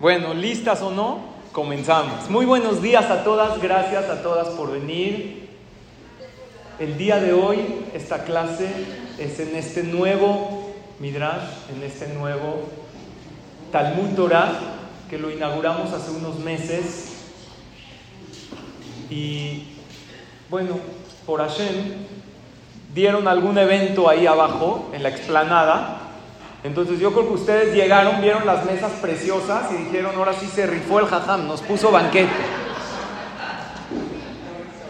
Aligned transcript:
Bueno, 0.00 0.32
listas 0.32 0.80
o 0.80 0.90
no, 0.90 1.18
comenzamos. 1.52 2.30
Muy 2.30 2.46
buenos 2.46 2.80
días 2.80 3.10
a 3.10 3.22
todas, 3.22 3.60
gracias 3.60 4.08
a 4.08 4.22
todas 4.22 4.48
por 4.48 4.72
venir. 4.72 5.50
El 6.78 6.96
día 6.96 7.20
de 7.20 7.34
hoy, 7.34 7.84
esta 7.92 8.24
clase 8.24 8.72
es 9.18 9.38
en 9.40 9.54
este 9.54 9.82
nuevo 9.82 10.72
Midrash, 11.00 11.50
en 11.76 11.82
este 11.82 12.08
nuevo 12.14 12.62
Talmud 13.70 14.16
Torah, 14.16 14.52
que 15.10 15.18
lo 15.18 15.30
inauguramos 15.30 15.92
hace 15.92 16.12
unos 16.12 16.38
meses. 16.38 17.26
Y 19.10 19.64
bueno, 20.48 20.78
por 21.26 21.40
Hashem, 21.40 22.06
dieron 22.94 23.28
algún 23.28 23.58
evento 23.58 24.08
ahí 24.08 24.26
abajo, 24.26 24.88
en 24.94 25.02
la 25.02 25.10
explanada, 25.10 25.99
entonces 26.62 26.98
yo 26.98 27.12
creo 27.12 27.28
que 27.28 27.34
ustedes 27.34 27.74
llegaron, 27.74 28.20
vieron 28.20 28.44
las 28.44 28.66
mesas 28.66 28.92
preciosas 29.00 29.72
y 29.72 29.84
dijeron, 29.84 30.14
ahora 30.16 30.34
sí 30.34 30.46
se 30.46 30.66
rifó 30.66 31.00
el 31.00 31.06
jajam, 31.06 31.46
nos 31.46 31.62
puso 31.62 31.90
banquete. 31.90 32.28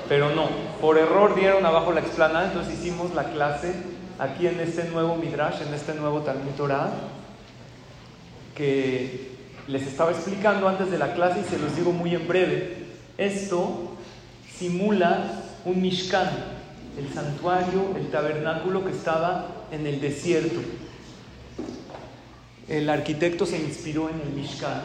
Pero 0.09 0.35
no, 0.35 0.49
por 0.81 0.99
error 0.99 1.37
dieron 1.37 1.65
abajo 1.65 1.93
la 1.93 2.01
explanada, 2.01 2.47
entonces 2.47 2.75
hicimos 2.75 3.15
la 3.15 3.25
clase 3.31 3.73
aquí 4.19 4.49
en 4.49 4.59
este 4.59 4.85
nuevo 4.89 5.15
Midrash, 5.15 5.63
en 5.63 5.73
este 5.73 5.95
nuevo 5.95 6.21
Talmud 6.21 6.51
Torah, 6.57 6.91
que 8.57 9.31
les 9.69 9.87
estaba 9.87 10.11
explicando 10.11 10.69
antes 10.69 10.91
de 10.91 10.99
la 10.99 11.15
clase 11.15 11.41
y 11.41 11.45
se 11.45 11.59
los 11.61 11.77
digo 11.77 11.93
muy 11.93 12.17
en 12.17 12.27
breve. 12.27 12.87
Esto 13.17 13.93
simula 14.53 15.43
un 15.65 15.81
Mishkan, 15.81 16.29
el 16.99 17.15
santuario, 17.15 17.95
el 17.97 18.11
tabernáculo 18.11 18.85
que 18.85 18.91
estaba 18.91 19.47
en 19.71 19.87
el 19.87 20.01
desierto 20.01 20.59
el 22.71 22.89
arquitecto 22.89 23.47
se 23.47 23.59
inspiró 23.59 24.09
en 24.09 24.21
el 24.21 24.31
Mishkan, 24.31 24.83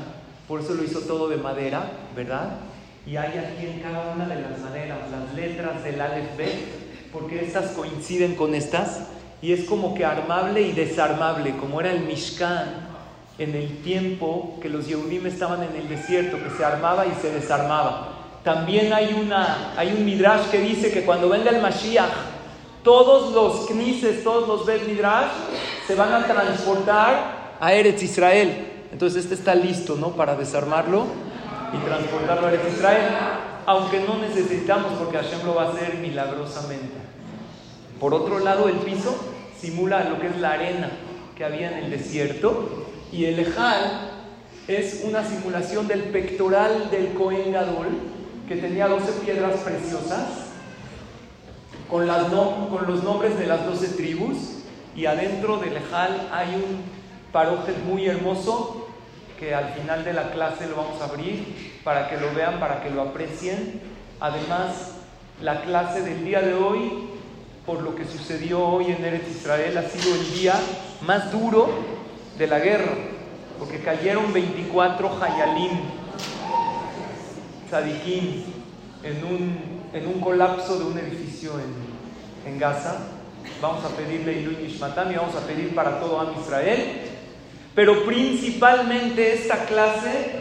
por 0.47 0.59
eso 0.59 0.73
lo 0.73 0.83
hizo 0.83 1.01
todo 1.01 1.29
de 1.29 1.37
madera, 1.37 1.91
¿verdad? 2.15 2.57
Y 3.05 3.15
hay 3.15 3.37
aquí 3.37 3.67
en 3.67 3.79
cada 3.79 4.11
una 4.11 4.27
de 4.27 4.41
las 4.41 4.59
maderas 4.59 4.97
las 5.11 5.35
letras 5.35 5.83
del 5.83 6.01
Aleph 6.01 6.35
Bet, 6.35 7.11
porque 7.13 7.45
estas 7.45 7.71
coinciden 7.71 8.35
con 8.35 8.55
estas, 8.55 9.01
y 9.39 9.53
es 9.53 9.65
como 9.65 9.93
que 9.93 10.03
armable 10.03 10.61
y 10.63 10.71
desarmable, 10.71 11.55
como 11.57 11.79
era 11.79 11.91
el 11.91 12.01
Mishkan 12.01 12.87
en 13.37 13.53
el 13.53 13.83
tiempo 13.83 14.57
que 14.63 14.69
los 14.69 14.87
Yehudim 14.87 15.27
estaban 15.27 15.61
en 15.61 15.75
el 15.75 15.87
desierto, 15.87 16.37
que 16.43 16.57
se 16.57 16.65
armaba 16.65 17.05
y 17.05 17.13
se 17.21 17.31
desarmaba. 17.31 18.13
También 18.43 18.93
hay, 18.93 19.13
una, 19.13 19.73
hay 19.77 19.93
un 19.95 20.05
Midrash 20.05 20.49
que 20.49 20.59
dice 20.59 20.91
que 20.91 21.03
cuando 21.03 21.29
venga 21.29 21.51
el 21.51 21.61
Mashiach, 21.61 22.13
todos 22.83 23.31
los 23.33 23.67
Knises, 23.67 24.23
todos 24.23 24.47
los 24.47 24.65
Bet 24.65 24.87
Midrash, 24.87 25.31
se 25.85 25.93
van 25.93 26.13
a 26.13 26.25
transportar 26.25 27.34
a 27.59 27.73
Eretz 27.73 28.03
Israel. 28.03 28.71
Entonces 28.91 29.23
este 29.23 29.35
está 29.35 29.55
listo, 29.55 29.95
¿no? 29.95 30.15
Para 30.15 30.35
desarmarlo 30.35 31.05
y 31.73 31.85
transportarlo 31.85 32.47
a 32.47 32.53
Eretz 32.53 32.73
Israel, 32.73 33.07
aunque 33.65 33.99
no 34.01 34.17
necesitamos 34.17 34.93
porque 34.99 35.17
Hashem 35.17 35.45
lo 35.45 35.55
va 35.55 35.63
a 35.63 35.69
hacer 35.69 35.95
milagrosamente. 35.95 36.95
Por 37.99 38.13
otro 38.13 38.39
lado, 38.39 38.67
el 38.67 38.75
piso 38.77 39.15
simula 39.59 40.03
lo 40.09 40.19
que 40.19 40.27
es 40.27 40.37
la 40.37 40.51
arena 40.51 40.91
que 41.35 41.43
había 41.43 41.71
en 41.71 41.85
el 41.85 41.91
desierto 41.91 42.85
y 43.11 43.25
el 43.25 43.39
ejal 43.39 44.11
es 44.67 45.03
una 45.03 45.23
simulación 45.23 45.87
del 45.87 46.03
pectoral 46.03 46.89
del 46.89 47.13
Cohen 47.13 47.51
Gadol 47.51 47.87
que 48.47 48.55
tenía 48.55 48.87
12 48.87 49.11
piedras 49.23 49.59
preciosas 49.59 50.45
con, 51.89 52.07
con 52.07 52.87
los 52.87 53.03
nombres 53.03 53.37
de 53.37 53.47
las 53.47 53.65
12 53.65 53.89
tribus 53.89 54.37
y 54.95 55.05
adentro 55.05 55.57
del 55.57 55.77
ejal 55.77 56.29
hay 56.31 56.55
un 56.55 57.04
parojes 57.35 57.77
muy 57.83 58.07
hermoso 58.07 58.87
que 59.37 59.53
al 59.53 59.73
final 59.73 60.05
de 60.05 60.13
la 60.13 60.31
clase 60.31 60.69
lo 60.69 60.77
vamos 60.77 61.01
a 61.01 61.03
abrir 61.03 61.81
para 61.83 62.07
que 62.07 62.15
lo 62.15 62.33
vean, 62.33 62.61
para 62.61 62.81
que 62.81 62.89
lo 62.89 63.01
aprecien. 63.01 63.81
Además, 64.21 64.93
la 65.41 65.59
clase 65.63 66.01
del 66.01 66.23
día 66.23 66.41
de 66.41 66.53
hoy, 66.53 67.09
por 67.65 67.81
lo 67.81 67.93
que 67.93 68.05
sucedió 68.05 68.65
hoy 68.65 68.85
en 68.85 69.03
Eretz 69.03 69.27
Israel, 69.29 69.77
ha 69.77 69.81
sido 69.81 70.15
el 70.15 70.33
día 70.33 70.53
más 71.05 71.29
duro 71.29 71.67
de 72.37 72.47
la 72.47 72.59
guerra, 72.59 72.93
porque 73.59 73.81
cayeron 73.81 74.31
24 74.31 75.21
Hayalim, 75.21 75.81
Tzadikim, 77.67 78.43
en 79.03 79.25
un, 79.25 79.81
en 79.91 80.07
un 80.07 80.21
colapso 80.21 80.79
de 80.79 80.85
un 80.85 80.97
edificio 80.97 81.51
en, 81.59 82.49
en 82.53 82.57
Gaza. 82.57 82.95
Vamos 83.61 83.83
a 83.83 83.89
pedirle 83.89 84.39
Ilui 84.39 84.55
Nishmatam 84.55 85.11
y 85.11 85.15
vamos 85.15 85.35
a 85.35 85.45
pedir 85.45 85.75
para 85.75 85.99
todo 85.99 86.21
Am 86.21 86.29
Israel 86.39 87.04
pero 87.75 88.05
principalmente 88.05 89.33
esta 89.33 89.65
clase 89.65 90.39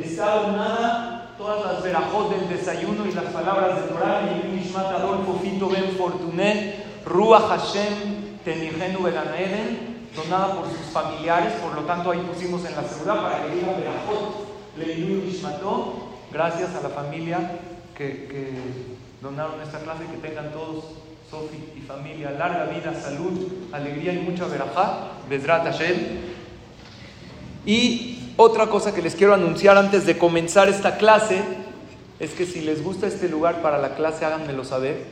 está 0.00 0.36
donada 0.36 1.34
todas 1.36 1.72
las 1.72 1.82
verajot 1.82 2.30
del 2.30 2.48
desayuno 2.48 3.04
y 3.06 3.12
las 3.12 3.24
palabras 3.24 3.82
de 3.82 3.88
Torah, 3.88 4.22
y 4.22 4.48
Mishmat 4.56 4.86
Adolfo 4.86 5.40
Fito 5.42 5.68
Ben 5.68 5.96
Fortuné, 5.98 6.84
Ruach 7.04 7.48
Hashem 7.48 8.38
Tenigenu 8.44 9.02
Beganeden, 9.02 10.08
donada 10.14 10.54
por 10.54 10.66
sus 10.66 10.86
familiares, 10.92 11.52
por 11.54 11.74
lo 11.74 11.82
tanto 11.82 12.12
ahí 12.12 12.20
pusimos 12.20 12.64
en 12.64 12.76
la 12.76 12.84
seguridad 12.84 13.20
para 13.20 13.42
que 13.42 13.54
diga 13.56 13.76
verajot. 13.76 14.46
Leilu 14.78 15.24
Mishmato, 15.24 16.10
gracias 16.30 16.74
a 16.74 16.82
la 16.82 16.90
familia 16.90 17.58
que, 17.96 18.26
que 18.28 18.50
donaron 19.20 19.60
esta 19.60 19.80
clase, 19.80 20.04
que 20.06 20.26
tengan 20.26 20.52
todos 20.52 20.84
Sofi 21.30 21.72
y 21.76 21.80
familia, 21.80 22.30
larga 22.30 22.66
vida, 22.66 22.94
salud, 22.94 23.48
alegría 23.72 24.12
y 24.12 24.18
mucha 24.18 24.46
verajá, 24.46 25.10
Bezrat 25.28 25.64
Hashem. 25.64 26.36
Y 27.66 28.32
otra 28.36 28.68
cosa 28.68 28.94
que 28.94 29.02
les 29.02 29.16
quiero 29.16 29.34
anunciar 29.34 29.76
antes 29.76 30.06
de 30.06 30.16
comenzar 30.16 30.68
esta 30.68 30.96
clase 30.96 31.42
es 32.20 32.30
que 32.30 32.46
si 32.46 32.60
les 32.60 32.82
gusta 32.82 33.06
este 33.06 33.28
lugar 33.28 33.60
para 33.60 33.78
la 33.78 33.96
clase, 33.96 34.24
háganmelo 34.24 34.64
saber 34.64 35.04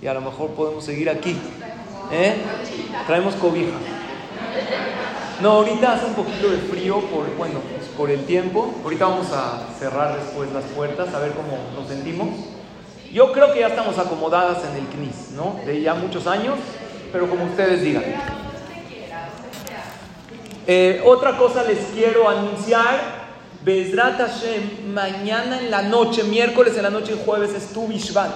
y 0.00 0.06
a 0.06 0.14
lo 0.14 0.20
mejor 0.20 0.50
podemos 0.50 0.84
seguir 0.84 1.10
aquí. 1.10 1.36
¿Eh? 2.12 2.36
Traemos 3.06 3.34
cobija. 3.34 3.76
No, 5.42 5.52
ahorita 5.52 5.94
hace 5.94 6.06
un 6.06 6.14
poquito 6.14 6.50
de 6.50 6.58
frío 6.58 7.00
por, 7.00 7.34
bueno, 7.36 7.60
pues 7.60 7.88
por 7.96 8.10
el 8.10 8.24
tiempo. 8.24 8.74
Ahorita 8.84 9.06
vamos 9.06 9.32
a 9.32 9.66
cerrar 9.78 10.16
después 10.16 10.52
las 10.52 10.64
puertas 10.64 11.12
a 11.12 11.18
ver 11.18 11.32
cómo 11.32 11.58
nos 11.74 11.88
sentimos. 11.88 12.28
Yo 13.12 13.32
creo 13.32 13.52
que 13.52 13.60
ya 13.60 13.68
estamos 13.68 13.98
acomodadas 13.98 14.58
en 14.64 14.76
el 14.76 14.86
CNIS, 14.88 15.32
¿no? 15.32 15.58
De 15.66 15.80
ya 15.80 15.94
muchos 15.94 16.26
años, 16.26 16.56
pero 17.10 17.28
como 17.28 17.44
ustedes 17.44 17.82
digan. 17.82 18.04
Eh, 20.66 21.02
otra 21.04 21.36
cosa 21.36 21.62
les 21.64 21.78
quiero 21.94 22.28
anunciar. 22.28 23.20
Bezrat 23.62 24.18
Hashem, 24.18 24.92
mañana 24.94 25.58
en 25.58 25.70
la 25.70 25.82
noche, 25.82 26.24
miércoles 26.24 26.76
en 26.76 26.82
la 26.82 26.90
noche 26.90 27.12
y 27.12 27.22
jueves 27.24 27.52
es 27.54 27.72
Tu 27.72 27.86
Bishvat. 27.86 28.30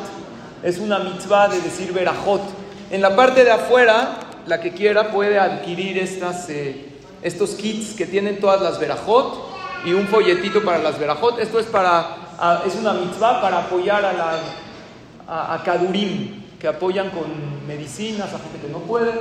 Es 0.62 0.78
una 0.78 0.98
mitzvah 0.98 1.48
de 1.48 1.60
decir 1.60 1.92
Berajot. 1.92 2.42
En 2.90 3.00
la 3.00 3.16
parte 3.16 3.42
de 3.42 3.50
afuera, 3.50 4.18
la 4.46 4.60
que 4.60 4.72
quiera 4.72 5.10
puede 5.10 5.38
adquirir 5.38 5.98
estas, 5.98 6.50
eh, 6.50 6.90
estos 7.22 7.50
kits 7.54 7.94
que 7.94 8.04
tienen 8.04 8.38
todas 8.38 8.60
las 8.60 8.78
Berajot 8.78 9.48
y 9.86 9.94
un 9.94 10.06
folletito 10.08 10.62
para 10.62 10.78
las 10.78 10.98
Berajot. 10.98 11.38
Esto 11.38 11.58
es, 11.58 11.66
para, 11.66 12.16
es 12.66 12.74
una 12.74 12.92
mitzvah 12.92 13.40
para 13.40 13.60
apoyar 13.60 14.04
a, 14.04 14.12
la, 14.12 14.38
a, 15.26 15.54
a 15.54 15.62
Kadurim, 15.62 16.43
que 16.64 16.68
apoyan 16.68 17.10
con 17.10 17.26
medicinas 17.68 18.32
a 18.32 18.38
gente 18.38 18.58
que 18.58 18.72
no 18.72 18.78
puede 18.78 19.12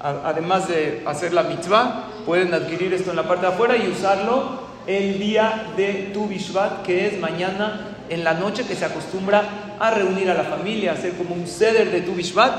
además 0.00 0.68
de 0.68 1.02
hacer 1.04 1.34
la 1.34 1.42
mitzvah, 1.42 2.08
pueden 2.24 2.54
adquirir 2.54 2.94
esto 2.94 3.10
en 3.10 3.16
la 3.16 3.28
parte 3.28 3.44
de 3.44 3.52
afuera 3.52 3.76
y 3.76 3.88
usarlo 3.88 4.60
el 4.86 5.18
día 5.18 5.66
de 5.76 6.08
Tu 6.14 6.26
Bishvat, 6.26 6.80
que 6.84 7.06
es 7.06 7.20
mañana 7.20 7.98
en 8.08 8.24
la 8.24 8.32
noche, 8.32 8.64
que 8.64 8.74
se 8.74 8.86
acostumbra 8.86 9.76
a 9.78 9.90
reunir 9.90 10.30
a 10.30 10.34
la 10.34 10.44
familia, 10.44 10.92
hacer 10.92 11.12
como 11.12 11.34
un 11.34 11.46
ceder 11.46 11.90
de 11.90 12.00
Tu 12.00 12.14
Bishvat 12.14 12.54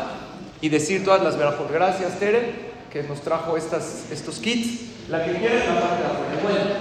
y 0.62 0.70
decir 0.70 1.04
todas 1.04 1.24
las 1.24 1.36
verajot. 1.36 1.72
Gracias, 1.72 2.20
Tere, 2.20 2.54
que 2.94 3.02
nos 3.02 3.22
trajo 3.22 3.58
estas, 3.58 4.12
estos 4.12 4.38
kits. 4.38 5.10
La 5.10 5.26
que 5.26 5.32
quiera 5.40 5.56
en 5.56 5.74
la 5.74 5.82
parte 5.82 6.04
de 6.04 6.38
afuera. 6.38 6.38
Bueno, 6.44 6.76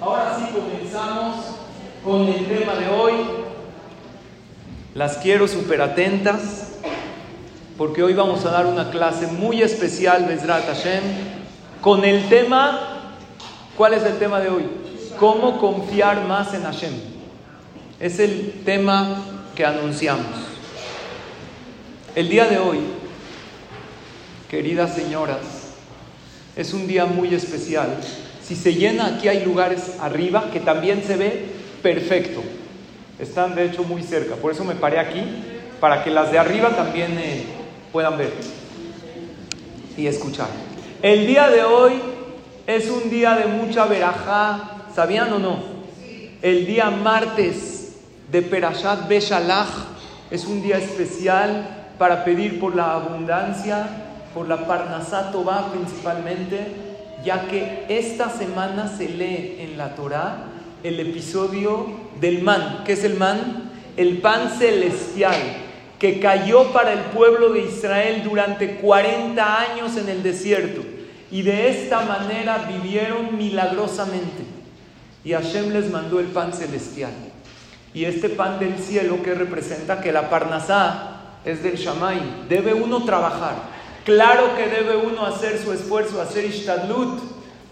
ahora 0.00 0.36
sí 0.36 0.52
comenzamos 0.52 1.36
con 2.02 2.26
el 2.26 2.44
tema 2.44 2.74
de 2.74 2.88
hoy. 2.88 3.47
Las 4.98 5.18
quiero 5.18 5.46
súper 5.46 5.80
atentas 5.80 6.70
porque 7.76 8.02
hoy 8.02 8.14
vamos 8.14 8.44
a 8.44 8.50
dar 8.50 8.66
una 8.66 8.90
clase 8.90 9.28
muy 9.28 9.62
especial, 9.62 10.24
Bezrat 10.24 10.66
Hashem, 10.66 11.04
con 11.80 12.04
el 12.04 12.28
tema, 12.28 13.14
¿cuál 13.76 13.94
es 13.94 14.02
el 14.02 14.18
tema 14.18 14.40
de 14.40 14.48
hoy? 14.48 14.64
¿Cómo 15.16 15.60
confiar 15.60 16.26
más 16.26 16.52
en 16.52 16.64
Hashem? 16.64 16.94
Es 18.00 18.18
el 18.18 18.64
tema 18.64 19.22
que 19.54 19.64
anunciamos. 19.64 20.26
El 22.16 22.28
día 22.28 22.46
de 22.46 22.58
hoy, 22.58 22.80
queridas 24.50 24.96
señoras, 24.96 25.38
es 26.56 26.74
un 26.74 26.88
día 26.88 27.06
muy 27.06 27.32
especial. 27.36 27.98
Si 28.42 28.56
se 28.56 28.74
llena, 28.74 29.06
aquí 29.06 29.28
hay 29.28 29.44
lugares 29.44 29.92
arriba 30.00 30.50
que 30.52 30.58
también 30.58 31.04
se 31.06 31.16
ve 31.16 31.46
perfecto. 31.84 32.42
Están 33.18 33.54
de 33.54 33.64
hecho 33.64 33.84
muy 33.84 34.02
cerca, 34.02 34.36
por 34.36 34.52
eso 34.52 34.64
me 34.64 34.74
paré 34.74 34.98
aquí, 34.98 35.22
para 35.80 36.02
que 36.04 36.10
las 36.10 36.32
de 36.32 36.38
arriba 36.38 36.70
también... 36.70 37.18
Eh, 37.18 37.58
puedan 37.92 38.18
ver 38.18 38.32
y 39.96 40.06
escuchar. 40.06 40.48
El 41.02 41.26
día 41.26 41.48
de 41.48 41.64
hoy 41.64 42.00
Es 42.66 42.90
un 42.90 43.08
día 43.08 43.34
de 43.34 43.46
mucha 43.46 43.86
verajá. 43.86 44.84
¿Sabían 44.94 45.32
o 45.32 45.38
no? 45.38 45.56
El 46.42 46.66
día 46.66 46.90
martes 46.90 47.96
de 48.30 48.42
Perashat 48.42 49.08
Beshalach 49.08 49.68
es 50.30 50.44
un 50.44 50.60
día 50.60 50.76
especial 50.76 51.94
para 51.98 52.24
pedir 52.24 52.60
por 52.60 52.76
la 52.76 52.92
abundancia, 52.92 53.88
por 54.34 54.46
la 54.46 54.66
Parnasat 54.66 55.34
va 55.34 55.72
principalmente, 55.72 56.58
ya 57.24 57.48
que 57.48 57.86
esta 57.88 58.28
semana 58.28 58.86
se 58.86 59.08
lee 59.08 59.56
en 59.60 59.78
la 59.78 59.94
Torah 59.94 60.44
el 60.82 61.00
episodio 61.00 61.86
del 62.20 62.42
man. 62.42 62.82
¿Qué 62.84 62.92
es 62.92 63.04
el 63.04 63.14
man? 63.14 63.70
El 63.96 64.18
pan 64.18 64.50
celestial 64.58 65.36
que 65.98 66.20
cayó 66.20 66.72
para 66.72 66.92
el 66.92 67.00
pueblo 67.10 67.52
de 67.52 67.60
Israel 67.60 68.22
durante 68.24 68.76
40 68.76 69.60
años 69.60 69.96
en 69.96 70.08
el 70.08 70.22
desierto. 70.22 70.82
Y 71.30 71.42
de 71.42 71.68
esta 71.68 72.02
manera 72.02 72.68
vivieron 72.68 73.36
milagrosamente. 73.36 74.44
Y 75.24 75.32
Hashem 75.32 75.72
les 75.72 75.90
mandó 75.90 76.20
el 76.20 76.26
pan 76.26 76.52
celestial. 76.52 77.10
Y 77.92 78.04
este 78.04 78.28
pan 78.28 78.58
del 78.58 78.78
cielo 78.78 79.22
que 79.22 79.34
representa 79.34 80.00
que 80.00 80.12
la 80.12 80.30
parnasá 80.30 81.40
es 81.44 81.62
del 81.62 81.76
Shamay. 81.76 82.46
Debe 82.48 82.74
uno 82.74 83.04
trabajar. 83.04 83.56
Claro 84.04 84.56
que 84.56 84.68
debe 84.68 84.96
uno 84.96 85.26
hacer 85.26 85.58
su 85.58 85.72
esfuerzo, 85.72 86.22
hacer 86.22 86.44
ishtadlut. 86.44 87.20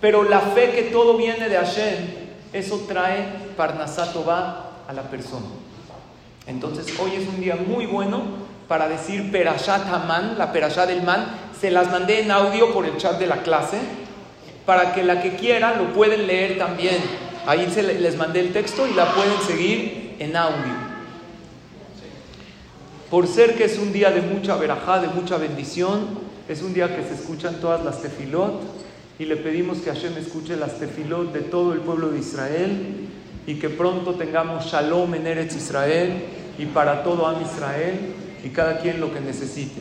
Pero 0.00 0.25
la 0.25 0.40
fe 0.40 0.72
que 0.72 0.82
todo 0.82 1.16
viene 1.16 1.48
de 1.48 1.56
Hashem, 1.56 2.25
eso 2.52 2.84
trae 2.88 3.26
parnasá 3.56 4.12
tová 4.12 4.70
a 4.88 4.93
la 4.93 5.02
persona. 5.02 5.46
Entonces 6.46 6.87
hoy 7.00 7.12
es 7.16 7.28
un 7.28 7.40
día 7.40 7.56
muy 7.56 7.87
bueno 7.87 8.22
para 8.69 8.88
decir 8.88 9.31
Perashat 9.31 9.87
Haman, 9.93 10.38
la 10.38 10.52
Perashat 10.52 10.88
del 10.88 11.02
Man. 11.02 11.26
Se 11.58 11.70
las 11.70 11.90
mandé 11.90 12.20
en 12.20 12.31
audio 12.31 12.72
por 12.72 12.87
el 12.87 12.96
chat 12.96 13.19
de 13.19 13.26
la 13.26 13.43
clase, 13.43 13.78
para 14.64 14.94
que 14.94 15.02
la 15.02 15.22
que 15.22 15.37
quiera 15.37 15.76
lo 15.76 15.93
pueden 15.93 16.26
leer 16.26 16.58
también. 16.58 16.96
Ahí 17.46 17.70
se 17.70 17.82
les 17.82 18.16
mandé 18.16 18.40
el 18.40 18.52
texto 18.52 18.87
y 18.87 18.94
la 18.94 19.12
pueden 19.12 19.40
seguir 19.46 20.16
en 20.19 20.37
audio. 20.37 20.75
Por 23.10 23.26
ser 23.28 23.56
que 23.56 23.64
es 23.64 23.78
un 23.78 23.93
día 23.93 24.10
de 24.10 24.20
mucha 24.20 24.56
verajá, 24.56 24.98
de 24.98 25.08
mucha 25.08 25.37
bendición, 25.37 26.19
es 26.48 26.62
un 26.62 26.75
día 26.75 26.94
que 26.94 27.02
se 27.02 27.14
escuchan 27.14 27.56
todas 27.60 27.84
las 27.84 28.02
tefilot 28.02 28.75
y 29.18 29.24
le 29.24 29.36
pedimos 29.36 29.78
que 29.78 29.90
Hashem 29.90 30.16
escuche 30.18 30.56
las 30.56 30.78
tefilot 30.78 31.32
de 31.32 31.40
todo 31.40 31.72
el 31.72 31.80
pueblo 31.80 32.10
de 32.10 32.18
Israel 32.18 33.08
y 33.46 33.54
que 33.54 33.70
pronto 33.70 34.14
tengamos 34.14 34.66
shalom 34.66 35.14
en 35.14 35.26
Eretz 35.26 35.56
Israel 35.56 36.22
y 36.58 36.66
para 36.66 37.02
todo 37.02 37.26
Am 37.26 37.42
Israel 37.42 37.94
y 38.44 38.50
cada 38.50 38.80
quien 38.80 39.00
lo 39.00 39.12
que 39.12 39.20
necesite. 39.20 39.80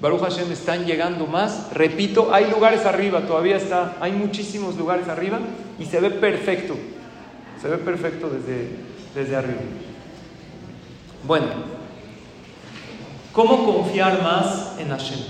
Baruch 0.00 0.20
Hashem 0.20 0.50
están 0.50 0.86
llegando 0.86 1.26
más. 1.26 1.68
Repito, 1.74 2.32
hay 2.32 2.50
lugares 2.50 2.86
arriba, 2.86 3.26
todavía 3.26 3.56
está, 3.56 3.96
hay 4.00 4.12
muchísimos 4.12 4.76
lugares 4.76 5.08
arriba 5.08 5.38
y 5.78 5.84
se 5.84 6.00
ve 6.00 6.10
perfecto. 6.10 6.74
Se 7.60 7.68
ve 7.68 7.76
perfecto 7.76 8.30
desde, 8.30 8.70
desde 9.14 9.36
arriba. 9.36 9.60
Bueno, 11.26 11.48
¿cómo 13.32 13.66
confiar 13.66 14.22
más 14.22 14.78
en 14.78 14.88
Hashem? 14.88 15.20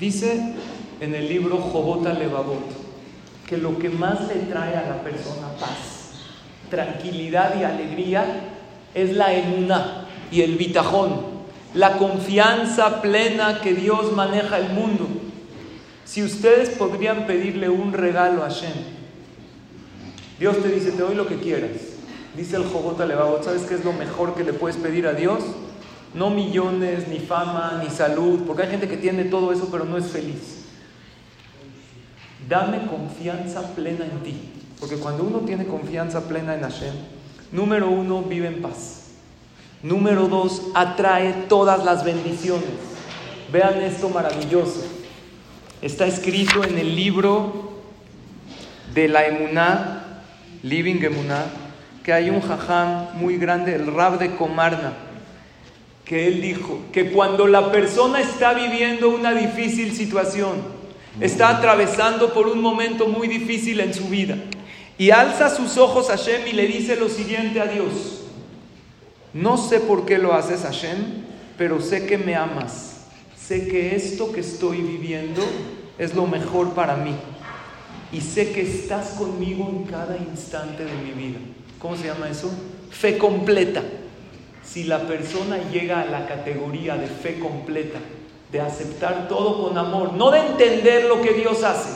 Dice 0.00 0.54
en 1.00 1.14
el 1.14 1.28
libro 1.28 1.58
Jobota 1.58 2.12
Levavot 2.12 2.88
que 3.46 3.56
lo 3.56 3.78
que 3.78 3.88
más 3.88 4.28
le 4.28 4.34
trae 4.50 4.76
a 4.76 4.88
la 4.88 5.02
persona 5.02 5.48
paz 5.58 5.98
tranquilidad 6.68 7.58
y 7.58 7.64
alegría 7.64 8.24
es 8.94 9.16
la 9.16 9.32
emuná 9.32 10.06
y 10.30 10.42
el 10.42 10.56
bitajón, 10.56 11.20
la 11.74 11.98
confianza 11.98 13.00
plena 13.02 13.60
que 13.60 13.74
Dios 13.74 14.12
maneja 14.12 14.58
el 14.58 14.70
mundo. 14.70 15.06
Si 16.04 16.22
ustedes 16.22 16.70
podrían 16.70 17.26
pedirle 17.26 17.68
un 17.68 17.92
regalo 17.92 18.42
a 18.42 18.48
Hashem, 18.48 18.72
Dios 20.38 20.62
te 20.62 20.68
dice, 20.68 20.92
te 20.92 21.02
doy 21.02 21.14
lo 21.14 21.26
que 21.26 21.36
quieras. 21.36 21.70
Dice 22.36 22.56
el 22.56 22.64
Jobot 22.64 23.00
Alevabot, 23.00 23.42
¿sabes 23.42 23.62
qué 23.62 23.74
es 23.74 23.84
lo 23.84 23.92
mejor 23.92 24.34
que 24.34 24.44
le 24.44 24.52
puedes 24.52 24.76
pedir 24.76 25.06
a 25.06 25.12
Dios? 25.12 25.40
No 26.14 26.30
millones, 26.30 27.08
ni 27.08 27.18
fama, 27.18 27.82
ni 27.82 27.90
salud, 27.90 28.40
porque 28.46 28.62
hay 28.62 28.70
gente 28.70 28.88
que 28.88 28.96
tiene 28.96 29.24
todo 29.24 29.52
eso 29.52 29.68
pero 29.70 29.84
no 29.84 29.98
es 29.98 30.06
feliz. 30.06 30.57
Dame 32.48 32.86
confianza 32.86 33.74
plena 33.74 34.04
en 34.04 34.22
ti. 34.22 34.34
Porque 34.80 34.96
cuando 34.96 35.24
uno 35.24 35.40
tiene 35.40 35.66
confianza 35.66 36.26
plena 36.28 36.54
en 36.54 36.62
Hashem, 36.62 36.94
número 37.52 37.90
uno, 37.90 38.22
vive 38.22 38.48
en 38.48 38.62
paz. 38.62 39.10
Número 39.82 40.28
dos, 40.28 40.62
atrae 40.74 41.32
todas 41.48 41.84
las 41.84 42.04
bendiciones. 42.04 42.70
Vean 43.52 43.82
esto 43.82 44.08
maravilloso. 44.08 44.84
Está 45.82 46.06
escrito 46.06 46.64
en 46.64 46.78
el 46.78 46.96
libro 46.96 47.78
de 48.94 49.08
la 49.08 49.26
Emuná, 49.26 50.22
Living 50.62 51.02
Emuná, 51.02 51.44
que 52.02 52.12
hay 52.12 52.30
un 52.30 52.40
jajam 52.40 53.08
muy 53.14 53.36
grande, 53.36 53.74
el 53.74 53.86
Rab 53.86 54.18
de 54.18 54.34
Comarna, 54.34 54.94
que 56.04 56.26
él 56.26 56.40
dijo 56.40 56.80
que 56.92 57.12
cuando 57.12 57.46
la 57.46 57.70
persona 57.70 58.20
está 58.20 58.54
viviendo 58.54 59.10
una 59.10 59.34
difícil 59.34 59.94
situación, 59.94 60.77
está 61.20 61.48
atravesando 61.50 62.32
por 62.32 62.46
un 62.46 62.60
momento 62.60 63.06
muy 63.08 63.28
difícil 63.28 63.80
en 63.80 63.94
su 63.94 64.08
vida, 64.08 64.36
y 64.96 65.10
alza 65.10 65.54
sus 65.54 65.76
ojos 65.76 66.10
a 66.10 66.16
Hashem 66.16 66.46
y 66.48 66.52
le 66.52 66.66
dice 66.66 66.96
lo 66.96 67.08
siguiente 67.08 67.60
a 67.60 67.66
Dios. 67.66 68.22
No 69.32 69.56
sé 69.56 69.80
por 69.80 70.06
qué 70.06 70.18
lo 70.18 70.34
haces 70.34 70.62
Hashem, 70.62 70.98
pero 71.56 71.80
sé 71.80 72.06
que 72.06 72.18
me 72.18 72.34
amas. 72.34 73.02
Sé 73.36 73.68
que 73.68 73.94
esto 73.94 74.32
que 74.32 74.40
estoy 74.40 74.78
viviendo 74.78 75.42
es 75.98 76.14
lo 76.14 76.26
mejor 76.26 76.74
para 76.74 76.96
mí. 76.96 77.14
Y 78.12 78.20
sé 78.20 78.52
que 78.52 78.62
estás 78.62 79.10
conmigo 79.10 79.68
en 79.68 79.84
cada 79.84 80.16
instante 80.16 80.84
de 80.84 80.92
mi 80.94 81.12
vida. 81.12 81.38
¿Cómo 81.78 81.96
se 81.96 82.06
llama 82.06 82.28
eso? 82.28 82.50
Fe 82.90 83.18
completa. 83.18 83.82
Si 84.64 84.84
la 84.84 85.06
persona 85.06 85.58
llega 85.70 86.00
a 86.00 86.06
la 86.06 86.26
categoría 86.26 86.96
de 86.96 87.06
fe 87.06 87.38
completa, 87.38 87.98
de 88.52 88.60
aceptar 88.60 89.28
todo 89.28 89.62
con 89.62 89.76
amor, 89.76 90.14
no 90.14 90.30
de 90.30 90.40
entender 90.40 91.04
lo 91.04 91.20
que 91.20 91.34
Dios 91.34 91.62
hace. 91.64 91.90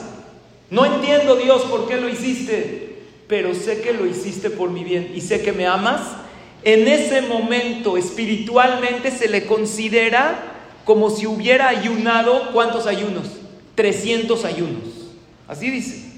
No 0.71 0.85
entiendo 0.85 1.37
Dios 1.37 1.63
por 1.63 1.87
qué 1.87 1.99
lo 1.99 2.09
hiciste, 2.09 3.03
pero 3.29 3.55
sé 3.55 3.81
que 3.81 3.93
lo 3.93 4.07
hiciste 4.07 4.51
por 4.51 4.71
mi 4.71 4.85
bien 4.85 5.13
y 5.15 5.21
sé 5.21 5.43
que 5.43 5.53
me 5.53 5.67
amas, 5.67 6.01
en 6.65 6.87
ese 6.87 7.23
momento 7.23 7.97
espiritualmente 7.97 9.11
se 9.11 9.29
le 9.29 9.47
considera 9.47 10.53
como 10.85 11.11
si 11.11 11.27
hubiera 11.27 11.69
ayunado, 11.69 12.51
¿cuántos 12.53 12.87
ayunos? 12.87 13.27
300 13.75 14.45
ayunos. 14.45 14.83
Así 15.49 15.71
dice. 15.71 16.13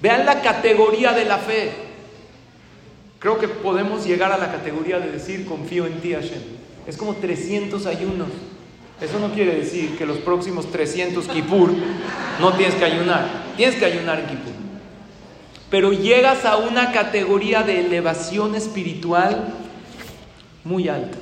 Vean 0.00 0.26
la 0.26 0.42
categoría 0.42 1.12
de 1.12 1.24
la 1.24 1.38
fe. 1.38 1.72
Creo 3.18 3.38
que 3.38 3.48
podemos 3.48 4.04
llegar 4.04 4.32
a 4.32 4.38
la 4.38 4.52
categoría 4.52 4.98
de 5.00 5.10
decir 5.10 5.46
confío 5.46 5.86
en 5.86 6.00
ti, 6.00 6.12
Hashem. 6.12 6.42
Es 6.86 6.96
como 6.96 7.14
300 7.14 7.86
ayunos. 7.86 8.28
Eso 9.00 9.18
no 9.18 9.32
quiere 9.32 9.56
decir 9.56 9.96
que 9.98 10.06
los 10.06 10.18
próximos 10.18 10.70
300 10.70 11.26
Kippur 11.28 11.72
no 12.40 12.52
tienes 12.54 12.76
que 12.76 12.84
ayunar. 12.84 13.26
Tienes 13.56 13.76
que 13.76 13.84
ayunar 13.84 14.20
en 14.20 14.26
Kippur 14.26 14.64
pero 15.74 15.92
llegas 15.92 16.44
a 16.44 16.56
una 16.56 16.92
categoría 16.92 17.64
de 17.64 17.84
elevación 17.84 18.54
espiritual 18.54 19.48
muy 20.62 20.88
alta, 20.88 21.18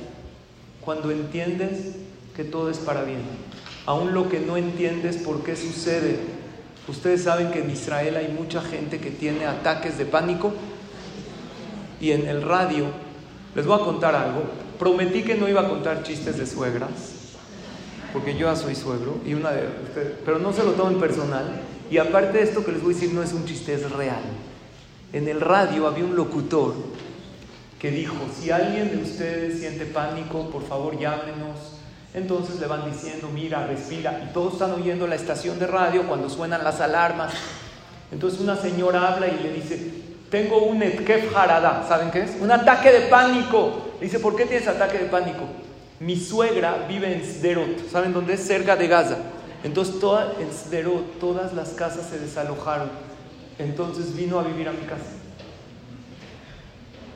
cuando 0.81 1.09
entiendes 1.09 1.95
que 2.35 2.43
todo 2.43 2.69
es 2.69 2.77
para 2.77 3.03
bien. 3.03 3.21
Aún 3.87 4.13
lo 4.13 4.29
que 4.29 4.39
no 4.39 4.55
entiendes 4.55 5.17
por 5.17 5.43
qué 5.43 5.55
sucede. 5.55 6.19
Ustedes 6.87 7.23
saben 7.23 7.49
que 7.49 7.61
en 7.61 7.71
Israel 7.71 8.15
hay 8.15 8.27
mucha 8.27 8.61
gente 8.61 8.99
que 8.99 9.09
tiene 9.09 9.47
ataques 9.47 9.97
de 9.97 10.05
pánico 10.05 10.53
y 11.99 12.11
en 12.11 12.27
el 12.27 12.43
radio, 12.43 12.85
les 13.55 13.65
voy 13.65 13.81
a 13.81 13.83
contar 13.83 14.13
algo, 14.13 14.43
prometí 14.77 15.23
que 15.23 15.33
no 15.33 15.49
iba 15.49 15.61
a 15.61 15.67
contar 15.67 16.03
chistes 16.03 16.37
de 16.37 16.45
suegras, 16.45 17.12
porque 18.13 18.35
yo 18.35 18.47
ya 18.47 18.55
soy 18.55 18.75
suegro, 18.75 19.17
y 19.25 19.33
una 19.33 19.51
de 19.51 19.67
ustedes, 19.83 20.13
pero 20.23 20.39
no 20.39 20.53
se 20.53 20.63
lo 20.63 20.71
tomen 20.73 20.99
personal, 20.99 21.61
y 21.89 21.97
aparte 21.97 22.37
de 22.37 22.43
esto 22.43 22.63
que 22.63 22.71
les 22.71 22.81
voy 22.81 22.93
a 22.93 22.95
decir 22.95 23.13
no 23.13 23.23
es 23.23 23.33
un 23.33 23.45
chiste, 23.45 23.73
es 23.73 23.91
real. 23.91 24.21
En 25.11 25.27
el 25.27 25.41
radio 25.41 25.87
había 25.87 26.05
un 26.05 26.15
locutor 26.15 26.73
que 27.79 27.91
dijo, 27.91 28.15
si 28.39 28.49
alguien 28.49 28.91
de 28.91 29.03
ustedes 29.03 29.59
siente 29.59 29.85
pánico, 29.85 30.49
por 30.49 30.65
favor 30.65 30.97
llámenos. 30.97 31.79
Entonces 32.13 32.59
le 32.59 32.67
van 32.67 32.89
diciendo, 32.89 33.29
mira, 33.33 33.67
respira. 33.67 34.23
Y 34.23 34.33
todos 34.33 34.53
están 34.53 34.71
oyendo 34.71 35.05
la 35.05 35.15
estación 35.15 35.59
de 35.59 35.67
radio 35.67 36.07
cuando 36.07 36.29
suenan 36.29 36.63
las 36.63 36.79
alarmas. 36.79 37.33
Entonces 38.11 38.39
una 38.39 38.55
señora 38.55 39.13
habla 39.13 39.27
y 39.27 39.43
le 39.43 39.51
dice, 39.51 39.91
tengo 40.29 40.63
un 40.63 40.81
etkef 40.81 41.35
harada. 41.35 41.85
¿Saben 41.87 42.09
qué 42.09 42.21
es? 42.21 42.37
Un 42.39 42.51
ataque 42.51 42.91
de 42.91 43.01
pánico. 43.07 43.95
Le 43.99 44.05
dice, 44.05 44.19
¿por 44.19 44.35
qué 44.35 44.45
tienes 44.45 44.67
ataque 44.67 44.99
de 44.99 45.05
pánico? 45.05 45.43
Mi 46.03 46.17
suegra 46.17 46.85
vive 46.87 47.13
en 47.13 47.23
Sderot. 47.23 47.89
¿Saben 47.89 48.11
dónde 48.11 48.33
es? 48.33 48.45
Cerca 48.45 48.75
de 48.75 48.87
Gaza. 48.87 49.17
Entonces 49.63 49.99
toda, 49.99 50.33
en 50.39 50.51
Sderot 50.51 51.19
todas 51.19 51.53
las 51.53 51.69
casas 51.69 52.07
se 52.09 52.19
desalojaron. 52.19 52.89
Entonces 53.57 54.15
vino 54.15 54.37
a 54.37 54.43
vivir 54.43 54.67
a 54.67 54.73
mi 54.73 54.85
casa. 54.85 55.23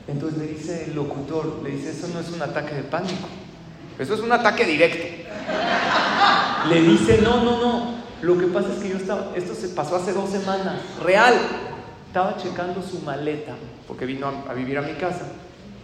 Entonces 0.06 0.38
le 0.38 0.46
dice 0.46 0.84
el 0.84 0.94
locutor, 0.94 1.60
le 1.62 1.70
dice, 1.70 1.90
eso 1.90 2.08
no 2.08 2.20
es 2.20 2.30
un 2.30 2.40
ataque 2.40 2.74
de 2.74 2.82
pánico, 2.82 3.28
eso 3.98 4.14
es 4.14 4.20
un 4.20 4.32
ataque 4.32 4.64
directo. 4.64 5.04
Le 6.70 6.82
dice, 6.82 7.20
no, 7.22 7.44
no, 7.44 7.60
no, 7.60 7.94
Lo 8.22 8.38
que 8.38 8.46
pasa 8.46 8.72
es 8.72 8.78
que 8.82 8.88
yo 8.88 8.96
estaba, 8.96 9.32
esto 9.36 9.54
se 9.54 9.68
pasó 9.68 9.96
hace 9.96 10.14
dos 10.14 10.30
semanas, 10.30 10.80
real. 11.04 11.34
Estaba 12.06 12.38
checando 12.38 12.82
su 12.82 13.00
maleta, 13.00 13.52
porque 13.86 14.06
vino 14.06 14.32
a, 14.48 14.54
vivir 14.54 14.78
a 14.78 14.82
mi 14.82 14.94
casa, 14.94 15.26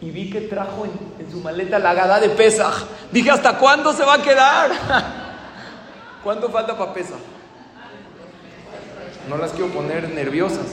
y 0.04 0.10
vi 0.10 0.28
que 0.28 0.42
trajo 0.42 0.84
en, 0.84 1.30
su 1.30 1.40
maleta 1.40 1.78
la 1.78 1.94
gada 1.94 2.20
de 2.20 2.28
Pesaj. 2.28 2.84
Dije, 3.10 3.30
¿hasta 3.30 3.56
cuándo 3.56 3.90
se 3.94 4.04
va 4.04 4.14
a 4.14 4.22
quedar? 4.22 4.70
¿Cuánto 6.22 6.50
falta 6.50 6.76
para 6.76 6.92
Pesaj? 6.92 7.16
No 9.30 9.38
las 9.38 9.52
quiero 9.52 9.72
poner 9.72 10.10
nerviosas. 10.10 10.66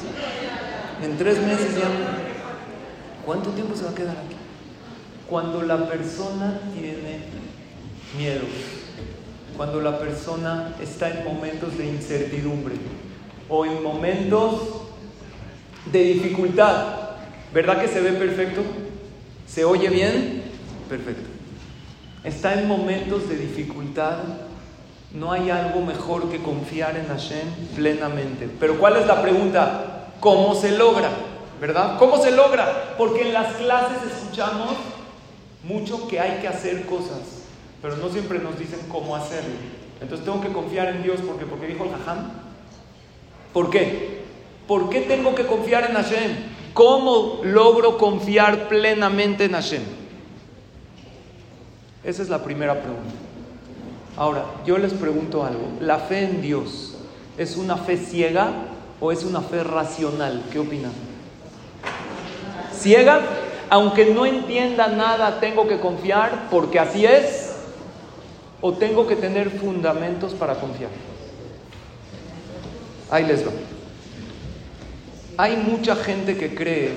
En 1.01 1.17
tres 1.17 1.39
meses 1.39 1.75
ya. 1.75 1.87
¿Cuánto 3.25 3.51
tiempo 3.51 3.73
se 3.73 3.85
va 3.85 3.91
a 3.91 3.95
quedar 3.95 4.17
aquí? 4.17 4.35
Cuando 5.29 5.61
la 5.61 5.87
persona 5.87 6.59
tiene 6.73 7.21
miedo, 8.17 8.43
cuando 9.55 9.79
la 9.79 9.97
persona 9.97 10.75
está 10.81 11.09
en 11.09 11.23
momentos 11.23 11.77
de 11.77 11.85
incertidumbre 11.85 12.75
o 13.47 13.65
en 13.65 13.81
momentos 13.81 14.87
de 15.89 16.03
dificultad, 16.03 16.85
¿verdad 17.53 17.79
que 17.79 17.87
se 17.87 18.01
ve 18.01 18.11
perfecto? 18.11 18.61
¿Se 19.53 19.65
oye 19.65 19.89
bien? 19.89 20.43
Perfecto. 20.87 21.29
Está 22.23 22.53
en 22.53 22.69
momentos 22.69 23.27
de 23.27 23.35
dificultad, 23.35 24.19
no 25.13 25.33
hay 25.33 25.49
algo 25.49 25.81
mejor 25.81 26.29
que 26.29 26.41
confiar 26.41 26.95
en 26.95 27.07
Hashem 27.07 27.49
plenamente. 27.75 28.49
Pero 28.59 28.79
¿cuál 28.79 28.95
es 28.95 29.07
la 29.07 29.21
pregunta? 29.21 30.07
¿Cómo 30.21 30.55
se 30.55 30.77
logra? 30.77 31.09
¿Verdad? 31.59 31.97
¿Cómo 31.99 32.23
se 32.23 32.31
logra? 32.31 32.95
Porque 32.97 33.23
en 33.23 33.33
las 33.33 33.55
clases 33.55 33.97
escuchamos 34.09 34.69
mucho 35.63 36.07
que 36.07 36.19
hay 36.19 36.39
que 36.39 36.47
hacer 36.47 36.85
cosas, 36.85 37.19
pero 37.81 37.97
no 37.97 38.07
siempre 38.09 38.39
nos 38.39 38.57
dicen 38.57 38.79
cómo 38.87 39.17
hacerlo. 39.17 39.55
Entonces 39.99 40.25
tengo 40.25 40.39
que 40.39 40.53
confiar 40.53 40.87
en 40.95 41.03
Dios 41.03 41.19
porque, 41.27 41.45
porque 41.45 41.67
dijo 41.67 41.83
el 41.83 41.91
Jajam. 41.91 42.31
¿Por 43.51 43.69
qué? 43.69 44.21
¿Por 44.65 44.89
qué 44.89 45.01
tengo 45.01 45.35
que 45.35 45.45
confiar 45.45 45.89
en 45.89 45.95
Hashem? 45.95 46.50
¿Cómo 46.73 47.41
logro 47.43 47.97
confiar 47.97 48.67
plenamente 48.67 49.45
en 49.45 49.53
Hashem? 49.53 49.83
Esa 52.03 52.21
es 52.21 52.29
la 52.29 52.43
primera 52.43 52.73
pregunta. 52.81 53.13
Ahora, 54.17 54.45
yo 54.65 54.77
les 54.77 54.93
pregunto 54.93 55.43
algo. 55.43 55.67
¿La 55.79 55.99
fe 55.99 56.23
en 56.23 56.41
Dios 56.41 56.95
es 57.37 57.57
una 57.57 57.77
fe 57.77 57.97
ciega 57.97 58.51
o 58.99 59.11
es 59.11 59.23
una 59.23 59.41
fe 59.41 59.63
racional? 59.63 60.43
¿Qué 60.51 60.59
opinan? 60.59 60.91
¿Ciega? 62.73 63.21
aunque 63.71 64.13
no 64.13 64.25
entienda 64.25 64.89
nada, 64.89 65.39
tengo 65.39 65.65
que 65.65 65.79
confiar 65.79 66.49
porque 66.51 66.77
así 66.77 67.05
es, 67.05 67.55
o 68.59 68.73
tengo 68.73 69.07
que 69.07 69.15
tener 69.15 69.49
fundamentos 69.49 70.33
para 70.33 70.55
confiar. 70.55 70.91
Ahí 73.09 73.25
les 73.25 73.47
va. 73.47 73.51
Hay 75.37 75.55
mucha 75.57 75.95
gente 75.95 76.37
que 76.37 76.53
cree 76.53 76.91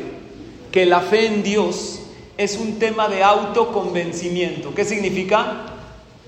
que 0.72 0.86
la 0.86 1.00
fe 1.00 1.26
en 1.26 1.42
Dios 1.42 2.00
es 2.36 2.58
un 2.58 2.78
tema 2.78 3.08
de 3.08 3.22
autoconvencimiento. 3.22 4.74
¿Qué 4.74 4.84
significa? 4.84 5.66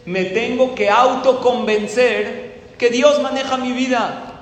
Me 0.05 0.25
tengo 0.25 0.75
que 0.75 0.89
autoconvencer 0.89 2.75
que 2.79 2.91
Dios 2.91 3.21
maneja 3.23 3.57
mi 3.57 3.73
vida. 3.73 4.41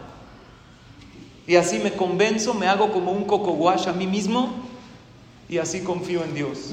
Y 1.47 1.57
así 1.57 1.79
me 1.79 1.93
convenzo, 1.93 2.55
me 2.55 2.67
hago 2.67 2.93
como 2.93 3.13
un 3.13 3.25
coco 3.25 3.53
wash 3.53 3.89
a 3.89 3.93
mí 3.93 4.07
mismo 4.07 4.53
y 5.49 5.59
así 5.59 5.81
confío 5.81 6.25
en 6.25 6.35
Dios. 6.35 6.71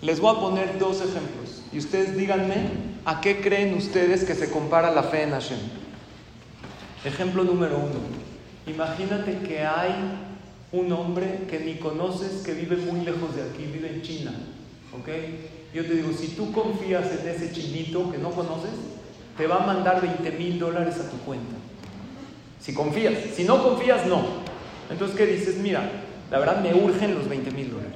Les 0.00 0.20
voy 0.20 0.36
a 0.36 0.40
poner 0.40 0.78
dos 0.78 0.98
ejemplos 0.98 1.62
y 1.72 1.78
ustedes 1.78 2.16
díganme 2.16 2.56
a 3.04 3.20
qué 3.20 3.40
creen 3.40 3.74
ustedes 3.74 4.24
que 4.24 4.34
se 4.34 4.50
compara 4.50 4.90
la 4.90 5.02
fe 5.02 5.22
en 5.22 5.30
Hashem. 5.30 5.58
Ejemplo 7.04 7.42
número 7.42 7.76
uno. 7.76 8.23
Imagínate 8.66 9.38
que 9.40 9.60
hay 9.60 9.92
un 10.72 10.92
hombre 10.92 11.40
que 11.48 11.60
ni 11.60 11.74
conoces 11.74 12.42
que 12.44 12.52
vive 12.52 12.76
muy 12.76 13.04
lejos 13.04 13.36
de 13.36 13.42
aquí, 13.42 13.64
vive 13.72 13.88
en 13.88 14.02
China. 14.02 14.32
¿Ok? 14.98 15.08
Yo 15.74 15.84
te 15.84 15.94
digo, 15.94 16.12
si 16.12 16.28
tú 16.28 16.52
confías 16.52 17.10
en 17.20 17.28
ese 17.28 17.52
chinito 17.52 18.10
que 18.10 18.18
no 18.18 18.30
conoces, 18.30 18.70
te 19.36 19.46
va 19.46 19.62
a 19.62 19.66
mandar 19.66 20.00
20 20.00 20.30
mil 20.32 20.58
dólares 20.58 20.96
a 20.96 21.10
tu 21.10 21.16
cuenta. 21.18 21.56
Si 22.60 22.72
confías. 22.72 23.14
Si 23.34 23.44
no 23.44 23.62
confías, 23.62 24.06
no. 24.06 24.22
Entonces, 24.90 25.16
¿qué 25.16 25.26
dices? 25.26 25.56
Mira, 25.58 25.90
la 26.30 26.38
verdad 26.38 26.62
me 26.62 26.74
urgen 26.74 27.14
los 27.14 27.28
20 27.28 27.50
mil 27.50 27.70
dólares. 27.70 27.92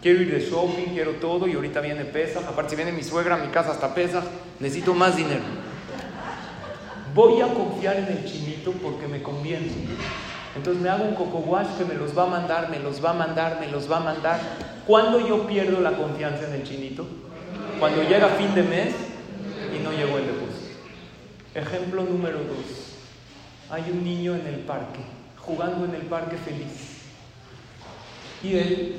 Quiero 0.00 0.22
ir 0.22 0.32
de 0.32 0.40
shopping, 0.40 0.94
quiero 0.94 1.12
todo 1.12 1.46
y 1.46 1.52
ahorita 1.52 1.80
viene 1.80 2.04
Pesach. 2.04 2.44
Aparte, 2.44 2.70
si 2.70 2.76
viene 2.76 2.92
mi 2.92 3.02
suegra 3.02 3.34
a 3.34 3.44
mi 3.44 3.48
casa 3.48 3.72
hasta 3.72 3.94
Pesach, 3.94 4.24
necesito 4.58 4.94
más 4.94 5.16
dinero. 5.16 5.42
Voy 7.14 7.40
a 7.40 7.48
confiar 7.48 7.96
en 7.96 8.06
el 8.06 8.24
chinito 8.24 8.72
porque 8.72 9.08
me 9.08 9.22
conviene. 9.22 9.68
Entonces 10.54 10.82
me 10.82 10.88
hago 10.88 11.04
un 11.04 11.14
coco 11.14 11.58
que 11.78 11.84
me 11.84 11.94
los 11.94 12.16
va 12.16 12.24
a 12.24 12.26
mandar, 12.26 12.70
me 12.70 12.78
los 12.78 13.04
va 13.04 13.10
a 13.10 13.14
mandar, 13.14 13.58
me 13.60 13.68
los 13.68 13.90
va 13.90 13.98
a 13.98 14.00
mandar. 14.00 14.40
¿Cuándo 14.86 15.26
yo 15.26 15.46
pierdo 15.46 15.80
la 15.80 15.92
confianza 15.92 16.46
en 16.46 16.54
el 16.54 16.64
chinito? 16.64 17.06
Cuando 17.78 18.02
llega 18.02 18.28
fin 18.30 18.54
de 18.54 18.62
mes 18.62 18.94
y 19.74 19.82
no 19.82 19.92
llegó 19.92 20.18
el 20.18 20.26
depósito. 20.26 20.70
Ejemplo 21.54 22.04
número 22.04 22.38
dos. 22.38 22.96
Hay 23.70 23.90
un 23.90 24.04
niño 24.04 24.34
en 24.34 24.46
el 24.46 24.60
parque, 24.60 25.00
jugando 25.38 25.84
en 25.84 25.94
el 25.94 26.02
parque 26.02 26.36
feliz. 26.36 26.98
Y 28.42 28.56
él 28.56 28.96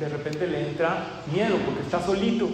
de 0.00 0.08
repente 0.08 0.46
le 0.46 0.68
entra 0.68 1.22
miedo 1.32 1.56
porque 1.64 1.82
está 1.82 2.02
solito, 2.04 2.48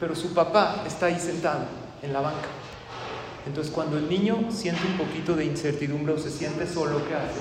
pero 0.00 0.14
su 0.14 0.34
papá 0.34 0.84
está 0.86 1.06
ahí 1.06 1.18
sentado 1.18 1.64
en 2.02 2.12
la 2.12 2.20
banca. 2.20 2.61
Entonces 3.46 3.72
cuando 3.72 3.98
el 3.98 4.08
niño 4.08 4.46
siente 4.50 4.82
un 4.86 4.98
poquito 4.98 5.34
de 5.34 5.44
incertidumbre 5.44 6.14
o 6.14 6.18
se 6.18 6.30
siente 6.30 6.66
solo, 6.66 7.04
¿qué 7.06 7.14
hace? 7.14 7.40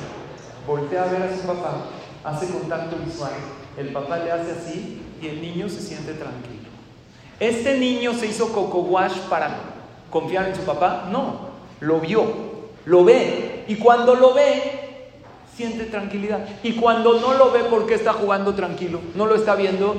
Voltea 0.67 1.03
a 1.03 1.07
ver 1.07 1.23
a 1.23 1.37
su 1.37 1.43
papá, 1.43 1.85
hace 2.23 2.47
contacto 2.47 2.97
visual, 3.05 3.31
el 3.77 3.89
papá 3.89 4.17
le 4.19 4.31
hace 4.31 4.51
así 4.51 5.01
y 5.21 5.27
el 5.27 5.41
niño 5.41 5.69
se 5.69 5.81
siente 5.81 6.13
tranquilo. 6.13 6.69
¿Este 7.39 7.77
niño 7.77 8.13
se 8.13 8.27
hizo 8.27 8.53
coco 8.53 8.79
wash 8.81 9.17
para 9.29 9.57
confiar 10.09 10.47
en 10.47 10.55
su 10.55 10.61
papá? 10.61 11.07
No, 11.11 11.49
lo 11.79 11.99
vio, 11.99 12.23
lo 12.85 13.03
ve 13.03 13.65
y 13.67 13.75
cuando 13.75 14.15
lo 14.15 14.33
ve 14.33 14.81
siente 15.55 15.85
tranquilidad. 15.85 16.47
Y 16.63 16.73
cuando 16.73 17.19
no 17.19 17.33
lo 17.33 17.51
ve, 17.51 17.63
¿por 17.65 17.85
qué 17.85 17.95
está 17.95 18.13
jugando 18.13 18.55
tranquilo? 18.55 18.99
No 19.15 19.25
lo 19.25 19.35
está 19.35 19.55
viendo 19.55 19.95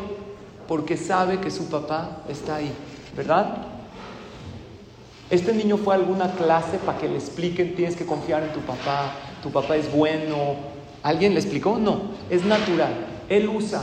porque 0.66 0.96
sabe 0.96 1.38
que 1.38 1.50
su 1.50 1.68
papá 1.68 2.22
está 2.28 2.56
ahí, 2.56 2.72
¿verdad? 3.16 3.71
Este 5.32 5.54
niño 5.54 5.78
fue 5.78 5.94
a 5.94 5.96
alguna 5.96 6.30
clase 6.32 6.76
para 6.76 6.98
que 6.98 7.08
le 7.08 7.14
expliquen, 7.14 7.74
tienes 7.74 7.96
que 7.96 8.04
confiar 8.04 8.42
en 8.42 8.52
tu 8.52 8.60
papá, 8.60 9.14
tu 9.42 9.50
papá 9.50 9.76
es 9.76 9.90
bueno. 9.90 10.56
¿Alguien 11.02 11.32
le 11.32 11.40
explicó? 11.40 11.78
No, 11.78 12.02
es 12.28 12.44
natural. 12.44 12.92
Él 13.30 13.48
usa 13.48 13.82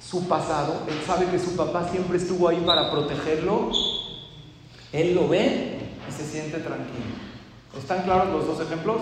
su 0.00 0.28
pasado, 0.28 0.82
él 0.86 0.94
sabe 1.04 1.26
que 1.26 1.40
su 1.40 1.56
papá 1.56 1.88
siempre 1.90 2.16
estuvo 2.16 2.46
ahí 2.46 2.62
para 2.64 2.92
protegerlo. 2.92 3.72
Él 4.92 5.16
lo 5.16 5.26
ve 5.26 5.80
y 6.08 6.12
se 6.12 6.24
siente 6.24 6.58
tranquilo. 6.58 7.16
¿Están 7.76 8.04
claros 8.04 8.28
los 8.28 8.46
dos 8.46 8.60
ejemplos? 8.64 9.00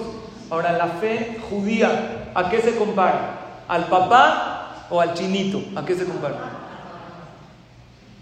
Ahora, 0.48 0.72
la 0.72 0.86
fe 0.86 1.42
judía, 1.50 2.30
¿a 2.34 2.48
qué 2.48 2.62
se 2.62 2.74
compara? 2.74 3.64
¿Al 3.68 3.84
papá 3.88 4.86
o 4.88 4.98
al 4.98 5.12
chinito? 5.12 5.62
¿A 5.78 5.84
qué 5.84 5.94
se 5.94 6.06
compara? 6.06 6.38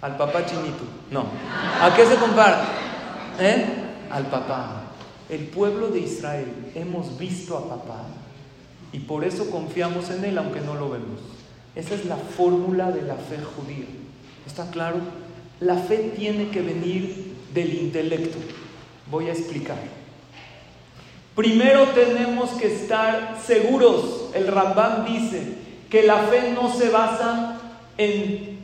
Al 0.02 0.16
papá 0.16 0.45
chinito. 0.45 0.83
No. 1.12 1.26
¿A 1.80 1.95
qué 1.95 2.04
se 2.04 2.16
compara? 2.16 2.77
¿Eh? 3.38 3.64
Al 4.11 4.26
papá. 4.26 4.83
El 5.28 5.47
pueblo 5.49 5.88
de 5.88 6.00
Israel 6.00 6.73
hemos 6.75 7.18
visto 7.18 7.57
a 7.57 7.68
papá 7.68 8.07
y 8.92 9.00
por 9.00 9.25
eso 9.25 9.50
confiamos 9.50 10.11
en 10.11 10.25
él 10.25 10.38
aunque 10.38 10.61
no 10.61 10.75
lo 10.75 10.90
vemos. 10.90 11.21
Esa 11.75 11.95
es 11.95 12.07
la 12.07 12.16
fórmula 12.16 12.90
de 12.90 13.02
la 13.02 13.14
fe 13.14 13.37
judía. 13.37 13.85
¿Está 14.47 14.71
claro? 14.71 14.97
La 15.61 15.76
fe 15.76 16.12
tiene 16.16 16.49
que 16.49 16.62
venir 16.62 17.35
del 17.52 17.75
intelecto. 17.75 18.38
Voy 19.11 19.28
a 19.28 19.33
explicar. 19.33 19.78
Primero 21.35 21.85
tenemos 21.88 22.50
que 22.50 22.66
estar 22.66 23.38
seguros. 23.47 24.30
El 24.35 24.47
Rambam 24.49 25.04
dice 25.04 25.42
que 25.90 26.02
la 26.02 26.18
fe 26.25 26.52
no 26.52 26.75
se 26.75 26.88
basa 26.88 27.61
en, 27.97 28.59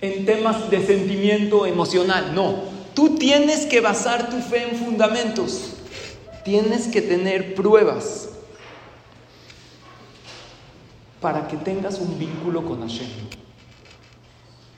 en 0.00 0.26
temas 0.26 0.70
de 0.70 0.86
sentimiento 0.86 1.66
emocional. 1.66 2.34
No, 2.34 2.71
tú 2.94 3.16
tienes 3.16 3.66
que 3.66 3.80
basar 3.80 4.30
tu 4.30 4.38
fe 4.40 4.70
en 4.70 4.76
fundamentos. 4.76 5.74
Tienes 6.44 6.88
que 6.88 7.00
tener 7.00 7.54
pruebas 7.54 8.28
para 11.20 11.46
que 11.46 11.56
tengas 11.56 11.98
un 12.00 12.18
vínculo 12.18 12.64
con 12.64 12.80
Hashem. 12.80 13.08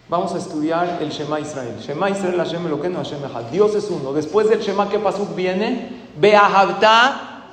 Vamos 0.08 0.34
a 0.34 0.38
estudiar 0.38 0.98
el 1.00 1.08
Shema 1.10 1.40
Israel. 1.40 1.76
Shema 1.80 2.10
Israel 2.10 2.36
Hashem 2.36 2.68
lo 2.68 2.80
que 2.80 2.90
no 2.90 2.98
Hashem 2.98 3.20
Dios 3.50 3.74
es 3.74 3.88
uno. 3.88 4.12
Después 4.12 4.50
del 4.50 4.60
Shema, 4.60 4.90
¿qué 4.90 4.98
pasó? 4.98 5.26
Viene 5.34 5.88
Beahavta 6.20 7.46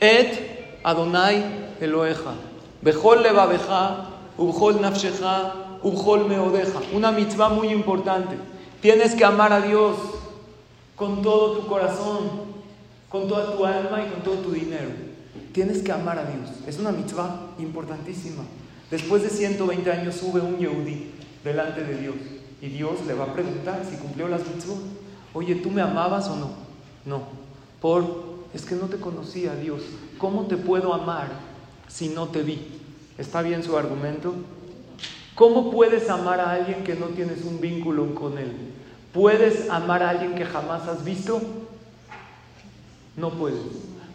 et 0.00 0.80
Adonai 0.82 1.74
Eloheja. 1.80 2.34
Bechol 2.82 3.22
levabeja, 3.22 4.08
ubchol 4.36 4.80
nafsheja, 4.80 5.78
ubchol 5.84 6.26
meodeja. 6.28 6.80
Una 6.92 7.12
mitzvah 7.12 7.48
muy 7.48 7.68
importante. 7.68 8.36
Tienes 8.82 9.14
que 9.14 9.24
amar 9.24 9.52
a 9.52 9.60
Dios 9.60 9.96
con 10.96 11.22
todo 11.22 11.56
tu 11.56 11.68
corazón, 11.68 12.52
con 13.08 13.28
toda 13.28 13.56
tu 13.56 13.64
alma 13.64 14.04
y 14.04 14.10
con 14.10 14.22
todo 14.22 14.38
tu 14.38 14.50
dinero. 14.50 14.90
Tienes 15.52 15.82
que 15.82 15.92
amar 15.92 16.18
a 16.18 16.24
Dios. 16.24 16.50
Es 16.66 16.80
una 16.80 16.90
mitzvah 16.90 17.52
importantísima. 17.60 18.42
Después 18.90 19.22
de 19.22 19.30
120 19.30 19.92
años 19.92 20.16
sube 20.16 20.40
un 20.40 20.58
Yehudi 20.58 21.12
delante 21.44 21.84
de 21.84 21.96
Dios 21.96 22.16
y 22.60 22.70
Dios 22.70 23.06
le 23.06 23.14
va 23.14 23.26
a 23.26 23.32
preguntar 23.32 23.84
si 23.88 23.96
cumplió 23.98 24.26
las 24.26 24.40
mitzvot. 24.48 24.80
Oye, 25.32 25.54
¿tú 25.54 25.70
me 25.70 25.80
amabas 25.80 26.26
o 26.28 26.34
no? 26.34 26.50
No. 27.04 27.22
Por, 27.80 28.04
es 28.52 28.64
que 28.64 28.74
no 28.74 28.86
te 28.86 28.96
conocía, 28.96 29.54
Dios. 29.54 29.82
¿Cómo 30.18 30.46
te 30.46 30.56
puedo 30.56 30.92
amar 30.92 31.28
si 31.86 32.08
no 32.08 32.26
te 32.26 32.42
vi? 32.42 32.66
¿Está 33.16 33.42
bien 33.42 33.62
su 33.62 33.78
argumento? 33.78 34.34
¿Cómo 35.36 35.70
puedes 35.70 36.10
amar 36.10 36.40
a 36.40 36.50
alguien 36.50 36.82
que 36.82 36.94
no 36.94 37.06
tienes 37.06 37.44
un 37.44 37.60
vínculo 37.60 38.14
con 38.14 38.38
él? 38.38 38.71
¿Puedes 39.12 39.68
amar 39.68 40.02
a 40.02 40.10
alguien 40.10 40.34
que 40.34 40.44
jamás 40.44 40.88
has 40.88 41.04
visto? 41.04 41.40
No 43.16 43.30
puedes. 43.30 43.60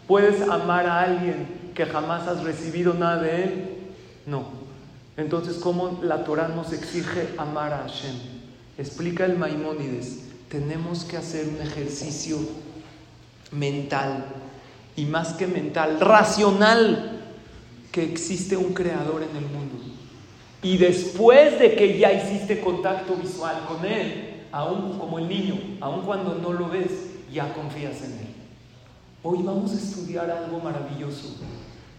¿Puedes 0.06 0.42
amar 0.48 0.86
a 0.86 1.02
alguien 1.02 1.72
que 1.74 1.86
jamás 1.86 2.26
has 2.26 2.42
recibido 2.42 2.94
nada 2.94 3.22
de 3.22 3.44
él? 3.44 3.68
No. 4.26 4.44
Entonces, 5.16 5.56
¿cómo 5.56 6.00
la 6.02 6.24
Torah 6.24 6.48
nos 6.48 6.72
exige 6.72 7.28
amar 7.38 7.72
a 7.72 7.78
Hashem? 7.78 8.14
Explica 8.78 9.24
el 9.24 9.36
Maimónides, 9.36 10.20
tenemos 10.48 11.04
que 11.04 11.16
hacer 11.16 11.48
un 11.48 11.60
ejercicio 11.60 12.38
mental 13.50 14.24
y 14.96 15.04
más 15.04 15.32
que 15.32 15.46
mental, 15.46 15.98
racional, 16.00 17.20
que 17.92 18.04
existe 18.04 18.56
un 18.56 18.72
creador 18.74 19.22
en 19.22 19.36
el 19.36 19.44
mundo. 19.46 19.74
Y 20.62 20.76
después 20.76 21.58
de 21.58 21.74
que 21.74 21.98
ya 21.98 22.12
hiciste 22.12 22.60
contacto 22.60 23.14
visual 23.14 23.64
con 23.66 23.84
él, 23.84 24.37
aún 24.52 24.98
como 24.98 25.18
el 25.18 25.28
niño, 25.28 25.58
aún 25.80 26.02
cuando 26.02 26.34
no 26.34 26.52
lo 26.52 26.68
ves, 26.68 26.90
ya 27.32 27.52
confías 27.52 28.02
en 28.02 28.12
él. 28.12 28.34
Hoy 29.22 29.42
vamos 29.42 29.72
a 29.72 29.74
estudiar 29.74 30.30
algo 30.30 30.60
maravilloso, 30.60 31.36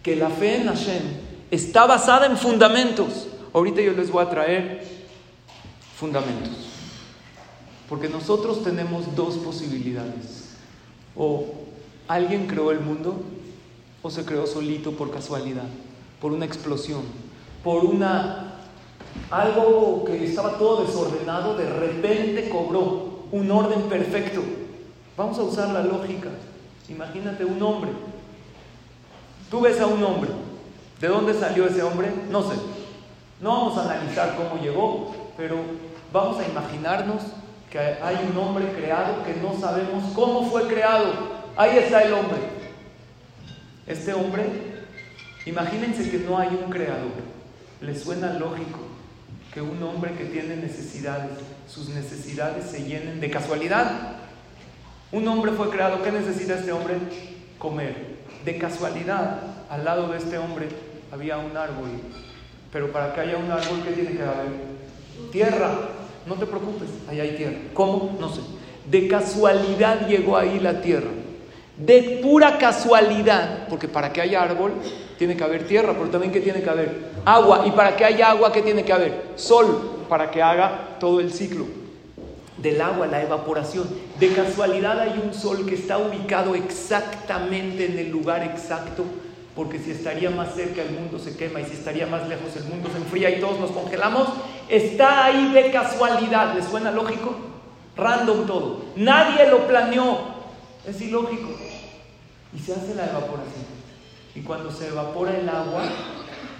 que 0.02 0.16
la 0.16 0.30
fe 0.30 0.56
en 0.56 0.66
Hashem 0.66 1.02
está 1.50 1.86
basada 1.86 2.26
en 2.26 2.36
fundamentos. 2.36 3.28
Ahorita 3.52 3.80
yo 3.80 3.92
les 3.92 4.10
voy 4.10 4.24
a 4.24 4.30
traer 4.30 4.84
fundamentos. 5.96 6.70
Porque 7.88 8.08
nosotros 8.08 8.62
tenemos 8.62 9.14
dos 9.14 9.36
posibilidades. 9.36 10.54
O 11.16 11.44
alguien 12.08 12.46
creó 12.46 12.70
el 12.70 12.80
mundo 12.80 13.22
o 14.02 14.10
se 14.10 14.24
creó 14.24 14.46
solito 14.46 14.92
por 14.92 15.10
casualidad, 15.10 15.66
por 16.20 16.32
una 16.32 16.46
explosión, 16.46 17.02
por 17.62 17.84
una 17.84 18.49
algo 19.30 20.04
que 20.04 20.24
estaba 20.24 20.58
todo 20.58 20.84
desordenado, 20.84 21.56
de 21.56 21.68
repente 21.68 22.48
cobró 22.50 23.26
un 23.30 23.50
orden 23.50 23.82
perfecto. 23.82 24.42
Vamos 25.16 25.38
a 25.38 25.42
usar 25.42 25.68
la 25.68 25.82
lógica. 25.82 26.28
Imagínate 26.88 27.44
un 27.44 27.62
hombre. 27.62 27.90
Tú 29.50 29.60
ves 29.60 29.80
a 29.80 29.86
un 29.86 30.02
hombre. 30.02 30.30
¿De 31.00 31.08
dónde 31.08 31.34
salió 31.34 31.66
ese 31.66 31.82
hombre? 31.82 32.12
No 32.30 32.42
sé. 32.42 32.56
No 33.40 33.50
vamos 33.50 33.78
a 33.78 33.84
analizar 33.84 34.36
cómo 34.36 34.60
llegó, 34.60 35.14
pero 35.36 35.56
vamos 36.12 36.38
a 36.38 36.48
imaginarnos 36.48 37.22
que 37.70 37.78
hay 37.78 38.28
un 38.30 38.36
hombre 38.36 38.72
creado 38.72 39.22
que 39.24 39.34
no 39.34 39.58
sabemos 39.58 40.04
cómo 40.14 40.50
fue 40.50 40.66
creado. 40.66 41.12
Ahí 41.56 41.78
está 41.78 42.02
el 42.02 42.12
hombre. 42.12 42.38
Este 43.86 44.12
hombre, 44.12 44.44
imagínense 45.46 46.10
que 46.10 46.18
no 46.18 46.36
hay 46.36 46.48
un 46.48 46.70
creador. 46.70 47.30
¿Le 47.80 47.98
suena 47.98 48.34
lógico 48.34 48.89
que 49.52 49.60
un 49.60 49.82
hombre 49.82 50.12
que 50.14 50.24
tiene 50.24 50.56
necesidades, 50.56 51.32
sus 51.68 51.88
necesidades 51.88 52.66
se 52.70 52.84
llenen 52.84 53.20
de 53.20 53.30
casualidad? 53.30 53.90
Un 55.12 55.26
hombre 55.26 55.52
fue 55.52 55.70
creado, 55.70 56.02
¿qué 56.02 56.12
necesita 56.12 56.54
este 56.54 56.72
hombre? 56.72 56.96
Comer. 57.58 58.20
De 58.44 58.58
casualidad, 58.58 59.40
al 59.68 59.84
lado 59.84 60.08
de 60.08 60.18
este 60.18 60.38
hombre 60.38 60.68
había 61.12 61.38
un 61.38 61.56
árbol. 61.56 61.90
Pero 62.72 62.92
para 62.92 63.12
que 63.12 63.20
haya 63.20 63.36
un 63.36 63.50
árbol, 63.50 63.82
¿qué 63.84 63.92
tiene 63.92 64.12
que 64.12 64.22
haber? 64.22 64.52
Tierra. 65.32 65.70
No 66.26 66.34
te 66.36 66.46
preocupes, 66.46 66.88
ahí 67.08 67.18
hay 67.18 67.36
tierra. 67.36 67.58
¿Cómo? 67.74 68.16
No 68.20 68.28
sé. 68.28 68.42
De 68.88 69.08
casualidad 69.08 70.06
llegó 70.06 70.36
ahí 70.36 70.60
la 70.60 70.80
tierra. 70.80 71.10
De 71.76 72.20
pura 72.22 72.58
casualidad, 72.58 73.66
porque 73.68 73.88
para 73.88 74.12
que 74.12 74.20
haya 74.20 74.42
árbol 74.42 74.74
tiene 75.20 75.36
que 75.36 75.44
haber 75.44 75.66
tierra, 75.66 75.92
pero 75.92 76.08
también 76.08 76.32
que 76.32 76.40
tiene 76.40 76.62
que 76.62 76.70
haber 76.70 77.10
agua. 77.26 77.64
Y 77.66 77.72
para 77.72 77.94
que 77.94 78.06
haya 78.06 78.30
agua, 78.30 78.50
¿qué 78.50 78.62
tiene 78.62 78.86
que 78.86 78.92
haber? 78.94 79.32
Sol, 79.36 80.06
para 80.08 80.30
que 80.30 80.40
haga 80.42 80.96
todo 80.98 81.20
el 81.20 81.30
ciclo 81.30 81.66
del 82.56 82.80
agua, 82.80 83.06
la 83.06 83.20
evaporación. 83.20 83.86
De 84.18 84.32
casualidad 84.32 84.98
hay 84.98 85.20
un 85.22 85.34
sol 85.34 85.66
que 85.66 85.74
está 85.74 85.98
ubicado 85.98 86.54
exactamente 86.54 87.84
en 87.84 87.98
el 87.98 88.10
lugar 88.10 88.42
exacto, 88.44 89.04
porque 89.54 89.78
si 89.78 89.90
estaría 89.90 90.30
más 90.30 90.54
cerca 90.54 90.80
el 90.80 90.92
mundo 90.92 91.18
se 91.18 91.36
quema 91.36 91.60
y 91.60 91.66
si 91.66 91.72
estaría 91.72 92.06
más 92.06 92.26
lejos 92.26 92.56
el 92.56 92.64
mundo 92.64 92.88
se 92.90 92.96
enfría 92.96 93.28
y 93.28 93.40
todos 93.40 93.60
nos 93.60 93.72
congelamos. 93.72 94.26
Está 94.70 95.26
ahí 95.26 95.52
de 95.52 95.70
casualidad, 95.70 96.54
¿le 96.54 96.62
suena 96.62 96.90
lógico? 96.90 97.36
Random 97.94 98.46
todo. 98.46 98.84
Nadie 98.96 99.50
lo 99.50 99.66
planeó. 99.66 100.16
Es 100.88 100.98
ilógico. 101.02 101.50
Y 102.54 102.58
se 102.58 102.72
hace 102.72 102.94
la 102.94 103.04
evaporación. 103.04 103.79
Y 104.34 104.40
cuando 104.40 104.70
se 104.70 104.88
evapora 104.88 105.36
el 105.36 105.48
agua, 105.48 105.82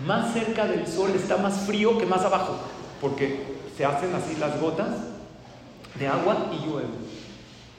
más 0.07 0.33
cerca 0.33 0.67
del 0.67 0.87
sol 0.87 1.11
está 1.15 1.37
más 1.37 1.61
frío 1.67 1.99
que 1.99 2.07
más 2.07 2.23
abajo, 2.23 2.57
porque 3.01 3.45
se 3.77 3.85
hacen 3.85 4.15
así 4.15 4.37
las 4.37 4.61
gotas 4.61 4.89
de 5.99 6.07
agua 6.07 6.51
y 6.53 6.67
llueve. 6.67 6.89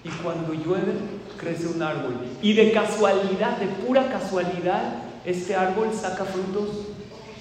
Y 0.04 0.10
cuando 0.24 0.54
llueve, 0.54 0.94
crece 1.38 1.68
un 1.68 1.82
árbol. 1.82 2.16
Y 2.42 2.54
de 2.54 2.72
casualidad, 2.72 3.58
de 3.58 3.68
pura 3.68 4.10
casualidad, 4.10 5.04
este 5.26 5.56
árbol 5.56 5.90
saca 5.94 6.26
frutos 6.26 6.88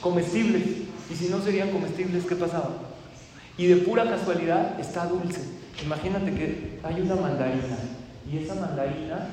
comestibles. 0.01 0.63
Y 1.11 1.15
si 1.15 1.29
no 1.29 1.41
serían 1.41 1.71
comestibles, 1.71 2.25
¿qué 2.25 2.37
pasaba? 2.37 2.71
Y 3.57 3.67
de 3.67 3.77
pura 3.77 4.05
casualidad 4.05 4.79
está 4.79 5.07
dulce. 5.07 5.41
Imagínate 5.83 6.35
que 6.35 6.79
hay 6.83 7.01
una 7.01 7.17
mandarina 7.17 7.79
y 8.31 8.39
esa 8.39 8.55
mandarina 8.55 9.29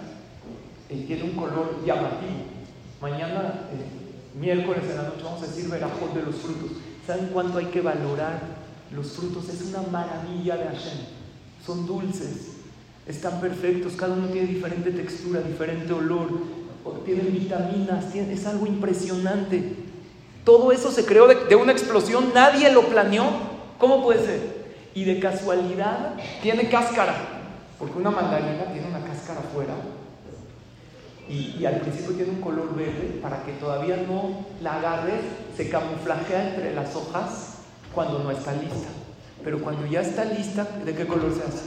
eh, 0.90 1.04
tiene 1.06 1.24
un 1.24 1.32
color 1.32 1.84
llamativo. 1.86 2.57
Mañana, 3.02 3.68
eh, 3.72 4.38
miércoles 4.40 4.84
en 4.90 4.98
la 4.98 5.04
noche, 5.04 5.24
vamos 5.24 5.44
a 5.44 5.48
decir 5.48 5.70
verajot 5.70 6.14
de 6.14 6.24
los 6.24 6.36
frutos. 6.36 6.72
¿Saben 7.06 7.30
cuánto 7.32 7.58
hay 7.58 7.66
que 7.68 7.82
valorar 7.82 8.42
los 8.92 9.12
frutos? 9.12 9.50
Es 9.50 9.62
una 9.62 9.82
maravilla 9.84 10.58
de 10.58 10.66
Hashem 10.66 11.18
son 11.68 11.86
dulces, 11.86 12.54
están 13.06 13.42
perfectos, 13.42 13.94
cada 13.98 14.14
uno 14.14 14.28
tiene 14.28 14.48
diferente 14.48 14.92
textura, 14.92 15.42
diferente 15.42 15.92
olor, 15.92 16.30
tienen 17.04 17.34
vitaminas, 17.34 18.16
es 18.16 18.46
algo 18.46 18.66
impresionante. 18.66 19.76
Todo 20.46 20.72
eso 20.72 20.90
se 20.92 21.06
creó 21.06 21.28
de, 21.28 21.56
una 21.58 21.74
explosión, 21.74 22.32
nadie 22.34 22.72
lo 22.72 22.84
planeó. 22.84 23.26
¿Cómo 23.78 24.02
puede 24.02 24.26
ser? 24.26 24.68
Y 24.96 25.04
de 25.04 25.20
casualidad 25.20 26.16
tiene 26.42 26.70
cáscara, 26.70 27.16
porque 27.78 27.98
una 27.98 28.12
mandarina 28.12 28.72
tiene 28.72 28.88
una 28.88 29.04
cáscara 29.04 29.42
afuera 29.42 29.74
y, 31.30 31.66
al 31.66 31.82
principio 31.82 32.16
tiene 32.16 32.32
un 32.32 32.42
color 32.42 32.76
verde 32.76 33.20
para 33.22 33.44
que 33.44 33.52
todavía 33.54 33.98
no 34.08 34.46
la 34.62 34.78
agarres, 34.78 35.22
se 35.56 35.70
camuflajea 35.70 36.50
entre 36.50 36.74
las 36.74 36.96
hojas 36.96 37.58
cuando 37.94 38.20
no 38.20 38.32
está 38.32 38.54
lista. 38.54 38.88
Pero 39.44 39.62
cuando 39.62 39.86
ya 39.86 40.02
está 40.02 40.26
lista, 40.26 40.66
¿de 40.86 40.94
qué 40.94 41.06
color 41.06 41.34
se 41.34 41.44
hace? 41.44 41.64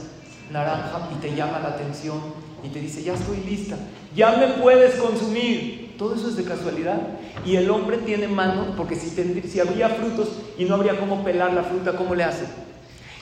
Naranja 0.51 1.09
y 1.11 1.21
te 1.21 1.35
llama 1.35 1.59
la 1.59 1.69
atención 1.69 2.19
y 2.63 2.69
te 2.69 2.79
dice, 2.79 3.03
ya 3.03 3.13
estoy 3.13 3.37
lista, 3.37 3.77
ya 4.15 4.37
me 4.37 4.47
puedes 4.61 4.95
consumir. 4.95 5.95
Todo 5.97 6.15
eso 6.15 6.29
es 6.29 6.35
de 6.35 6.43
casualidad. 6.43 6.99
Y 7.45 7.55
el 7.55 7.69
hombre 7.69 7.97
tiene 7.99 8.27
manos, 8.27 8.69
porque 8.75 8.95
si, 8.95 9.09
si 9.09 9.59
habría 9.59 9.89
frutos 9.89 10.29
y 10.57 10.65
no 10.65 10.75
habría 10.75 10.99
cómo 10.99 11.23
pelar 11.23 11.53
la 11.53 11.63
fruta, 11.63 11.95
¿cómo 11.95 12.15
le 12.15 12.23
hace? 12.23 12.45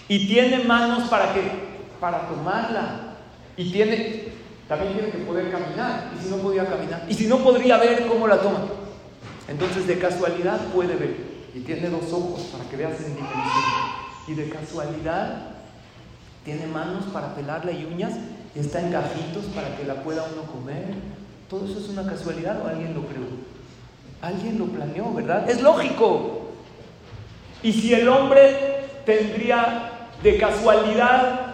Y 0.08 0.28
tiene 0.28 0.64
manos 0.64 1.10
para 1.10 1.34
que 1.34 1.42
para 2.00 2.28
tomarla. 2.28 3.16
Y 3.58 3.72
tiene, 3.72 4.30
también 4.70 4.94
tiene 4.94 5.10
que 5.10 5.18
poder 5.18 5.52
caminar. 5.52 6.12
Y 6.18 6.24
si 6.24 6.30
no 6.30 6.38
podía 6.38 6.66
caminar, 6.66 7.06
y 7.10 7.14
si 7.14 7.28
no 7.28 7.40
podría 7.40 7.78
ver 7.78 8.08
cómo 8.08 8.28
la 8.28 8.40
toma. 8.40 8.62
Entonces 9.50 9.86
de 9.88 10.00
casualidad 10.00 10.60
puede 10.68 10.96
ver. 10.96 11.18
Y 11.54 11.62
tiene 11.62 11.90
dos 11.90 12.14
ojos 12.14 12.42
para 12.54 12.64
que 12.70 12.78
veas 12.78 12.98
en 13.02 13.16
diferencia 13.16 14.00
y 14.30 14.36
de 14.36 14.50
casualidad 14.50 15.56
tiene 16.46 16.68
manos 16.68 17.06
para 17.06 17.34
pelarla 17.34 17.72
y 17.72 17.84
uñas 17.86 18.14
y 18.56 18.60
está 18.60 18.80
en 18.80 18.92
gajitos 18.92 19.46
para 19.56 19.76
que 19.76 19.84
la 19.86 20.04
pueda 20.04 20.24
uno 20.32 20.44
comer. 20.44 20.94
¿Todo 21.50 21.66
eso 21.66 21.80
es 21.80 21.90
una 21.90 22.06
casualidad 22.06 22.64
o 22.64 22.68
alguien 22.68 22.94
lo 22.94 23.08
creó? 23.08 23.26
Alguien 24.22 24.60
lo 24.60 24.66
planeó, 24.66 25.12
¿verdad? 25.14 25.50
Es 25.50 25.62
lógico. 25.62 26.52
Y 27.64 27.74
si 27.74 27.94
el 27.94 28.08
hombre 28.08 28.86
tendría 29.06 30.10
de 30.22 30.38
casualidad 30.38 31.49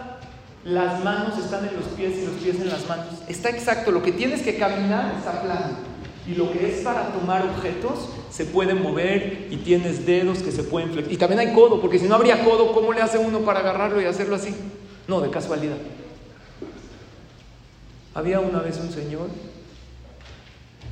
las 0.66 1.04
manos 1.04 1.38
están 1.38 1.64
en 1.64 1.76
los 1.76 1.84
pies 1.96 2.18
y 2.18 2.26
los 2.26 2.34
pies 2.34 2.60
en 2.60 2.68
las 2.68 2.88
manos, 2.88 3.06
está 3.28 3.50
exacto, 3.50 3.92
lo 3.92 4.02
que 4.02 4.10
tienes 4.10 4.42
que 4.42 4.56
caminar 4.56 5.14
está 5.16 5.40
plano. 5.40 5.96
Y 6.26 6.34
lo 6.34 6.50
que 6.50 6.72
es 6.72 6.82
para 6.82 7.12
tomar 7.12 7.42
objetos 7.42 8.08
se 8.30 8.46
puede 8.46 8.74
mover 8.74 9.46
y 9.48 9.58
tienes 9.58 10.04
dedos 10.04 10.38
que 10.38 10.50
se 10.50 10.64
pueden 10.64 10.88
flexionar. 10.88 11.14
Y 11.14 11.16
también 11.18 11.38
hay 11.38 11.54
codo, 11.54 11.80
porque 11.80 12.00
si 12.00 12.08
no 12.08 12.16
habría 12.16 12.42
codo, 12.44 12.72
¿cómo 12.72 12.92
le 12.92 13.00
hace 13.00 13.16
uno 13.16 13.42
para 13.42 13.60
agarrarlo 13.60 14.02
y 14.02 14.06
hacerlo 14.06 14.34
así? 14.34 14.52
No, 15.06 15.20
de 15.20 15.30
casualidad. 15.30 15.76
Había 18.12 18.40
una 18.40 18.58
vez 18.58 18.76
un 18.80 18.90
señor 18.90 19.28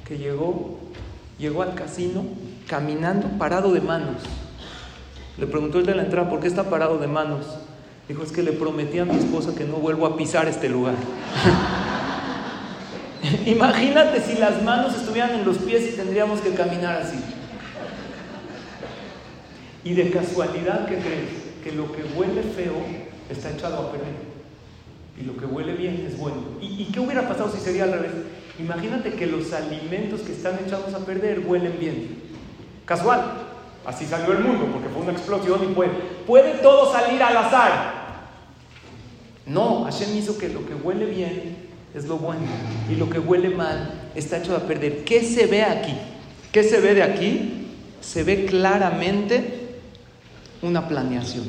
que 0.06 0.18
llegó, 0.18 0.78
llegó 1.36 1.62
al 1.62 1.74
casino 1.74 2.24
caminando 2.68 3.26
parado 3.36 3.72
de 3.72 3.80
manos. 3.80 4.22
Le 5.36 5.48
preguntó 5.48 5.80
el 5.80 5.86
de 5.86 5.96
la 5.96 6.04
entrada, 6.04 6.30
¿por 6.30 6.38
qué 6.38 6.46
está 6.46 6.70
parado 6.70 6.98
de 6.98 7.08
manos? 7.08 7.44
Dijo, 8.08 8.22
es 8.22 8.32
que 8.32 8.42
le 8.42 8.52
prometí 8.52 8.98
a 8.98 9.06
mi 9.06 9.16
esposa 9.16 9.54
que 9.54 9.64
no 9.64 9.76
vuelvo 9.76 10.06
a 10.06 10.16
pisar 10.16 10.46
este 10.46 10.68
lugar. 10.68 10.94
Imagínate 13.46 14.20
si 14.20 14.38
las 14.38 14.62
manos 14.62 14.94
estuvieran 14.94 15.32
en 15.32 15.46
los 15.46 15.56
pies 15.58 15.90
y 15.90 15.96
tendríamos 15.96 16.40
que 16.40 16.50
caminar 16.50 17.00
así. 17.00 17.16
Y 19.84 19.94
de 19.94 20.10
casualidad, 20.10 20.86
¿qué 20.86 20.98
crees? 20.98 21.30
Que 21.62 21.72
lo 21.72 21.90
que 21.92 22.02
huele 22.14 22.42
feo 22.42 22.74
está 23.30 23.50
echado 23.50 23.78
a 23.78 23.92
perder. 23.92 24.34
Y 25.18 25.24
lo 25.24 25.36
que 25.36 25.46
huele 25.46 25.74
bien 25.74 26.04
es 26.06 26.18
bueno. 26.18 26.42
¿Y, 26.60 26.82
¿Y, 26.82 26.92
qué 26.92 27.00
hubiera 27.00 27.26
pasado 27.26 27.50
si 27.50 27.60
sería 27.60 27.84
al 27.84 27.92
revés? 27.92 28.12
Imagínate 28.58 29.14
que 29.14 29.26
los 29.26 29.52
alimentos 29.52 30.20
que 30.20 30.32
están 30.32 30.58
echados 30.64 30.92
a 30.92 30.98
perder 30.98 31.40
huelen 31.46 31.78
bien. 31.78 32.18
Casual. 32.84 33.53
Así 33.86 34.06
salió 34.06 34.32
el 34.32 34.40
mundo, 34.40 34.66
porque 34.72 34.88
fue 34.88 35.02
una 35.02 35.12
explosión 35.12 35.62
y 35.62 35.74
puede, 35.74 35.90
puede 36.26 36.54
todo 36.58 36.90
salir 36.92 37.22
al 37.22 37.36
azar. 37.36 38.04
No, 39.46 39.84
Hashem 39.84 40.16
hizo 40.16 40.38
que 40.38 40.48
lo 40.48 40.64
que 40.66 40.74
huele 40.74 41.06
bien 41.06 41.56
es 41.94 42.06
lo 42.06 42.16
bueno 42.16 42.42
y 42.90 42.96
lo 42.96 43.10
que 43.10 43.18
huele 43.18 43.50
mal 43.50 44.10
está 44.14 44.38
hecho 44.38 44.56
a 44.56 44.60
perder. 44.60 45.04
¿Qué 45.04 45.22
se 45.22 45.46
ve 45.46 45.62
aquí? 45.62 45.94
¿Qué 46.50 46.62
se 46.62 46.80
ve 46.80 46.94
de 46.94 47.02
aquí? 47.02 47.68
Se 48.00 48.24
ve 48.24 48.46
claramente 48.46 49.80
una 50.62 50.88
planeación. 50.88 51.44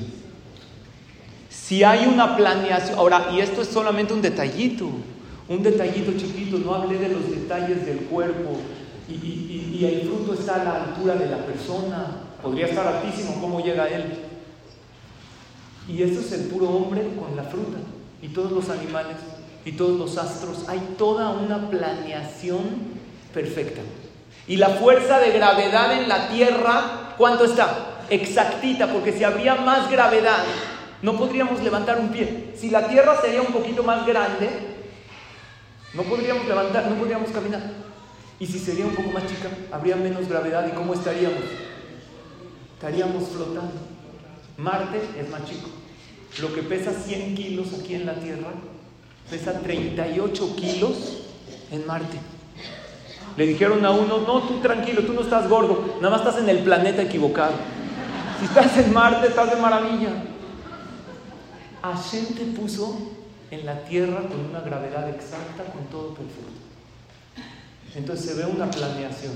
Si 1.50 1.84
hay 1.84 2.06
una 2.06 2.36
planeación, 2.36 3.00
ahora, 3.00 3.30
y 3.34 3.40
esto 3.40 3.62
es 3.62 3.70
solamente 3.70 4.14
un 4.14 4.22
detallito, 4.22 4.90
un 5.48 5.64
detallito 5.64 6.12
chiquito, 6.12 6.58
no 6.60 6.76
hablé 6.76 6.98
de 6.98 7.10
los 7.10 7.30
detalles 7.30 7.86
del 7.86 8.00
cuerpo, 8.00 8.58
y, 9.08 9.14
y, 9.14 9.86
el 9.86 10.08
fruto 10.08 10.34
está 10.34 10.62
a 10.62 10.64
la 10.64 10.84
altura 10.84 11.16
de 11.16 11.28
la 11.30 11.46
persona, 11.46 12.25
podría 12.46 12.68
estar 12.68 12.86
altísimo, 12.86 13.42
¿cómo 13.42 13.60
llega 13.60 13.88
él? 13.88 14.20
Y 15.88 16.04
eso 16.04 16.20
es 16.20 16.32
el 16.32 16.42
puro 16.42 16.70
hombre 16.70 17.02
con 17.20 17.36
la 17.36 17.44
fruta, 17.44 17.80
y 18.22 18.28
todos 18.28 18.52
los 18.52 18.70
animales, 18.70 19.18
y 19.66 19.72
todos 19.72 19.98
los 19.98 20.16
astros, 20.20 20.70
hay 20.70 20.80
toda 20.96 21.32
una 21.32 21.72
planeación 21.72 22.64
perfecta. 23.34 23.82
Y 24.48 24.58
la 24.58 24.70
fuerza 24.70 25.20
de 25.20 25.32
gravedad 25.32 25.98
en 26.00 26.08
la 26.08 26.30
Tierra, 26.30 27.16
¿cuánto 27.18 27.46
está? 27.46 28.04
Exactita, 28.12 28.94
porque 28.94 29.12
si 29.12 29.24
habría 29.24 29.56
más 29.56 29.90
gravedad, 29.90 30.44
no 31.02 31.18
podríamos 31.18 31.64
levantar 31.64 32.00
un 32.00 32.10
pie. 32.10 32.54
Si 32.56 32.70
la 32.70 32.88
Tierra 32.88 33.20
sería 33.20 33.42
un 33.42 33.52
poquito 33.52 33.82
más 33.82 34.06
grande, 34.06 34.50
no 35.96 36.04
podríamos 36.04 36.46
levantar, 36.46 36.88
no 36.92 36.96
podríamos 36.96 37.32
caminar. 37.32 37.64
Y 38.40 38.46
si 38.46 38.60
sería 38.60 38.86
un 38.86 38.94
poco 38.94 39.10
más 39.10 39.24
chica, 39.24 39.50
habría 39.72 39.96
menos 39.96 40.28
gravedad. 40.28 40.68
¿Y 40.68 40.76
cómo 40.76 40.94
estaríamos? 40.94 41.65
Estaríamos 42.76 43.30
flotando. 43.30 43.74
Marte 44.58 45.02
es 45.20 45.30
más 45.30 45.46
chico. 45.46 45.70
Lo 46.42 46.54
que 46.54 46.62
pesa 46.62 46.92
100 46.92 47.36
kilos 47.36 47.68
aquí 47.80 47.96
en 47.96 48.06
la 48.06 48.16
Tierra, 48.16 48.50
pesa 49.30 49.60
38 49.60 50.56
kilos 50.56 51.24
en 51.72 51.88
Marte. 51.88 52.18
Le 53.38 53.46
dijeron 53.48 53.84
a 53.86 53.92
uno, 53.92 54.20
no, 54.20 54.44
tú 54.44 54.60
tranquilo, 54.60 55.04
tú 55.04 55.14
no 55.14 55.22
estás 55.22 55.50
gordo, 55.50 55.96
nada 56.02 56.10
más 56.10 56.26
estás 56.26 56.42
en 56.42 56.50
el 56.50 56.60
planeta 56.60 57.02
equivocado. 57.02 57.54
Si 58.40 58.46
estás 58.46 58.78
en 58.78 58.94
Marte, 58.94 59.28
estás 59.28 59.50
de 59.50 59.56
maravilla. 59.58 60.10
Hashem 61.82 62.26
te 62.34 62.46
puso 62.46 62.98
en 63.52 63.66
la 63.66 63.84
Tierra 63.86 64.22
con 64.22 64.40
una 64.50 64.62
gravedad 64.62 65.10
exacta, 65.10 65.64
con 65.72 65.86
todo 65.86 66.14
perfecto. 66.14 66.52
Entonces 67.96 68.26
se 68.26 68.34
ve 68.34 68.46
una 68.46 68.70
planeación. 68.70 69.34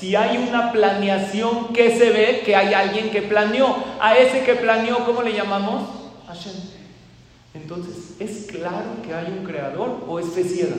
Si 0.00 0.16
hay 0.16 0.38
una 0.38 0.72
planeación, 0.72 1.74
¿qué 1.74 1.96
se 1.96 2.08
ve? 2.08 2.42
Que 2.42 2.56
hay 2.56 2.72
alguien 2.72 3.10
que 3.10 3.20
planeó. 3.20 3.76
A 4.00 4.16
ese 4.16 4.42
que 4.44 4.54
planeó, 4.54 5.04
¿cómo 5.04 5.20
le 5.20 5.34
llamamos? 5.34 5.82
Hashem. 6.26 6.54
Entonces, 7.52 8.14
¿es 8.18 8.46
claro 8.46 9.02
que 9.04 9.12
hay 9.12 9.26
un 9.26 9.44
creador 9.44 10.04
o 10.08 10.18
es 10.18 10.26
fe 10.30 10.44
ciega? 10.44 10.76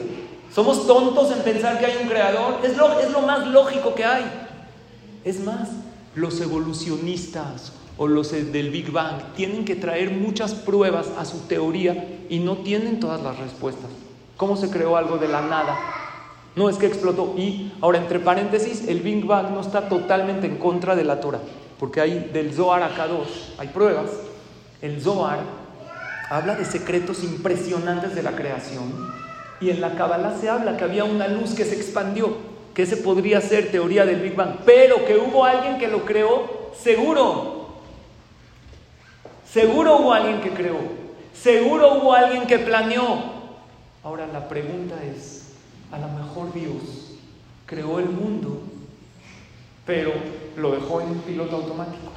¿Somos 0.52 0.88
tontos 0.88 1.32
en 1.32 1.44
pensar 1.44 1.80
que 1.80 1.86
hay 1.86 2.00
un 2.02 2.10
creador? 2.10 2.62
Es 2.64 2.76
lo, 2.76 3.00
es 3.00 3.12
lo 3.12 3.22
más 3.22 3.46
lógico 3.46 3.94
que 3.94 4.06
hay. 4.06 4.24
Es 5.24 5.40
más, 5.42 5.70
los 6.16 6.42
evolucionistas 6.42 7.74
o 7.98 8.08
los 8.08 8.32
del 8.32 8.72
Big 8.72 8.92
Bang 8.92 9.22
tienen 9.36 9.66
que 9.66 9.76
traer 9.76 10.10
muchas 10.10 10.56
pruebas 10.56 11.08
a 11.20 11.26
su 11.26 11.42
teoría 11.42 12.26
y 12.28 12.40
no 12.40 12.58
tienen 12.58 13.00
todas 13.00 13.22
las 13.22 13.38
respuestas. 13.38 13.92
¿Cómo 14.36 14.58
se 14.58 14.72
creó 14.72 14.98
algo 14.98 15.20
de 15.20 15.28
la 15.28 15.42
nada? 15.42 16.01
No 16.56 16.70
es 16.70 16.78
que 16.78 16.86
explotó. 16.86 17.34
Y 17.38 17.74
ahora, 17.82 17.98
entre 17.98 18.20
paréntesis, 18.20 18.88
el 18.88 19.00
Big 19.00 19.26
Bang 19.26 19.52
no 19.52 19.62
está 19.62 19.88
totalmente 19.88 20.48
en 20.48 20.58
contra 20.58 20.96
de 20.96 21.04
la 21.04 21.20
Torah, 21.22 21.40
porque 21.80 22.02
hay 22.02 22.30
del 22.34 22.54
Zohar 22.54 22.84
a 22.84 22.94
Kadosh, 22.94 23.56
hay 23.58 23.70
pruebas. 23.70 24.10
El 24.82 25.02
Zohar 25.02 25.40
habla 26.30 26.56
de 26.56 26.66
secretos 26.66 27.24
impresionantes 27.24 28.16
de 28.16 28.24
la 28.24 28.32
creación, 28.32 28.92
y 29.62 29.70
en 29.70 29.80
la 29.80 29.96
Kabbalah 29.96 30.38
se 30.40 30.50
habla 30.50 30.76
que 30.76 30.84
había 30.84 31.04
una 31.04 31.28
luz 31.28 31.54
que 31.54 31.66
se 31.66 31.76
expandió, 31.76 32.36
que 32.74 32.84
ese 32.84 32.98
podría 32.98 33.42
ser 33.42 33.72
teoría 33.72 34.06
del 34.06 34.22
Big 34.22 34.36
Bang, 34.36 34.58
pero 34.66 35.06
que 35.06 35.18
hubo 35.18 35.46
alguien 35.46 35.78
que 35.78 35.88
lo 35.88 36.04
creó, 36.04 36.72
seguro. 36.82 37.62
Seguro 39.50 39.98
hubo 39.98 40.14
alguien 40.14 40.42
que 40.42 40.52
creó, 40.52 40.78
seguro 41.34 41.96
hubo 41.96 42.14
alguien 42.14 42.48
que 42.48 42.60
planeó. 42.60 43.42
Ahora 44.04 44.26
la 44.28 44.48
pregunta 44.48 44.96
es, 45.04 45.41
a 45.92 46.00
lo 46.00 46.08
mejor 46.08 46.54
Dios 46.54 47.12
creó 47.66 48.00
el 48.00 48.10
mundo, 48.10 48.62
pero 49.86 50.14
lo 50.58 50.72
dejó 50.72 51.02
en 51.02 51.14
piloto 51.20 51.58
automático. 51.58 52.12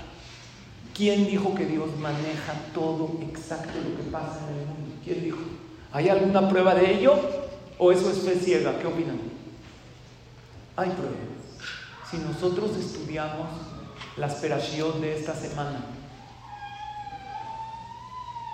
¿Quién 0.95 1.27
dijo 1.27 1.55
que 1.55 1.67
Dios 1.67 1.89
maneja 1.99 2.55
todo 2.73 3.19
exacto 3.23 3.73
lo 3.79 3.97
que 3.97 4.11
pasa 4.11 4.41
en 4.49 4.61
el 4.61 4.67
mundo? 4.67 4.95
¿Quién 5.05 5.25
dijo? 5.25 5.39
¿Hay 5.93 6.09
alguna 6.09 6.49
prueba 6.49 6.75
de 6.75 6.95
ello? 6.95 7.17
¿O 7.79 7.91
eso 7.91 8.11
es 8.11 8.19
fe 8.19 8.37
ciega? 8.37 8.79
¿Qué 8.79 8.87
opinan? 8.87 9.19
Hay 10.77 10.91
prueba. 10.91 11.15
Si 12.09 12.19
nosotros 12.19 12.77
estudiamos 12.77 13.49
la 14.17 14.29
esperación 14.29 15.01
de 15.01 15.19
esta 15.19 15.35
semana, 15.35 15.85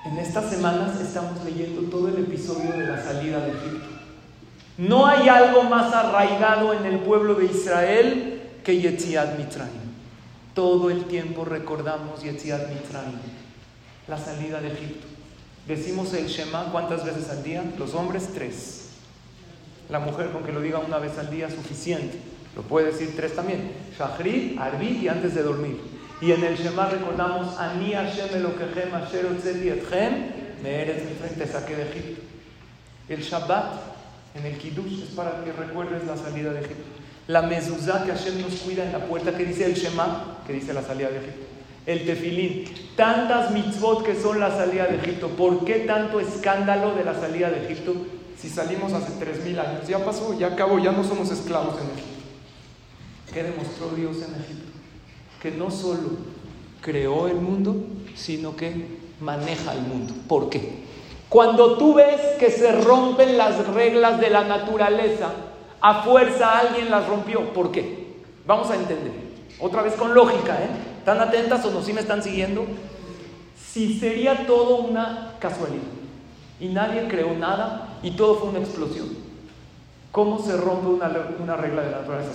en 0.06 0.16
estas 0.16 0.50
semanas 0.50 0.98
estamos 0.98 1.44
leyendo 1.44 1.82
todo 1.90 2.08
el 2.08 2.24
episodio 2.24 2.72
de 2.72 2.86
la 2.86 3.02
salida 3.02 3.40
de 3.40 3.50
Egipto. 3.50 3.99
No 4.80 5.06
hay 5.06 5.28
algo 5.28 5.64
más 5.64 5.92
arraigado 5.92 6.72
en 6.72 6.86
el 6.86 7.00
pueblo 7.00 7.34
de 7.34 7.44
Israel 7.44 8.40
que 8.64 8.80
Yetziat 8.80 9.36
Mitzrayim. 9.36 9.90
Todo 10.54 10.88
el 10.88 11.04
tiempo 11.04 11.44
recordamos 11.44 12.22
Yetziat 12.22 12.66
Mitzrayim, 12.70 13.18
la 14.08 14.16
salida 14.16 14.58
de 14.62 14.68
Egipto. 14.68 15.06
Decimos 15.68 16.14
el 16.14 16.28
Shema 16.28 16.72
cuántas 16.72 17.04
veces 17.04 17.28
al 17.28 17.42
día? 17.42 17.62
Los 17.78 17.94
hombres 17.94 18.30
tres. 18.32 18.92
La 19.90 19.98
mujer 19.98 20.30
con 20.30 20.44
que 20.44 20.52
lo 20.52 20.62
diga 20.62 20.78
una 20.78 20.96
vez 20.96 21.18
al 21.18 21.28
día 21.28 21.50
suficiente. 21.50 22.18
Lo 22.56 22.62
puede 22.62 22.86
decir 22.86 23.12
tres 23.14 23.36
también. 23.36 23.72
Shachrit, 23.98 24.58
Arbi 24.58 25.00
y 25.02 25.08
antes 25.08 25.34
de 25.34 25.42
dormir. 25.42 25.78
Y 26.22 26.32
en 26.32 26.42
el 26.42 26.56
Shema 26.56 26.86
recordamos 26.86 27.58
Ani 27.58 27.92
Hashem 27.92 28.34
Elokechem 28.34 28.94
Asher 28.94 29.26
Otzeti 29.26 29.68
Etchem 29.68 30.62
Me'eretz 30.62 31.04
Mitzrayim 31.04 31.38
te 31.38 31.46
saqué 31.46 31.76
de 31.76 31.82
Egipto. 31.82 32.22
El 33.10 33.20
Shabbat 33.20 33.99
en 34.34 34.46
el 34.46 34.58
Kiddush 34.58 35.02
es 35.02 35.10
para 35.10 35.44
que 35.44 35.52
recuerdes 35.52 36.06
la 36.06 36.16
salida 36.16 36.52
de 36.52 36.60
Egipto. 36.60 36.84
La 37.26 37.42
mezuzá 37.42 38.04
que 38.04 38.12
Hashem 38.12 38.40
nos 38.40 38.54
cuida 38.60 38.84
en 38.84 38.92
la 38.92 39.06
puerta, 39.06 39.36
que 39.36 39.44
dice 39.44 39.64
el 39.64 39.74
Shema, 39.74 40.38
que 40.46 40.52
dice 40.52 40.72
la 40.72 40.82
salida 40.82 41.10
de 41.10 41.18
Egipto. 41.18 41.46
El 41.86 42.04
tefilín, 42.04 42.64
tantas 42.96 43.52
mitzvot 43.52 44.04
que 44.04 44.14
son 44.14 44.40
la 44.40 44.50
salida 44.50 44.86
de 44.86 44.96
Egipto. 44.96 45.28
¿Por 45.28 45.64
qué 45.64 45.80
tanto 45.80 46.20
escándalo 46.20 46.94
de 46.94 47.04
la 47.04 47.14
salida 47.14 47.50
de 47.50 47.64
Egipto 47.64 47.94
si 48.38 48.48
salimos 48.48 48.92
hace 48.92 49.12
3.000 49.12 49.58
años? 49.58 49.88
Ya 49.88 50.04
pasó, 50.04 50.38
ya 50.38 50.48
acabó, 50.48 50.78
ya 50.78 50.92
no 50.92 51.04
somos 51.04 51.30
esclavos 51.30 51.76
en 51.80 51.86
Egipto. 51.90 52.10
¿Qué 53.32 53.42
demostró 53.42 53.90
Dios 53.90 54.16
en 54.16 54.34
Egipto? 54.40 54.70
Que 55.40 55.50
no 55.52 55.70
solo 55.70 56.10
creó 56.80 57.28
el 57.28 57.36
mundo, 57.36 57.76
sino 58.14 58.56
que 58.56 58.98
maneja 59.20 59.72
el 59.72 59.82
mundo. 59.82 60.14
¿Por 60.26 60.50
qué? 60.50 60.89
Cuando 61.30 61.78
tú 61.78 61.94
ves 61.94 62.20
que 62.40 62.50
se 62.50 62.72
rompen 62.72 63.38
las 63.38 63.64
reglas 63.68 64.20
de 64.20 64.30
la 64.30 64.42
naturaleza, 64.42 65.30
a 65.80 66.02
fuerza 66.02 66.58
alguien 66.58 66.90
las 66.90 67.06
rompió. 67.08 67.52
¿Por 67.52 67.70
qué? 67.70 68.16
Vamos 68.46 68.68
a 68.68 68.74
entender. 68.74 69.12
Otra 69.60 69.82
vez 69.82 69.94
con 69.94 70.12
lógica, 70.12 70.54
¿eh? 70.60 70.68
¿Están 70.98 71.20
atentas 71.20 71.64
o 71.64 71.70
no? 71.70 71.82
¿Sí 71.82 71.92
me 71.92 72.00
están 72.00 72.24
siguiendo? 72.24 72.66
Si 73.56 74.00
sería 74.00 74.44
todo 74.44 74.78
una 74.78 75.34
casualidad 75.38 75.84
y 76.58 76.66
nadie 76.66 77.06
creó 77.06 77.32
nada 77.34 77.98
y 78.02 78.10
todo 78.10 78.34
fue 78.34 78.48
una 78.48 78.58
explosión, 78.58 79.08
¿cómo 80.10 80.40
se 80.40 80.56
rompe 80.56 80.88
una, 80.88 81.10
una 81.40 81.56
regla 81.56 81.82
de 81.82 81.90
la 81.92 81.98
naturaleza? 81.98 82.32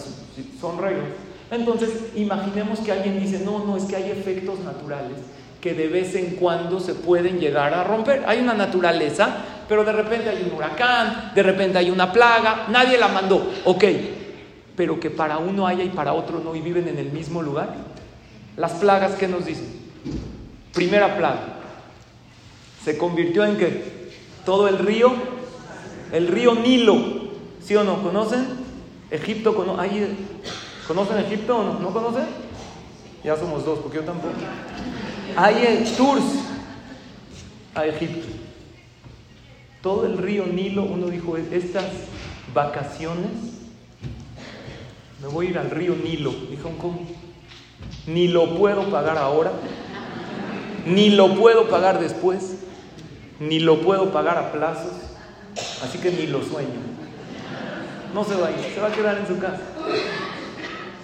Son 0.61 0.77
reglas. 0.77 1.09
Entonces, 1.51 2.11
imaginemos 2.15 2.79
que 2.79 2.93
alguien 2.93 3.19
dice, 3.19 3.43
no, 3.43 3.59
no, 3.65 3.75
es 3.75 3.83
que 3.83 3.97
hay 3.97 4.09
efectos 4.09 4.59
naturales 4.59 5.17
que 5.65 5.73
de 5.73 5.87
vez 5.87 6.13
en 6.13 6.35
cuando 6.35 6.79
se 6.79 6.93
pueden 6.93 7.39
llegar 7.39 7.73
a 7.73 7.83
romper. 7.83 8.23
Hay 8.27 8.37
una 8.37 8.53
naturaleza 8.53 9.55
pero 9.67 9.83
de 9.83 9.91
repente 9.91 10.29
hay 10.29 10.43
un 10.43 10.55
huracán, 10.55 11.31
de 11.33 11.41
repente 11.43 11.77
hay 11.77 11.89
una 11.89 12.11
plaga, 12.11 12.67
nadie 12.69 12.97
la 12.97 13.07
mandó, 13.07 13.51
ok, 13.65 13.83
pero 14.75 14.99
que 14.99 15.09
para 15.09 15.37
uno 15.37 15.65
haya 15.65 15.83
y 15.83 15.89
para 15.89 16.13
otro 16.13 16.39
no 16.39 16.55
y 16.55 16.61
viven 16.61 16.87
en 16.87 16.99
el 16.99 17.11
mismo 17.11 17.41
lugar. 17.41 17.73
Las 18.57 18.73
plagas, 18.73 19.13
¿qué 19.13 19.27
nos 19.27 19.45
dicen? 19.45 19.67
Primera 20.71 21.17
plaga, 21.17 21.39
se 22.83 22.95
convirtió 22.97 23.43
en 23.43 23.57
que 23.57 24.11
todo 24.45 24.67
el 24.67 24.77
río, 24.77 25.13
el 26.11 26.27
río 26.27 26.53
Nilo, 26.53 26.95
¿sí 27.59 27.75
o 27.75 27.83
no? 27.83 28.03
¿Conocen? 28.03 28.45
Egipto, 29.09 29.55
¿conocen 29.55 31.17
Egipto 31.19 31.57
o 31.57 31.63
no? 31.63 31.79
¿No 31.79 31.89
conocen? 31.89 32.25
Ya 33.23 33.35
somos 33.35 33.65
dos, 33.65 33.79
porque 33.79 33.97
yo 33.97 34.03
tampoco. 34.03 34.35
Hay 35.37 35.93
tours 35.97 36.23
a 37.73 37.85
Egipto. 37.85 38.27
Todo 39.81 40.05
el 40.05 40.17
río 40.17 40.45
Nilo, 40.45 40.83
uno 40.83 41.07
dijo, 41.07 41.35
estas 41.37 41.85
vacaciones, 42.53 43.31
me 45.21 45.27
voy 45.27 45.47
a 45.47 45.49
ir 45.49 45.57
al 45.59 45.69
río 45.71 45.95
Nilo. 45.95 46.33
Dijo, 46.49 46.71
¿cómo? 46.79 47.01
Ni 48.07 48.29
lo 48.29 48.57
puedo 48.57 48.89
pagar 48.89 49.17
ahora, 49.17 49.51
ni 50.85 51.09
lo 51.09 51.35
puedo 51.35 51.67
pagar 51.67 51.99
después, 51.99 52.59
ni 53.39 53.59
lo 53.59 53.81
puedo 53.81 54.11
pagar 54.11 54.37
a 54.37 54.51
plazos, 54.53 54.93
así 55.83 55.97
que 55.97 56.11
ni 56.11 56.27
lo 56.27 56.43
sueño. 56.43 56.95
No 58.13 58.23
se 58.23 58.35
va 58.35 58.47
a 58.47 58.51
ir, 58.51 58.73
se 58.73 58.79
va 58.79 58.87
a 58.87 58.91
quedar 58.93 59.17
en 59.17 59.27
su 59.27 59.37
casa. 59.37 59.61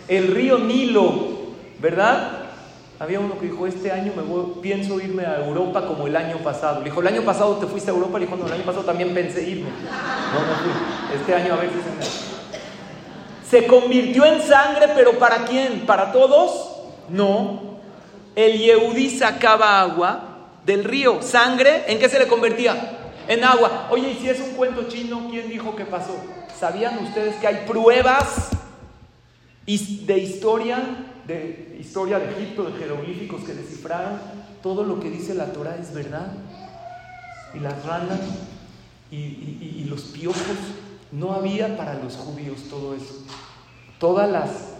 El 0.07 0.27
río 0.29 0.57
Nilo, 0.59 1.53
¿verdad? 1.81 2.40
Había 3.01 3.19
uno 3.19 3.39
que 3.39 3.47
dijo, 3.47 3.65
este 3.65 3.91
año 3.91 4.13
me 4.15 4.21
voy, 4.21 4.61
pienso 4.61 5.01
irme 5.01 5.25
a 5.25 5.43
Europa 5.43 5.87
como 5.87 6.05
el 6.05 6.15
año 6.15 6.37
pasado. 6.37 6.81
Le 6.81 6.85
dijo, 6.85 7.01
el 7.01 7.07
año 7.07 7.23
pasado 7.23 7.55
te 7.55 7.65
fuiste 7.65 7.89
a 7.89 7.95
Europa. 7.95 8.19
Le 8.19 8.27
dijo, 8.27 8.37
no, 8.37 8.45
el 8.45 8.53
año 8.53 8.63
pasado 8.63 8.85
también 8.85 9.11
pensé 9.11 9.41
irme. 9.41 9.71
No, 9.71 10.39
no 10.39 10.55
fui. 10.61 11.15
Este 11.17 11.33
año 11.33 11.55
a 11.55 11.57
ver 11.57 11.71
si 11.71 11.81
se 11.81 11.89
me... 11.97 12.31
¿Se 13.49 13.65
convirtió 13.65 14.23
en 14.23 14.39
sangre, 14.43 14.89
pero 14.93 15.17
para 15.17 15.45
quién? 15.45 15.87
¿Para 15.87 16.11
todos? 16.11 16.83
No. 17.09 17.79
El 18.35 18.59
Yehudí 18.59 19.09
sacaba 19.09 19.81
agua 19.81 20.49
del 20.63 20.83
río. 20.83 21.23
¿Sangre? 21.23 21.85
¿En 21.87 21.97
qué 21.97 22.07
se 22.07 22.19
le 22.19 22.27
convertía? 22.27 22.99
En 23.27 23.43
agua. 23.43 23.87
Oye, 23.89 24.11
y 24.11 24.21
si 24.21 24.29
es 24.29 24.39
un 24.39 24.51
cuento 24.51 24.83
chino, 24.87 25.25
¿quién 25.31 25.49
dijo 25.49 25.75
que 25.75 25.85
pasó? 25.85 26.15
¿Sabían 26.55 26.99
ustedes 26.99 27.33
que 27.37 27.47
hay 27.47 27.63
pruebas 27.65 28.51
de 29.65 30.17
historia 30.19 30.77
de 31.31 31.77
historia 31.79 32.19
de 32.19 32.31
Egipto, 32.31 32.63
de 32.63 32.77
jeroglíficos 32.77 33.43
que 33.43 33.53
descifraron, 33.53 34.19
todo 34.61 34.83
lo 34.83 34.99
que 34.99 35.09
dice 35.09 35.33
la 35.33 35.51
Torah 35.53 35.77
es 35.79 35.93
verdad. 35.93 36.33
Y 37.53 37.59
las 37.59 37.85
ranas 37.85 38.19
y, 39.11 39.85
los 39.89 40.01
piojos, 40.03 40.57
no 41.11 41.33
había 41.33 41.75
para 41.75 41.95
los 41.95 42.15
judíos 42.15 42.61
todo 42.69 42.95
eso. 42.95 43.25
Toda 43.99 44.25
las, 44.27 44.75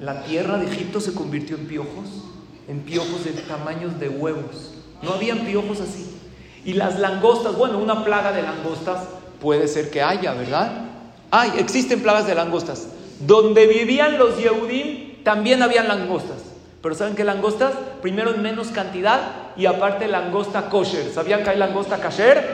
la 0.00 0.24
tierra 0.24 0.56
de 0.56 0.66
Egipto 0.66 1.00
se 1.00 1.12
convirtió 1.12 1.56
en 1.56 1.66
piojos, 1.66 2.24
en 2.68 2.80
piojos 2.80 3.24
de 3.24 3.32
tamaños 3.32 4.00
de 4.00 4.08
huevos. 4.08 4.72
No 5.02 5.12
habían 5.12 5.40
piojos 5.40 5.80
así. 5.80 6.16
Y 6.64 6.72
las 6.72 6.98
langostas, 6.98 7.54
bueno, 7.56 7.78
una 7.78 8.04
plaga 8.04 8.32
de 8.32 8.42
langostas 8.42 9.06
puede 9.40 9.68
ser 9.68 9.90
que 9.90 10.00
haya, 10.00 10.32
¿verdad? 10.32 10.86
Hay, 11.30 11.52
existen 11.58 12.00
plagas 12.00 12.26
de 12.26 12.34
langostas. 12.34 12.88
Donde 13.20 13.66
vivían 13.66 14.18
los 14.18 14.38
Yehudim 14.38 15.05
también 15.26 15.60
habían 15.60 15.88
langostas. 15.88 16.36
Pero 16.80 16.94
¿saben 16.94 17.16
qué 17.16 17.24
langostas? 17.24 17.72
Primero 18.00 18.32
en 18.32 18.42
menos 18.42 18.68
cantidad 18.68 19.22
y 19.56 19.66
aparte 19.66 20.06
langosta 20.06 20.70
kosher. 20.70 21.10
¿Sabían 21.12 21.42
que 21.42 21.50
hay 21.50 21.58
langosta 21.58 22.00
kosher? 22.00 22.48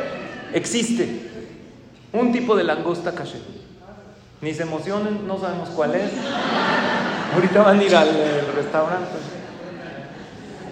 Existe. 0.55 1.21
Un 2.15 2.33
tipo 2.33 2.57
de 2.57 2.65
langosta 2.65 3.13
kosher. 3.13 3.43
Ni 4.41 4.55
se 4.55 4.63
emocionen, 4.63 5.29
no 5.29 5.39
sabemos 5.39 5.69
cuál 5.69 5.97
es. 5.97 6.13
Ahorita 7.35 7.63
van 7.63 7.79
a 7.79 7.85
ir 7.85 7.95
al 7.95 8.09
restaurante. 8.57 9.19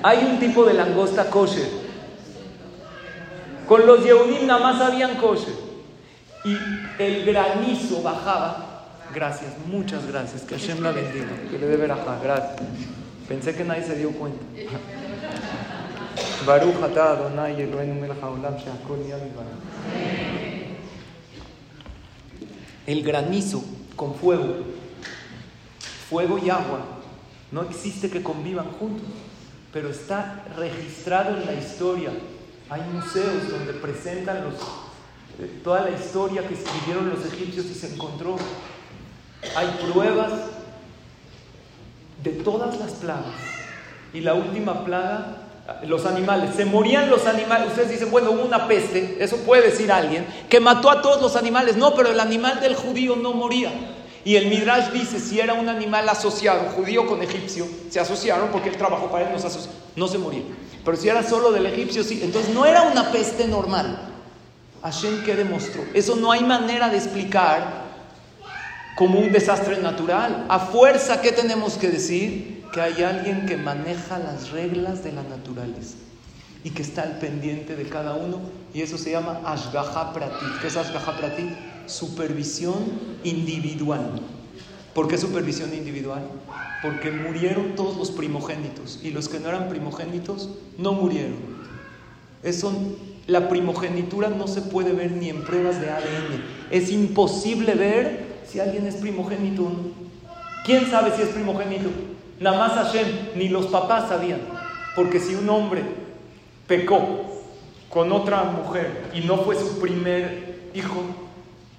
Hay 0.03 0.25
un 0.25 0.41
tipo 0.41 0.65
de 0.65 0.73
langosta 0.73 1.29
kosher. 1.29 1.69
Con 3.69 3.87
los 3.87 4.03
Yehudim 4.03 4.47
nada 4.47 4.61
más 4.61 4.81
habían 4.81 5.17
kosher. 5.17 5.53
Y 6.47 6.57
el 6.99 7.27
granizo 7.27 8.01
bajaba 8.03 8.70
Gracias, 9.15 9.53
muchas 9.67 10.07
gracias. 10.07 10.43
Que 10.43 10.57
Hashem 10.57 10.83
la 10.83 10.93
bendiga. 10.93 11.29
Que 11.51 11.59
le 11.59 11.67
dé 11.67 11.77
verajá. 11.77 12.19
Gracias. 12.23 12.61
Pensé 13.29 13.55
que 13.55 13.65
nadie 13.65 13.85
se 13.85 13.97
dio 13.97 14.11
cuenta. 14.13 14.45
Baruch 16.47 16.83
atah 16.83 17.13
Adonai 17.13 17.61
Eloheinu 17.61 17.95
melech 17.95 18.21
haolam 18.23 18.57
she'akol 18.57 18.99
El 22.87 23.03
granizo 23.03 23.63
con 23.95 24.15
fuego, 24.15 24.65
fuego 26.09 26.39
y 26.39 26.49
agua, 26.49 26.81
no 27.53 27.63
existe 27.63 28.11
que 28.11 28.23
convivan 28.23 28.73
juntos, 28.73 29.07
pero 29.73 29.91
está 29.91 30.45
registrado 30.57 31.37
en 31.37 31.47
la 31.47 31.53
historia. 31.53 32.11
Hay 32.71 32.81
museos 32.93 33.51
donde 33.51 33.75
presentan 33.75 34.45
los, 34.45 34.55
eh, 35.39 35.61
toda 35.63 35.83
la 35.83 35.91
historia 35.91 36.47
que 36.49 36.55
escribieron 36.55 37.11
los 37.11 37.27
egipcios 37.27 37.67
y 37.67 37.75
se 37.75 37.95
encontró 37.95 38.37
hay 39.55 39.67
pruebas 39.91 40.33
de 42.23 42.31
todas 42.31 42.79
las 42.79 42.93
plagas. 42.93 43.35
Y 44.13 44.21
la 44.21 44.35
última 44.35 44.85
plaga, 44.85 45.37
los 45.85 46.05
animales. 46.07 46.55
Se 46.57 46.65
morían 46.65 47.11
los 47.11 47.27
animales. 47.27 47.69
Ustedes 47.69 47.91
dicen, 47.91 48.11
bueno, 48.11 48.33
hubo 48.33 48.43
una 48.43 48.67
peste, 48.67 49.17
eso 49.21 49.37
puede 49.39 49.71
decir 49.71 49.91
alguien, 49.93 50.27
que 50.49 50.61
mató 50.61 50.91
a 50.91 51.01
todos 51.01 51.23
los 51.23 51.37
animales. 51.37 51.77
No, 51.77 51.95
pero 51.95 52.11
el 52.11 52.21
animal 52.21 52.61
del 52.61 52.75
judío 52.75 53.17
no 53.17 53.33
moría. 53.33 53.73
Y 54.25 54.37
el 54.37 54.49
Midrash 54.49 54.91
dice, 54.91 55.19
si 55.19 55.41
era 55.41 55.55
un 55.55 55.69
animal 55.69 56.09
asociado, 56.09 56.71
judío 56.77 57.07
con 57.07 57.23
egipcio, 57.23 57.67
se 57.89 58.01
asociaron 58.01 58.51
porque 58.51 58.69
él 58.69 58.77
trabajó 58.77 59.11
para 59.11 59.27
él, 59.27 59.33
no 59.33 59.39
se, 59.39 59.69
no 59.97 60.09
se 60.09 60.19
moría. 60.19 60.43
Pero 60.85 60.97
si 60.97 61.09
era 61.09 61.23
solo 61.23 61.51
del 61.53 61.67
egipcio, 61.67 62.05
sí. 62.05 62.21
Entonces 62.23 62.53
no 62.55 62.67
era 62.67 62.83
una 62.83 63.11
peste 63.13 63.47
normal. 63.47 64.09
Hashem, 64.83 65.25
¿qué 65.25 65.37
demostró? 65.37 65.83
Eso 65.95 66.17
no 66.17 66.33
hay 66.33 66.43
manera 66.43 66.89
de 66.89 66.97
explicar 66.99 67.90
como 68.95 69.19
un 69.19 69.33
desastre 69.33 69.79
natural. 69.81 70.47
A 70.49 70.59
fuerza, 70.59 71.21
¿qué 71.21 71.33
tenemos 71.33 71.75
que 71.75 71.91
decir? 71.91 72.65
Que 72.73 72.81
hay 72.81 73.03
alguien 73.03 73.47
que 73.47 73.57
maneja 73.57 74.19
las 74.19 74.51
reglas 74.51 75.03
de 75.03 75.13
la 75.13 75.23
naturaleza 75.23 75.97
y 76.63 76.71
que 76.71 76.83
está 76.83 77.03
al 77.03 77.19
pendiente 77.19 77.77
de 77.77 77.85
cada 77.85 78.15
uno. 78.15 78.41
Y 78.75 78.83
eso 78.83 78.99
se 78.99 79.11
llama 79.11 79.41
Ashgaha 79.45 80.13
Pratit. 80.13 80.61
¿Qué 80.61 80.69
es 80.69 80.77
Ashgaha 80.77 81.17
Pratit? 81.17 81.51
Supervisión 81.87 82.79
individual. 83.25 84.21
¿Por 84.95 85.09
qué 85.09 85.19
supervisión 85.19 85.73
individual? 85.73 86.23
Porque 86.83 87.11
murieron 87.11 87.75
todos 87.77 87.97
los 87.97 88.11
primogénitos 88.11 89.01
y 89.03 89.11
los 89.11 89.29
que 89.29 89.39
no 89.39 89.49
eran 89.49 89.69
primogénitos 89.69 90.51
no 90.79 90.93
murieron. 90.93 91.39
Eso, 92.43 92.73
la 93.27 93.49
primogenitura 93.49 94.29
no 94.31 94.49
se 94.49 94.63
puede 94.63 94.93
ver 94.93 95.13
ni 95.13 95.29
en 95.29 95.45
pruebas 95.45 95.81
de 95.81 95.91
ADN. 95.91 96.45
Es 96.71 96.91
imposible 96.91 97.75
ver 97.75 98.30
si 98.51 98.61
alguien 98.61 98.87
es 98.87 98.97
primogénito. 98.97 99.71
¿Quién 100.65 100.91
sabe 100.91 101.15
si 101.15 101.23
es 101.23 101.29
primogénito? 101.29 101.89
Nada 102.39 102.59
más 102.59 102.73
Hashem, 102.73 103.07
ni 103.37 103.49
los 103.49 103.67
papás 103.67 104.09
sabían. 104.09 104.41
Porque 104.97 105.21
si 105.21 105.35
un 105.35 105.49
hombre 105.49 105.83
pecó 106.67 107.43
con 107.89 108.13
otra 108.13 108.45
mujer 108.45 109.05
y 109.15 109.21
no 109.21 109.39
fue 109.39 109.57
su 109.57 109.79
primer 109.81 110.71
hijo 110.75 111.03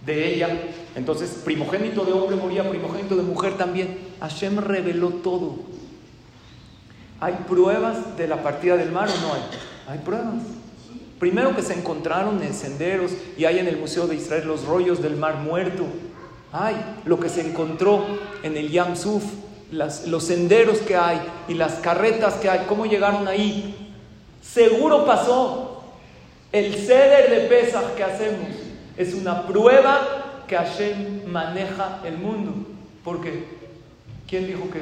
de 0.05 0.33
ella, 0.33 0.49
entonces 0.95 1.41
primogénito 1.43 2.05
de 2.05 2.13
hombre 2.13 2.35
moría, 2.35 2.69
primogénito 2.69 3.15
de 3.15 3.23
mujer 3.23 3.57
también. 3.57 3.97
Hashem 4.19 4.57
reveló 4.59 5.09
todo. 5.09 5.55
¿Hay 7.19 7.33
pruebas 7.47 8.17
de 8.17 8.27
la 8.27 8.41
partida 8.41 8.77
del 8.77 8.91
mar 8.91 9.09
o 9.09 9.27
no 9.27 9.33
hay? 9.33 9.41
Hay 9.87 9.99
pruebas. 9.99 10.35
Primero 11.19 11.55
que 11.55 11.61
se 11.61 11.73
encontraron 11.73 12.41
en 12.41 12.53
senderos 12.53 13.11
y 13.37 13.45
hay 13.45 13.59
en 13.59 13.67
el 13.67 13.77
Museo 13.77 14.07
de 14.07 14.15
Israel 14.15 14.47
los 14.47 14.65
rollos 14.65 15.01
del 15.03 15.17
mar 15.17 15.37
muerto. 15.37 15.85
Ay, 16.53 16.75
lo 17.05 17.19
que 17.19 17.29
se 17.29 17.47
encontró 17.47 18.03
en 18.43 18.57
el 18.57 18.69
Yam 18.69 18.95
Suf, 18.95 19.23
los 19.71 20.23
senderos 20.23 20.79
que 20.79 20.97
hay 20.97 21.21
y 21.47 21.53
las 21.53 21.75
carretas 21.75 22.35
que 22.35 22.49
hay, 22.49 22.65
cómo 22.67 22.85
llegaron 22.85 23.27
ahí. 23.27 23.93
Seguro 24.41 25.05
pasó. 25.05 25.67
El 26.51 26.75
ceder 26.75 27.29
de 27.29 27.47
Pesach 27.47 27.95
que 27.95 28.03
hacemos 28.03 28.49
es 28.97 29.13
una 29.13 29.47
prueba 29.47 30.43
que 30.47 30.57
Hashem 30.57 31.25
maneja 31.27 32.01
el 32.03 32.17
mundo. 32.17 32.51
Porque, 33.05 33.45
¿quién 34.27 34.47
dijo 34.47 34.69
que? 34.69 34.81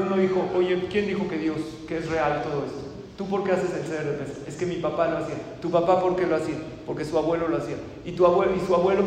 Uno 0.00 0.16
dijo, 0.16 0.48
oye, 0.56 0.88
¿quién 0.90 1.06
dijo 1.06 1.28
que 1.28 1.36
Dios, 1.36 1.58
que 1.86 1.98
es 1.98 2.08
real 2.08 2.42
todo 2.42 2.64
esto? 2.64 2.78
¿Tú 3.18 3.28
por 3.28 3.44
qué 3.44 3.52
haces 3.52 3.74
el 3.74 3.84
ceder 3.84 4.04
de 4.06 4.12
Pesach? 4.12 4.48
Es 4.48 4.54
que 4.54 4.64
mi 4.64 4.76
papá 4.76 5.08
lo 5.08 5.18
hacía. 5.18 5.36
¿Tu 5.60 5.70
papá 5.70 6.00
por 6.00 6.16
qué 6.16 6.26
lo 6.26 6.36
hacía? 6.36 6.56
Porque 6.86 7.04
su 7.04 7.18
abuelo 7.18 7.48
lo 7.48 7.58
hacía. 7.58 7.76
¿Y 8.06 8.12
tu 8.12 8.24
abuelo 8.24 8.52
y 8.56 8.66
su 8.66 8.74
abuelo? 8.74 9.04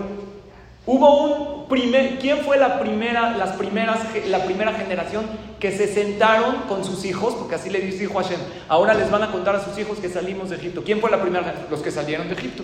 Hubo 0.87 1.23
un 1.23 1.67
primer, 1.67 2.19
¿quién 2.19 2.39
fue 2.39 2.57
la 2.57 2.79
primera, 2.79 3.35
las 3.35 3.53
primeras, 3.53 3.99
la 4.27 4.45
primera 4.45 4.73
generación 4.73 5.25
que 5.59 5.75
se 5.75 5.91
sentaron 5.91 6.57
con 6.67 6.85
sus 6.85 7.05
hijos? 7.05 7.33
Porque 7.33 7.55
así 7.55 7.71
le 7.71 7.79
dijo 7.79 8.19
Hashem, 8.19 8.39
ahora 8.67 8.93
les 8.93 9.09
van 9.09 9.23
a 9.23 9.31
contar 9.31 9.55
a 9.55 9.65
sus 9.65 9.77
hijos 9.79 9.97
que 9.97 10.09
salimos 10.09 10.51
de 10.51 10.57
Egipto. 10.57 10.83
¿Quién 10.83 11.01
fue 11.01 11.09
la 11.09 11.21
primera? 11.21 11.65
Los 11.71 11.81
que 11.81 11.89
salieron 11.89 12.27
de 12.27 12.35
Egipto. 12.35 12.63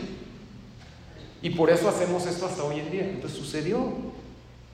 Y 1.41 1.49
por 1.49 1.71
eso 1.71 1.89
hacemos 1.89 2.27
esto 2.27 2.45
hasta 2.45 2.63
hoy 2.63 2.79
en 2.79 2.91
día. 2.91 3.01
Entonces 3.05 3.39
sucedió. 3.39 3.91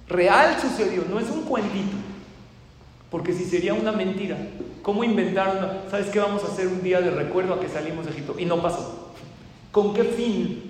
Real 0.10 0.58
sucedió, 0.60 1.06
no 1.10 1.18
es 1.18 1.30
un 1.30 1.44
cuentito. 1.44 1.96
Porque 3.10 3.32
si 3.32 3.46
sería 3.46 3.74
una 3.74 3.94
mentira, 3.94 4.38
¿cómo 4.82 5.06
inventaron? 5.06 5.70
¿Sabes 5.90 6.08
qué? 6.08 6.20
Vamos 6.20 6.44
a 6.44 6.48
hacer 6.48 6.68
un 6.68 6.84
día 6.84 7.00
de 7.00 7.12
recuerdo 7.12 7.54
a 7.54 7.62
que 7.62 7.70
salimos 7.70 8.06
de 8.06 8.12
Egipto. 8.12 8.36
Y 8.38 8.44
no 8.44 8.62
pasó. 8.62 9.14
¿Con 9.72 9.94
qué 9.94 10.04
fin 10.04 10.67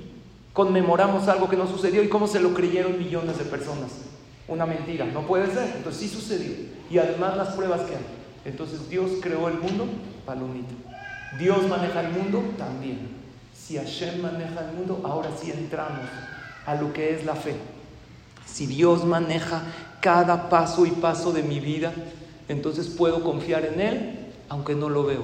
conmemoramos 0.57 1.27
algo 1.27 1.47
que 1.47 1.55
no 1.55 1.67
sucedió 1.67 2.01
y 2.01 2.09
cómo 2.09 2.25
se 2.27 2.39
lo 2.39 2.55
creyeron 2.55 2.97
millones 2.97 3.37
de 3.37 3.43
personas? 3.43 3.91
Una 4.47 4.65
mentira, 4.65 5.05
no 5.05 5.21
puede 5.27 5.53
ser. 5.53 5.71
Entonces 5.77 6.01
sí 6.01 6.09
sucedió. 6.09 6.51
Y 6.89 6.97
además 6.97 7.37
las 7.37 7.49
pruebas 7.49 7.81
que 7.81 7.95
hay. 7.95 8.05
Entonces 8.43 8.89
Dios 8.89 9.11
creó 9.21 9.49
el 9.49 9.59
mundo, 9.59 9.85
palomita. 10.25 10.73
Dios 11.37 11.67
maneja 11.67 12.01
el 12.01 12.09
mundo, 12.09 12.43
también. 12.57 13.07
Si 13.53 13.77
Hashem 13.77 14.19
maneja 14.19 14.67
el 14.67 14.75
mundo, 14.75 14.99
ahora 15.03 15.29
sí 15.39 15.51
entramos 15.51 16.07
a 16.65 16.73
lo 16.73 16.91
que 16.91 17.13
es 17.13 17.23
la 17.23 17.35
fe. 17.35 17.53
Si 18.47 18.65
Dios 18.65 19.05
maneja 19.05 19.61
cada 20.01 20.49
paso 20.49 20.87
y 20.87 20.89
paso 20.89 21.33
de 21.33 21.43
mi 21.43 21.59
vida, 21.59 21.93
entonces 22.47 22.87
puedo 22.87 23.23
confiar 23.23 23.63
en 23.63 23.79
Él, 23.79 24.19
aunque 24.49 24.73
no 24.73 24.89
lo 24.89 25.03
veo. 25.03 25.23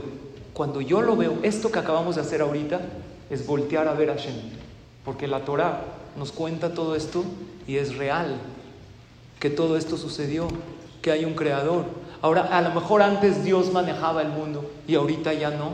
Cuando 0.54 0.80
yo 0.80 1.02
lo 1.02 1.16
veo, 1.16 1.40
esto 1.42 1.72
que 1.72 1.80
acabamos 1.80 2.18
de 2.18 2.22
hacer 2.22 2.42
ahorita 2.42 2.82
es 3.32 3.48
voltear 3.48 3.88
a 3.88 3.94
ver 3.94 4.12
a 4.12 4.14
Hashem. 4.14 4.62
Porque 5.06 5.28
la 5.28 5.46
Torah 5.46 5.82
nos 6.18 6.32
cuenta 6.32 6.74
todo 6.74 6.96
esto 6.96 7.24
y 7.68 7.78
es 7.78 7.98
real 7.98 8.36
que 9.40 9.50
todo 9.50 9.76
esto 9.78 9.98
sucedió, 9.98 10.48
que 11.02 11.12
hay 11.12 11.26
un 11.26 11.34
creador. 11.34 11.86
Ahora, 12.22 12.44
a 12.44 12.62
lo 12.62 12.72
mejor 12.74 13.02
antes 13.02 13.44
Dios 13.44 13.74
manejaba 13.74 14.22
el 14.22 14.30
mundo 14.30 14.72
y 14.88 14.96
ahorita 14.96 15.34
ya 15.34 15.50
no. 15.50 15.72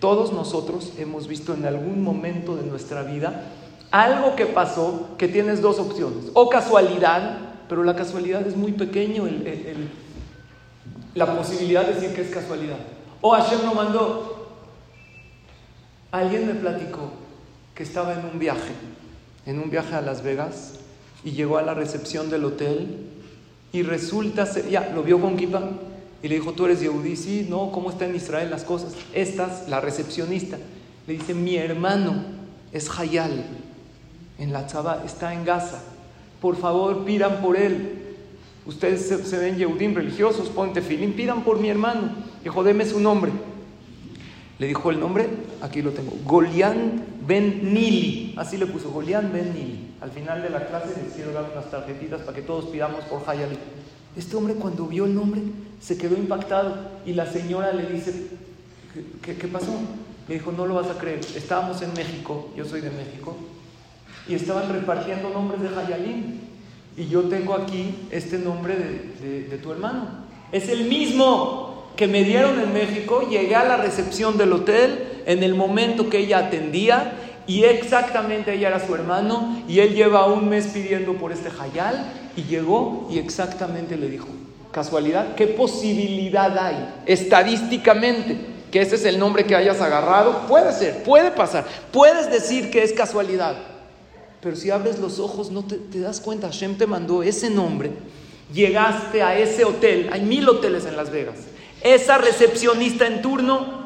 Todos 0.00 0.32
nosotros 0.32 0.94
hemos 0.98 1.28
visto 1.28 1.52
en 1.54 1.66
algún 1.66 2.02
momento 2.02 2.56
de 2.56 2.62
nuestra 2.62 3.02
vida 3.02 3.44
algo 3.90 4.34
que 4.34 4.46
pasó 4.46 5.10
que 5.18 5.28
tienes 5.28 5.60
dos 5.60 5.78
opciones. 5.78 6.30
O 6.32 6.48
casualidad, 6.48 7.38
pero 7.68 7.84
la 7.84 7.94
casualidad 7.94 8.46
es 8.46 8.56
muy 8.56 8.72
pequeño, 8.72 9.28
la 11.14 11.36
posibilidad 11.36 11.86
de 11.86 11.94
decir 11.94 12.14
que 12.14 12.22
es 12.22 12.30
casualidad. 12.30 12.78
O 13.20 13.32
Hashem 13.32 13.66
lo 13.66 13.74
mandó. 13.74 14.48
Alguien 16.10 16.46
me 16.46 16.54
platicó 16.54 17.21
que 17.74 17.82
estaba 17.82 18.14
en 18.14 18.24
un 18.24 18.38
viaje, 18.38 18.72
en 19.46 19.58
un 19.58 19.70
viaje 19.70 19.94
a 19.94 20.00
Las 20.00 20.22
Vegas, 20.22 20.74
y 21.24 21.32
llegó 21.32 21.58
a 21.58 21.62
la 21.62 21.74
recepción 21.74 22.30
del 22.30 22.44
hotel 22.44 23.06
y 23.72 23.82
resulta, 23.82 24.46
ya, 24.68 24.90
lo 24.94 25.02
vio 25.02 25.20
con 25.20 25.36
Kipa, 25.36 25.62
y 26.22 26.28
le 26.28 26.36
dijo, 26.36 26.52
tú 26.52 26.66
eres 26.66 26.80
Yehudí, 26.80 27.16
sí, 27.16 27.46
no, 27.48 27.72
¿cómo 27.72 27.90
está 27.90 28.06
en 28.06 28.14
Israel 28.14 28.50
las 28.50 28.64
cosas? 28.64 28.92
Estas, 29.14 29.68
la 29.68 29.80
recepcionista, 29.80 30.58
le 31.06 31.14
dice, 31.14 31.34
mi 31.34 31.56
hermano 31.56 32.22
es 32.72 32.88
Hayal, 32.98 33.44
en 34.38 34.52
la 34.52 34.66
Tzaba, 34.66 35.02
está 35.04 35.32
en 35.32 35.44
Gaza, 35.44 35.80
por 36.40 36.56
favor 36.56 37.04
pidan 37.04 37.40
por 37.40 37.56
él. 37.56 37.98
Ustedes 38.66 39.06
se, 39.06 39.38
ven 39.38 39.56
Yehudim 39.56 39.94
religiosos, 39.94 40.48
ponte 40.48 40.82
filín, 40.82 41.14
pidan 41.14 41.42
por 41.42 41.58
mi 41.58 41.68
hermano. 41.68 42.10
Dijo, 42.44 42.62
deme 42.62 42.84
su 42.84 43.00
nombre. 43.00 43.32
Le 44.58 44.66
dijo 44.66 44.90
el 44.90 45.00
nombre, 45.00 45.28
aquí 45.60 45.82
lo 45.82 45.90
tengo, 45.90 46.12
Golián 46.24 47.11
Ben 47.26 47.72
Nili, 47.72 48.34
así 48.36 48.56
le 48.56 48.66
puso, 48.66 48.90
Golián 48.90 49.30
Ben 49.32 49.54
Nili. 49.54 49.94
Al 50.00 50.10
final 50.10 50.42
de 50.42 50.50
la 50.50 50.66
clase 50.66 51.00
les 51.00 51.14
quiero 51.14 51.32
dar 51.32 51.50
unas 51.52 51.70
tarjetitas 51.70 52.22
para 52.22 52.34
que 52.34 52.42
todos 52.42 52.66
pidamos 52.66 53.04
por 53.04 53.22
Hayal. 53.28 53.56
Este 54.16 54.36
hombre 54.36 54.54
cuando 54.54 54.86
vio 54.86 55.04
el 55.04 55.14
nombre 55.14 55.40
se 55.80 55.96
quedó 55.96 56.16
impactado 56.16 56.74
y 57.06 57.12
la 57.12 57.26
señora 57.26 57.72
le 57.72 57.86
dice, 57.86 58.28
¿qué, 59.22 59.34
pasó? 59.48 59.72
Le 60.28 60.34
dijo, 60.34 60.50
no 60.52 60.66
lo 60.66 60.74
vas 60.74 60.88
a 60.88 60.98
creer, 60.98 61.20
estábamos 61.36 61.80
en 61.82 61.94
México, 61.94 62.50
yo 62.56 62.64
soy 62.64 62.80
de 62.80 62.90
México, 62.90 63.36
y 64.28 64.34
estaban 64.34 64.72
repartiendo 64.72 65.30
nombres 65.30 65.62
de 65.62 65.68
Hayalín. 65.68 66.40
Y 66.94 67.08
yo 67.08 67.22
tengo 67.22 67.54
aquí 67.54 67.94
este 68.10 68.38
nombre 68.38 68.76
de, 68.76 69.44
de 69.48 69.58
tu 69.58 69.72
hermano. 69.72 70.08
Es 70.50 70.68
el 70.68 70.88
mismo 70.88 71.92
que 71.96 72.06
me 72.06 72.22
dieron 72.22 72.60
en 72.60 72.72
México, 72.72 73.26
llegué 73.30 73.54
a 73.54 73.64
la 73.64 73.78
recepción 73.78 74.36
del 74.36 74.52
hotel 74.52 75.11
en 75.26 75.42
el 75.42 75.54
momento 75.54 76.08
que 76.08 76.18
ella 76.18 76.38
atendía 76.38 77.12
y 77.46 77.64
exactamente 77.64 78.54
ella 78.54 78.68
era 78.68 78.86
su 78.86 78.94
hermano 78.94 79.62
y 79.68 79.80
él 79.80 79.94
lleva 79.94 80.26
un 80.26 80.48
mes 80.48 80.68
pidiendo 80.68 81.14
por 81.14 81.32
este 81.32 81.48
Hayal 81.48 82.12
y 82.36 82.44
llegó 82.44 83.08
y 83.10 83.18
exactamente 83.18 83.96
le 83.96 84.08
dijo, 84.08 84.28
casualidad, 84.70 85.34
¿qué 85.34 85.48
posibilidad 85.48 86.56
hay 86.56 86.94
estadísticamente 87.06 88.52
que 88.70 88.80
ese 88.80 88.94
es 88.94 89.04
el 89.04 89.18
nombre 89.18 89.44
que 89.44 89.54
hayas 89.54 89.80
agarrado? 89.80 90.46
Puede 90.46 90.72
ser, 90.72 91.02
puede 91.02 91.30
pasar, 91.30 91.66
puedes 91.92 92.30
decir 92.30 92.70
que 92.70 92.82
es 92.82 92.92
casualidad, 92.92 93.56
pero 94.40 94.56
si 94.56 94.70
abres 94.70 94.98
los 94.98 95.18
ojos 95.18 95.50
no 95.50 95.64
te, 95.64 96.00
das 96.00 96.20
cuenta, 96.20 96.48
Hashem 96.48 96.76
te 96.76 96.86
mandó 96.86 97.22
ese 97.22 97.50
nombre, 97.50 97.90
llegaste 98.52 99.22
a 99.22 99.38
ese 99.38 99.64
hotel, 99.64 100.08
hay 100.12 100.22
mil 100.22 100.48
hoteles 100.48 100.86
en 100.86 100.96
Las 100.96 101.10
Vegas, 101.10 101.36
esa 101.82 102.18
recepcionista 102.18 103.06
en 103.06 103.20
turno, 103.20 103.81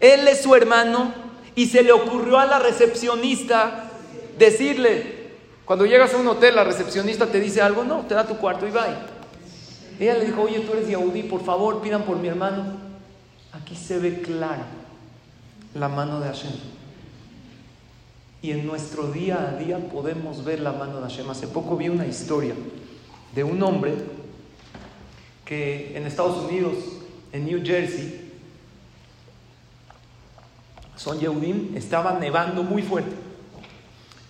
él 0.00 0.26
es 0.26 0.42
su 0.42 0.54
hermano 0.54 1.12
y 1.54 1.66
se 1.66 1.82
le 1.82 1.92
ocurrió 1.92 2.38
a 2.38 2.46
la 2.46 2.58
recepcionista 2.58 3.90
decirle, 4.38 5.20
cuando 5.64 5.86
llegas 5.86 6.14
a 6.14 6.16
un 6.16 6.26
hotel, 6.26 6.56
la 6.56 6.64
recepcionista 6.64 7.26
te 7.26 7.38
dice 7.38 7.60
algo, 7.60 7.84
no, 7.84 8.00
te 8.06 8.14
da 8.14 8.26
tu 8.26 8.36
cuarto 8.36 8.66
y 8.66 8.70
va. 8.70 8.86
Ella 10.00 10.14
le 10.14 10.26
dijo, 10.26 10.42
oye, 10.42 10.60
tú 10.60 10.72
eres 10.72 10.88
Yahudí, 10.88 11.24
por 11.24 11.44
favor, 11.44 11.82
pidan 11.82 12.04
por 12.04 12.16
mi 12.16 12.28
hermano. 12.28 12.78
Aquí 13.52 13.76
se 13.76 13.98
ve 13.98 14.22
clara 14.22 14.66
la 15.74 15.88
mano 15.88 16.18
de 16.20 16.26
Hashem. 16.26 16.52
Y 18.42 18.52
en 18.52 18.66
nuestro 18.66 19.12
día 19.12 19.50
a 19.50 19.58
día 19.58 19.78
podemos 19.78 20.44
ver 20.44 20.60
la 20.60 20.72
mano 20.72 20.96
de 20.96 21.02
Hashem. 21.02 21.28
Hace 21.28 21.46
poco 21.46 21.76
vi 21.76 21.90
una 21.90 22.06
historia 22.06 22.54
de 23.34 23.44
un 23.44 23.62
hombre 23.62 23.94
que 25.44 25.96
en 25.96 26.06
Estados 26.06 26.44
Unidos, 26.48 26.74
en 27.32 27.44
New 27.44 27.62
Jersey, 27.62 28.19
son 31.00 31.18
Yehudim, 31.18 31.74
estaba 31.76 32.18
nevando 32.20 32.62
muy 32.62 32.82
fuerte. 32.82 33.16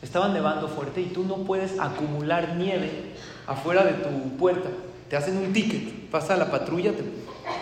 Estaba 0.02 0.28
nevando 0.28 0.68
fuerte 0.68 1.00
y 1.00 1.06
tú 1.06 1.24
no 1.24 1.38
puedes 1.38 1.80
acumular 1.80 2.54
nieve 2.54 3.12
afuera 3.44 3.82
de 3.82 3.94
tu 3.94 4.36
puerta. 4.36 4.68
Te 5.08 5.16
hacen 5.16 5.36
un 5.36 5.52
ticket, 5.52 6.08
pasa 6.10 6.36
la 6.36 6.48
patrulla. 6.48 6.92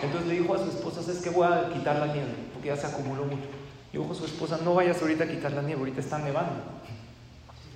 Entonces 0.03 0.27
le 0.27 0.39
dijo 0.39 0.53
a 0.53 0.59
su 0.59 0.65
esposa, 0.65 1.01
es 1.11 1.17
que 1.23 1.31
voy 1.31 1.47
a 1.47 1.73
quitar 1.73 1.97
la 1.97 2.05
nieve, 2.13 2.35
porque 2.53 2.67
ya 2.67 2.75
se 2.75 2.85
acumuló 2.85 3.25
mucho. 3.25 3.47
Y 3.91 3.97
dijo 3.97 4.11
a 4.11 4.15
su 4.15 4.25
esposa, 4.25 4.59
no 4.63 4.75
vayas 4.75 5.01
ahorita 5.01 5.23
a 5.23 5.27
quitar 5.27 5.53
la 5.53 5.63
nieve, 5.63 5.79
ahorita 5.79 6.01
está 6.01 6.19
nevando. 6.19 6.61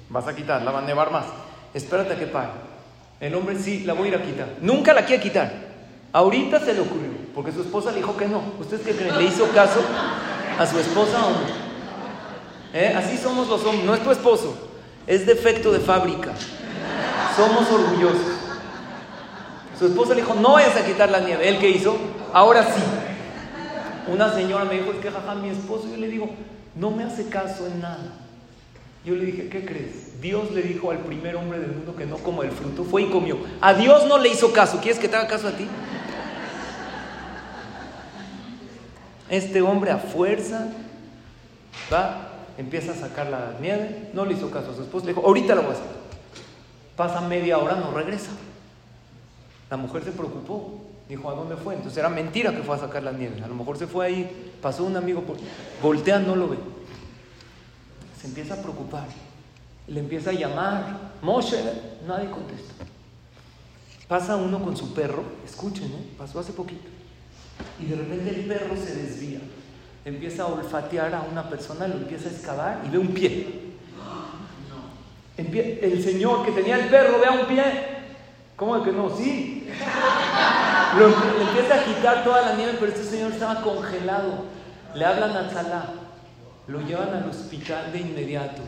Vas 0.10 0.28
a 0.28 0.36
quitarla, 0.36 0.70
va 0.70 0.80
a 0.80 0.86
nevar 0.86 1.12
más. 1.12 1.26
Espérate 1.74 2.14
a 2.14 2.20
que 2.20 2.28
pare. 2.28 2.52
El 3.20 3.34
hombre 3.34 3.58
sí, 3.58 3.86
la 3.86 3.94
voy 3.94 4.10
a 4.10 4.12
ir 4.12 4.16
a 4.18 4.22
quitar. 4.22 4.50
Nunca 4.62 4.94
la 4.94 5.04
quiere 5.04 5.24
quitar. 5.24 5.52
Ahorita 6.12 6.60
se 6.60 6.76
le 6.76 6.82
ocurrió, 6.82 7.10
porque 7.34 7.52
su 7.52 7.62
esposa 7.62 7.90
le 7.90 7.98
dijo 7.98 8.16
que 8.16 8.28
no. 8.28 8.44
¿Ustedes 8.60 8.84
qué 8.84 8.92
creen? 8.92 9.18
¿Le 9.18 9.24
hizo 9.24 9.50
caso 9.50 9.82
a 10.60 10.66
su 10.66 10.80
esposa 10.80 11.20
no? 11.20 11.64
¿Eh? 12.74 12.94
Así 12.96 13.18
somos 13.18 13.48
los 13.48 13.64
hombres, 13.64 13.86
no 13.86 13.94
es 13.94 14.04
tu 14.04 14.12
esposo, 14.12 14.56
es 15.06 15.26
defecto 15.26 15.72
de 15.72 15.80
fábrica. 15.80 16.34
Somos 17.36 17.70
orgullosos. 17.72 18.40
Su 19.78 19.88
esposa 19.88 20.14
le 20.14 20.22
dijo, 20.22 20.36
no 20.36 20.54
vayas 20.54 20.76
a 20.76 20.86
quitar 20.86 21.10
la 21.10 21.20
nieve. 21.20 21.48
¿Él 21.48 21.60
qué 21.60 21.70
hizo? 21.70 21.98
Ahora 22.32 22.64
sí. 22.64 22.82
Una 24.08 24.34
señora 24.34 24.66
me 24.66 24.76
dijo, 24.76 24.92
es 24.92 25.00
que 25.00 25.12
jaja, 25.12 25.36
mi 25.36 25.50
esposo. 25.50 25.88
Yo 25.90 25.98
le 25.98 26.08
digo, 26.08 26.30
no 26.76 26.92
me 26.92 27.04
hace 27.04 27.28
caso 27.28 27.68
en 27.68 27.82
nada. 27.82 28.14
Yo 29.06 29.16
le 29.16 29.26
dije, 29.26 29.50
¿qué 29.50 29.66
crees? 29.66 30.22
Dios 30.22 30.52
le 30.52 30.62
dijo 30.62 30.92
al 30.92 31.00
primer 31.00 31.36
hombre 31.36 31.60
del 31.60 31.72
mundo 31.72 31.96
que 31.96 32.06
no 32.06 32.18
coma 32.18 32.46
el 32.46 32.52
fruto, 32.52 32.86
fue 32.86 33.04
y 33.04 33.10
comió. 33.10 33.38
A 33.60 33.74
Dios 33.74 34.06
no 34.06 34.18
le 34.18 34.30
hizo 34.30 34.54
caso. 34.54 34.80
¿Quieres 34.80 35.00
que 35.00 35.10
te 35.10 35.16
haga 35.16 35.28
caso 35.28 35.48
a 35.48 35.52
ti? 35.52 35.68
Este 39.34 39.64
hombre 39.64 39.90
a 39.90 39.98
fuerza 39.98 40.68
va 41.92 42.30
empieza 42.56 42.92
a 42.92 42.96
sacar 42.96 43.32
la 43.32 43.56
nieve, 43.60 44.12
no 44.14 44.26
le 44.26 44.36
hizo 44.36 44.52
caso 44.52 44.70
a 44.70 44.76
su 44.76 44.84
esposo, 44.84 45.08
le 45.08 45.14
dijo, 45.14 45.26
ahorita 45.26 45.56
lo 45.56 45.64
voy 45.64 45.72
a 45.72 45.74
hacer. 45.74 45.88
Pasa 46.96 47.20
media 47.22 47.58
hora, 47.58 47.74
no 47.74 47.90
regresa. 47.90 48.30
La 49.72 49.78
mujer 49.78 50.04
se 50.04 50.12
preocupó, 50.12 50.82
dijo, 51.10 51.32
¿a 51.32 51.34
dónde 51.34 51.56
fue? 51.56 51.74
Entonces 51.74 51.98
era 51.98 52.10
mentira 52.10 52.56
que 52.56 52.62
fue 52.62 52.76
a 52.76 52.80
sacar 52.80 53.02
la 53.02 53.12
nieve. 53.12 53.42
A 53.44 53.48
lo 53.48 53.56
mejor 53.56 53.76
se 53.76 53.88
fue 53.88 54.06
ahí, 54.06 54.54
pasó 54.62 54.84
un 54.84 54.98
amigo, 54.98 55.22
por... 55.22 55.38
voltea, 55.82 56.20
no 56.20 56.36
lo 56.36 56.50
ve. 56.50 56.58
Se 58.22 58.28
empieza 58.28 58.54
a 58.54 58.58
preocupar, 58.58 59.08
le 59.88 60.00
empieza 60.00 60.30
a 60.30 60.34
llamar, 60.34 61.12
Moshe, 61.24 61.60
nadie 62.06 62.30
contesta. 62.30 62.86
Pasa 64.08 64.36
uno 64.36 64.64
con 64.64 64.78
su 64.78 64.94
perro, 64.94 65.24
escuchen, 65.44 65.88
¿eh? 65.88 66.14
pasó 66.20 66.40
hace 66.40 66.54
poquito, 66.54 66.88
y 67.80 67.86
de 67.86 67.96
repente 67.96 68.30
el 68.30 68.46
perro 68.46 68.76
se 68.76 68.96
desvía 68.96 69.40
empieza 70.06 70.44
a 70.44 70.48
olfatear 70.48 71.16
a 71.16 71.22
una 71.22 71.50
persona, 71.50 71.88
lo 71.88 71.96
empieza 71.96 72.30
a 72.30 72.32
excavar 72.32 72.82
y 72.86 72.90
ve 72.90 72.98
un 72.98 73.08
pie. 73.08 73.64
El 75.38 76.04
señor 76.04 76.46
que 76.46 76.52
tenía 76.52 76.78
el 76.78 76.90
perro 76.90 77.20
ve 77.20 77.26
a 77.26 77.32
un 77.32 77.48
pie. 77.48 77.64
¿Cómo 78.56 78.84
que 78.84 78.92
no? 78.92 79.16
Sí. 79.16 79.68
Lo, 80.98 81.08
le 81.08 81.50
empieza 81.50 81.76
a 81.76 81.86
quitar 81.86 82.24
toda 82.24 82.42
la 82.42 82.56
nieve, 82.56 82.74
pero 82.80 82.92
este 82.92 83.04
señor 83.04 83.32
estaba 83.32 83.62
congelado. 83.62 84.46
Le 84.94 85.06
hablan 85.06 85.36
a 85.36 85.50
Tzalá. 85.50 85.86
Lo 86.68 86.82
llevan 86.82 87.14
al 87.14 87.30
hospital 87.30 87.92
de 87.92 88.00
inmediato. 88.00 88.62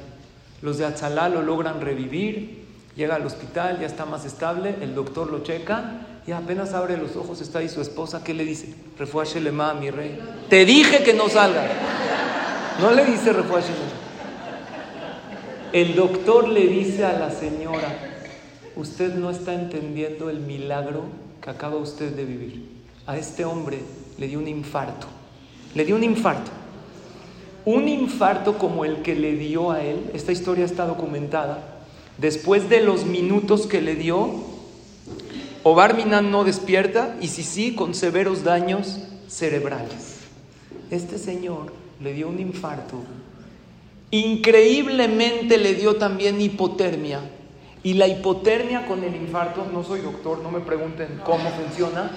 Los 0.61 0.79
de 0.79 0.85
Atzalá 0.85 1.29
lo 1.29 1.43
logran 1.43 1.81
revivir, 1.81 2.65
llega 2.95 3.15
al 3.15 3.25
hospital, 3.25 3.79
ya 3.79 3.85
está 3.85 4.05
más 4.05 4.25
estable, 4.25 4.75
el 4.81 4.95
doctor 4.95 5.29
lo 5.29 5.43
checa 5.43 6.01
y 6.27 6.31
apenas 6.31 6.73
abre 6.73 6.97
los 6.97 7.15
ojos, 7.15 7.41
está 7.41 7.59
ahí 7.59 7.69
su 7.69 7.81
esposa, 7.81 8.23
¿qué 8.23 8.33
le 8.33 8.45
dice? 8.45 8.73
Refuaje 8.97 9.39
a 9.39 9.73
mi 9.73 9.91
rey. 9.91 10.19
Te 10.49 10.65
dije 10.65 11.03
que 11.03 11.13
no 11.13 11.29
salga. 11.29 11.67
No 12.81 12.91
le 12.91 13.05
dice 13.05 13.31
refuaje 13.31 13.71
El 15.71 15.95
doctor 15.95 16.47
le 16.49 16.67
dice 16.67 17.05
a 17.05 17.13
la 17.13 17.29
señora, 17.29 17.87
usted 18.75 19.13
no 19.13 19.29
está 19.29 19.53
entendiendo 19.53 20.29
el 20.29 20.39
milagro 20.39 21.03
que 21.41 21.51
acaba 21.51 21.75
usted 21.75 22.11
de 22.11 22.25
vivir. 22.25 22.69
A 23.05 23.17
este 23.17 23.45
hombre 23.45 23.79
le 24.17 24.27
dio 24.27 24.39
un 24.39 24.47
infarto. 24.47 25.07
Le 25.75 25.85
dio 25.85 25.95
un 25.95 26.03
infarto. 26.03 26.49
Un 27.65 27.87
infarto 27.87 28.57
como 28.57 28.83
el 28.83 29.03
que 29.03 29.13
le 29.13 29.35
dio 29.35 29.71
a 29.71 29.83
él, 29.83 30.09
esta 30.13 30.31
historia 30.31 30.65
está 30.65 30.85
documentada, 30.85 31.81
después 32.17 32.69
de 32.69 32.81
los 32.81 33.05
minutos 33.05 33.65
que 33.67 33.81
le 33.81 33.95
dio, 33.95 34.54
Obar 35.67 35.95
Minan 35.95 36.29
no 36.29 36.43
despierta 36.43 37.15
y 37.21 37.27
si 37.27 37.41
sí, 37.41 37.73
con 37.73 37.95
severos 37.95 38.43
daños 38.43 38.99
cerebrales. 39.27 40.17
Este 40.91 41.17
señor 41.17 41.73
le 41.99 42.13
dio 42.13 42.27
un 42.27 42.39
infarto. 42.39 42.97
Increíblemente 44.11 45.57
le 45.57 45.73
dio 45.73 45.95
también 45.95 46.39
hipotermia. 46.39 47.19
Y 47.81 47.95
la 47.95 48.07
hipotermia 48.07 48.85
con 48.85 49.03
el 49.03 49.15
infarto, 49.15 49.65
no 49.73 49.83
soy 49.83 50.01
doctor, 50.01 50.37
no 50.43 50.51
me 50.51 50.59
pregunten 50.59 51.19
cómo 51.25 51.49
funciona, 51.49 52.11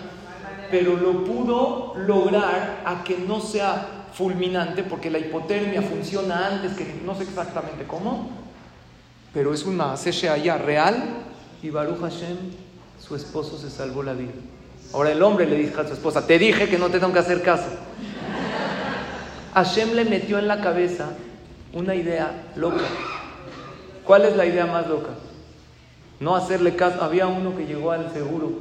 pero 0.70 0.98
lo 0.98 1.24
pudo 1.24 1.94
lograr 1.96 2.82
a 2.84 3.02
que 3.02 3.16
no 3.16 3.40
sea 3.40 4.08
fulminante, 4.12 4.82
porque 4.82 5.10
la 5.10 5.20
hipotermia 5.20 5.80
funciona 5.80 6.48
antes 6.48 6.72
que 6.72 7.00
no 7.02 7.14
sé 7.14 7.22
exactamente 7.22 7.84
cómo, 7.86 8.28
pero 9.32 9.54
es 9.54 9.64
una 9.64 9.94
allá 9.94 10.58
real 10.58 11.02
y 11.62 11.70
Baruch 11.70 12.00
Hashem 12.00 12.36
su 13.08 13.16
esposo 13.16 13.56
se 13.58 13.70
salvó 13.70 14.02
la 14.02 14.12
vida. 14.12 14.32
Ahora 14.92 15.12
el 15.12 15.22
hombre 15.22 15.46
le 15.46 15.56
dijo 15.56 15.80
a 15.80 15.86
su 15.86 15.94
esposa, 15.94 16.26
te 16.26 16.38
dije 16.38 16.68
que 16.68 16.78
no 16.78 16.90
te 16.90 17.00
tengo 17.00 17.12
que 17.12 17.18
hacer 17.18 17.42
caso. 17.42 17.68
Hashem 19.54 19.94
le 19.94 20.04
metió 20.04 20.38
en 20.38 20.46
la 20.46 20.60
cabeza 20.60 21.10
una 21.72 21.94
idea 21.94 22.52
loca. 22.54 22.84
¿Cuál 24.04 24.26
es 24.26 24.36
la 24.36 24.46
idea 24.46 24.66
más 24.66 24.86
loca? 24.86 25.10
No 26.20 26.36
hacerle 26.36 26.76
caso. 26.76 27.02
Había 27.02 27.26
uno 27.26 27.56
que 27.56 27.66
llegó 27.66 27.92
al 27.92 28.12
seguro. 28.12 28.52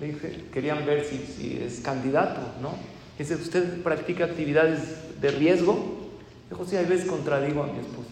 Le 0.00 0.08
dije, 0.08 0.44
querían 0.52 0.84
ver 0.84 1.04
si, 1.04 1.62
es 1.62 1.80
candidato, 1.80 2.40
¿no? 2.60 2.74
Dice, 3.18 3.36
¿usted 3.36 3.82
practica 3.82 4.24
actividades 4.24 5.20
de 5.20 5.30
riesgo? 5.30 6.10
Dijo, 6.50 6.64
sí, 6.64 6.76
hay 6.76 6.86
veces 6.86 7.06
contradigo 7.06 7.62
a 7.62 7.66
mi 7.66 7.78
esposa. 7.78 8.08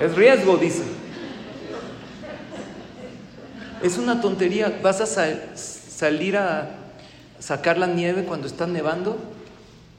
es 0.00 0.14
riesgo, 0.16 0.56
dice. 0.56 1.03
Es 3.84 3.98
una 3.98 4.22
tontería. 4.22 4.80
¿Vas 4.82 5.02
a 5.02 5.06
salir 5.06 6.38
a 6.38 6.70
sacar 7.38 7.76
la 7.76 7.86
nieve 7.86 8.24
cuando 8.24 8.46
está 8.46 8.66
nevando? 8.66 9.18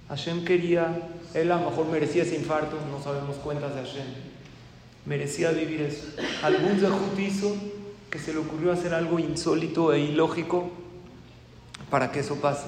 Hashem 0.10 0.44
quería, 0.44 0.88
él 1.36 1.52
a 1.52 1.58
lo 1.58 1.70
mejor 1.70 1.86
merecía 1.90 2.24
ese 2.24 2.36
infarto, 2.36 2.78
no 2.90 3.00
sabemos 3.04 3.36
cuentas 3.36 3.76
de 3.76 3.82
Hashem. 3.82 4.08
Merecía 5.06 5.52
vivir 5.52 5.82
eso. 5.82 6.08
Algún 6.42 6.80
Zahut 6.80 7.20
hizo 7.20 7.56
que 8.10 8.18
se 8.18 8.34
le 8.34 8.40
ocurrió 8.40 8.72
hacer 8.72 8.92
algo 8.92 9.20
insólito 9.20 9.94
e 9.94 10.00
ilógico 10.00 10.72
para 11.92 12.12
que 12.12 12.22
eso 12.22 12.38
pase. 12.38 12.66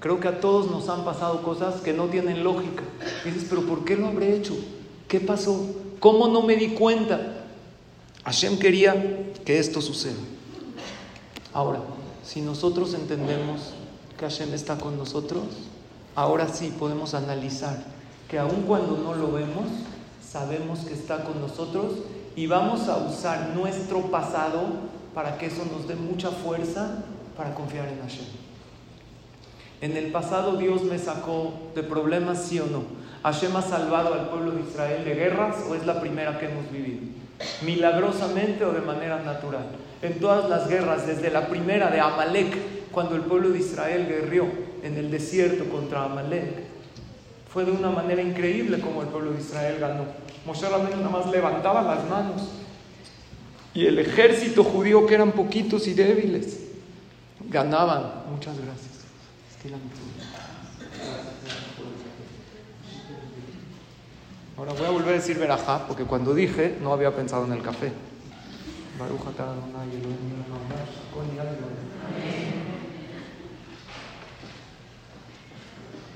Creo 0.00 0.18
que 0.18 0.26
a 0.26 0.40
todos 0.40 0.68
nos 0.68 0.88
han 0.88 1.04
pasado 1.04 1.44
cosas 1.44 1.80
que 1.80 1.92
no 1.92 2.06
tienen 2.06 2.42
lógica. 2.42 2.82
dices, 3.24 3.46
pero 3.48 3.62
¿por 3.62 3.84
qué 3.84 3.94
lo 3.94 4.08
habré 4.08 4.34
hecho? 4.34 4.56
¿Qué 5.06 5.20
pasó? 5.20 5.76
¿Cómo 6.00 6.26
no 6.26 6.42
me 6.42 6.56
di 6.56 6.70
cuenta? 6.70 7.44
Hashem 8.24 8.58
quería 8.58 9.30
que 9.44 9.60
esto 9.60 9.80
suceda. 9.80 10.16
Ahora, 11.56 11.78
si 12.22 12.42
nosotros 12.42 12.92
entendemos 12.92 13.72
que 14.18 14.26
Hashem 14.26 14.52
está 14.52 14.76
con 14.76 14.98
nosotros, 14.98 15.44
ahora 16.14 16.48
sí 16.48 16.70
podemos 16.78 17.14
analizar 17.14 17.82
que 18.28 18.38
aun 18.38 18.64
cuando 18.66 18.98
no 18.98 19.14
lo 19.14 19.32
vemos, 19.32 19.64
sabemos 20.22 20.80
que 20.80 20.92
está 20.92 21.24
con 21.24 21.40
nosotros 21.40 21.94
y 22.36 22.46
vamos 22.46 22.90
a 22.90 22.98
usar 22.98 23.54
nuestro 23.56 24.02
pasado 24.10 24.64
para 25.14 25.38
que 25.38 25.46
eso 25.46 25.62
nos 25.72 25.88
dé 25.88 25.94
mucha 25.94 26.28
fuerza 26.28 27.04
para 27.38 27.54
confiar 27.54 27.88
en 27.88 28.02
Hashem. 28.02 28.26
En 29.80 29.96
el 29.96 30.12
pasado 30.12 30.58
Dios 30.58 30.82
me 30.82 30.98
sacó 30.98 31.54
de 31.74 31.82
problemas, 31.82 32.42
sí 32.42 32.60
o 32.60 32.66
no. 32.66 32.82
Hashem 33.22 33.56
ha 33.56 33.62
salvado 33.62 34.12
al 34.12 34.28
pueblo 34.28 34.50
de 34.50 34.60
Israel 34.60 35.06
de 35.06 35.14
guerras 35.14 35.56
o 35.70 35.74
es 35.74 35.86
la 35.86 36.02
primera 36.02 36.38
que 36.38 36.50
hemos 36.50 36.70
vivido. 36.70 37.00
Milagrosamente 37.64 38.62
o 38.62 38.72
de 38.74 38.82
manera 38.82 39.22
natural 39.22 39.64
en 40.02 40.18
todas 40.20 40.48
las 40.48 40.68
guerras, 40.68 41.06
desde 41.06 41.30
la 41.30 41.48
primera 41.48 41.90
de 41.90 42.00
Amalek, 42.00 42.90
cuando 42.92 43.16
el 43.16 43.22
pueblo 43.22 43.50
de 43.50 43.58
Israel 43.58 44.06
guerrió 44.08 44.46
en 44.82 44.96
el 44.96 45.10
desierto 45.10 45.64
contra 45.66 46.04
Amalek. 46.04 46.64
Fue 47.52 47.64
de 47.64 47.72
una 47.72 47.90
manera 47.90 48.22
increíble 48.22 48.80
como 48.80 49.02
el 49.02 49.08
pueblo 49.08 49.32
de 49.32 49.40
Israel 49.40 49.76
ganó. 49.80 50.04
Moshe 50.44 50.68
Rabbeinu 50.68 50.96
nada 50.96 51.10
más 51.10 51.30
levantaba 51.30 51.82
las 51.82 52.08
manos 52.08 52.42
y 53.76 53.84
el 53.84 53.98
ejército 53.98 54.64
judío, 54.64 55.06
que 55.06 55.14
eran 55.14 55.32
poquitos 55.32 55.86
y 55.86 55.92
débiles, 55.92 56.60
ganaban. 57.50 58.24
Muchas 58.30 58.56
gracias. 58.56 59.04
Ahora 64.56 64.72
voy 64.72 64.86
a 64.86 64.90
volver 64.90 65.08
a 65.10 65.16
decir 65.18 65.38
verajá, 65.38 65.86
porque 65.86 66.04
cuando 66.04 66.32
dije 66.32 66.78
no 66.80 66.92
había 66.92 67.14
pensado 67.14 67.44
en 67.44 67.52
el 67.52 67.62
café. 67.62 67.92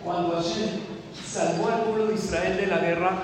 Cuando 0.02 0.30
Hashem 0.32 0.68
salvó 1.26 1.68
al 1.68 1.82
pueblo 1.82 2.06
de 2.06 2.14
Israel 2.14 2.56
de 2.56 2.66
la 2.66 2.78
guerra, 2.78 3.22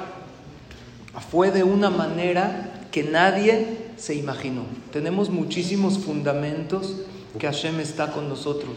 fue 1.30 1.50
de 1.50 1.62
una 1.64 1.90
manera 1.90 2.82
que 2.90 3.02
nadie 3.02 3.86
se 3.96 4.14
imaginó. 4.14 4.64
Tenemos 4.92 5.30
muchísimos 5.30 5.98
fundamentos 5.98 7.02
que 7.38 7.46
Hashem 7.46 7.80
está 7.80 8.12
con 8.12 8.28
nosotros. 8.28 8.76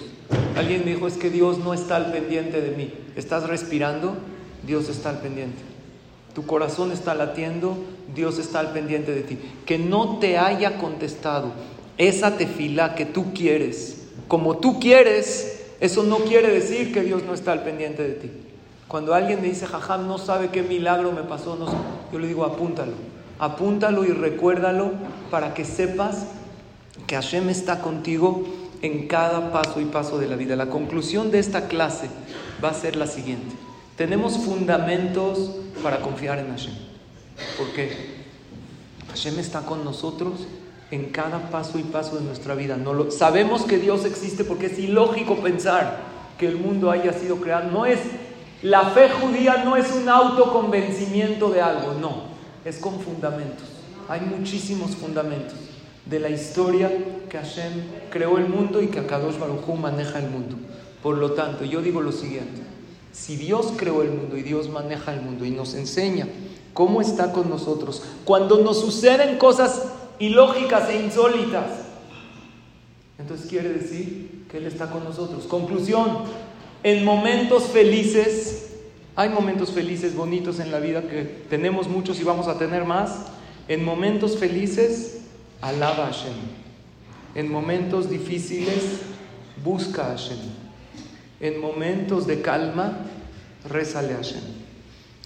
Alguien 0.55 0.83
me 0.85 0.93
dijo, 0.93 1.07
es 1.07 1.15
que 1.15 1.29
Dios 1.29 1.59
no 1.59 1.73
está 1.73 1.97
al 1.97 2.11
pendiente 2.11 2.61
de 2.61 2.75
mí. 2.75 2.93
¿Estás 3.15 3.47
respirando? 3.47 4.15
Dios 4.65 4.89
está 4.89 5.09
al 5.09 5.19
pendiente. 5.19 5.61
Tu 6.33 6.45
corazón 6.45 6.91
está 6.91 7.15
latiendo, 7.15 7.77
Dios 8.13 8.39
está 8.39 8.59
al 8.59 8.71
pendiente 8.71 9.13
de 9.13 9.21
ti. 9.21 9.39
Que 9.65 9.77
no 9.77 10.19
te 10.19 10.37
haya 10.37 10.77
contestado 10.77 11.51
esa 11.97 12.37
tefila 12.37 12.95
que 12.95 13.05
tú 13.05 13.33
quieres, 13.33 14.07
como 14.27 14.57
tú 14.57 14.79
quieres, 14.79 15.65
eso 15.79 16.03
no 16.03 16.17
quiere 16.19 16.49
decir 16.49 16.93
que 16.93 17.01
Dios 17.01 17.23
no 17.23 17.33
está 17.33 17.51
al 17.51 17.63
pendiente 17.63 18.03
de 18.03 18.13
ti. 18.13 18.31
Cuando 18.87 19.13
alguien 19.13 19.41
me 19.41 19.49
dice, 19.49 19.67
jajam, 19.67 20.07
no 20.07 20.17
sabe 20.17 20.49
qué 20.49 20.63
milagro 20.63 21.11
me 21.11 21.23
pasó, 21.23 21.57
yo 22.11 22.19
le 22.19 22.27
digo, 22.27 22.45
apúntalo, 22.45 22.93
apúntalo 23.37 24.05
y 24.05 24.09
recuérdalo 24.09 24.91
para 25.29 25.53
que 25.53 25.65
sepas 25.65 26.27
que 27.05 27.15
Hashem 27.15 27.49
está 27.49 27.81
contigo 27.81 28.45
en 28.81 29.07
cada 29.07 29.51
paso 29.51 29.81
y 29.81 29.85
paso 29.85 30.19
de 30.19 30.27
la 30.27 30.35
vida. 30.35 30.55
La 30.55 30.69
conclusión 30.69 31.31
de 31.31 31.39
esta 31.39 31.67
clase 31.67 32.07
va 32.63 32.69
a 32.69 32.73
ser 32.73 32.95
la 32.95 33.07
siguiente. 33.07 33.55
Tenemos 33.99 34.37
fundamentos 34.37 35.57
para 35.83 35.99
confiar 35.99 36.39
en 36.39 36.51
Hashem. 36.51 36.73
¿Por 37.57 37.67
qué? 37.73 37.91
Hashem 39.09 39.37
está 39.39 39.65
con 39.65 39.83
nosotros 39.83 40.47
en 40.89 41.07
cada 41.07 41.49
paso 41.49 41.77
y 41.77 41.83
paso 41.83 42.15
de 42.15 42.23
nuestra 42.23 42.55
vida. 42.55 42.77
No 42.77 42.93
lo, 42.93 43.11
sabemos 43.11 43.63
que 43.63 43.77
Dios 43.77 44.05
existe 44.05 44.45
porque 44.45 44.67
es 44.67 44.79
ilógico 44.79 45.41
pensar 45.41 45.97
que 46.37 46.47
el 46.47 46.55
mundo 46.55 46.91
haya 46.91 47.11
sido 47.11 47.41
creado. 47.41 47.71
No 47.71 47.85
es 47.85 47.99
la 48.61 48.83
fe 48.91 49.09
judía 49.09 49.65
no 49.65 49.75
es 49.75 49.91
un 49.91 50.07
autoconvencimiento 50.07 51.49
de 51.49 51.59
algo, 51.59 51.95
no, 51.95 52.23
es 52.63 52.77
con 52.77 53.01
fundamentos. 53.01 53.67
Hay 54.07 54.21
muchísimos 54.21 54.95
fundamentos 54.95 55.55
de 56.05 56.21
la 56.21 56.29
historia 56.29 56.89
que 57.29 57.37
Hashem 57.37 57.73
creó 58.09 58.37
el 58.37 58.47
mundo 58.47 58.81
y 58.81 58.87
que 58.87 58.99
Akadosh 58.99 59.37
Baruj 59.37 59.67
Hu 59.67 59.75
maneja 59.75 60.19
el 60.19 60.29
mundo. 60.29 60.55
Por 61.03 61.17
lo 61.17 61.33
tanto, 61.33 61.65
yo 61.65 61.81
digo 61.81 61.99
lo 61.99 62.13
siguiente: 62.13 62.68
si 63.11 63.35
Dios 63.35 63.73
creó 63.77 64.01
el 64.01 64.11
mundo 64.11 64.37
y 64.37 64.43
Dios 64.43 64.69
maneja 64.69 65.13
el 65.13 65.21
mundo 65.21 65.45
y 65.45 65.51
nos 65.51 65.73
enseña 65.73 66.27
cómo 66.73 67.01
está 67.01 67.31
con 67.33 67.49
nosotros, 67.49 68.03
cuando 68.25 68.59
nos 68.59 68.79
suceden 68.79 69.37
cosas 69.37 69.83
ilógicas 70.19 70.89
e 70.89 71.01
insólitas, 71.01 71.65
entonces 73.17 73.47
quiere 73.47 73.69
decir 73.69 74.45
que 74.49 74.57
Él 74.57 74.65
está 74.65 74.89
con 74.89 75.03
nosotros. 75.03 75.45
Conclusión, 75.45 76.19
en 76.83 77.03
momentos 77.03 77.65
felices, 77.65 78.69
hay 79.15 79.29
momentos 79.29 79.71
felices, 79.71 80.15
bonitos 80.15 80.59
en 80.59 80.71
la 80.71 80.79
vida 80.79 81.01
que 81.01 81.23
tenemos 81.49 81.89
muchos 81.89 82.19
y 82.21 82.23
vamos 82.23 82.47
a 82.47 82.57
tener 82.57 82.85
más. 82.85 83.25
En 83.67 83.83
momentos 83.83 84.37
felices, 84.37 85.19
alaba 85.61 86.07
a 86.07 86.13
Hashem. 86.13 86.33
En 87.35 87.51
momentos 87.51 88.09
difíciles, 88.09 89.01
busca 89.63 90.07
a 90.07 90.09
Hashem. 90.11 90.37
En 91.39 91.59
momentos 91.61 92.27
de 92.27 92.41
calma, 92.41 93.05
rézale 93.69 94.13
a 94.13 94.17
Hashem. 94.17 94.41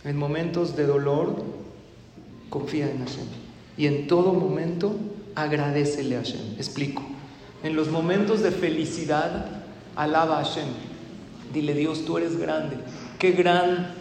En 0.03 0.17
momentos 0.17 0.75
de 0.75 0.85
dolor, 0.85 1.43
confía 2.49 2.89
en 2.89 2.99
Hashem. 2.99 3.25
Y 3.77 3.87
en 3.87 4.07
todo 4.07 4.33
momento 4.33 4.95
agradecele 5.35 6.17
a 6.17 6.19
Hashem. 6.19 6.55
Explico. 6.57 7.01
En 7.63 7.75
los 7.75 7.89
momentos 7.89 8.43
de 8.43 8.51
felicidad, 8.51 9.63
alaba 9.95 10.39
a 10.39 10.43
Hashem. 10.43 10.67
Dile, 11.53 11.73
Dios, 11.73 12.05
tú 12.05 12.17
eres 12.17 12.37
grande. 12.37 12.77
Qué 13.17 13.31
gran 13.31 13.93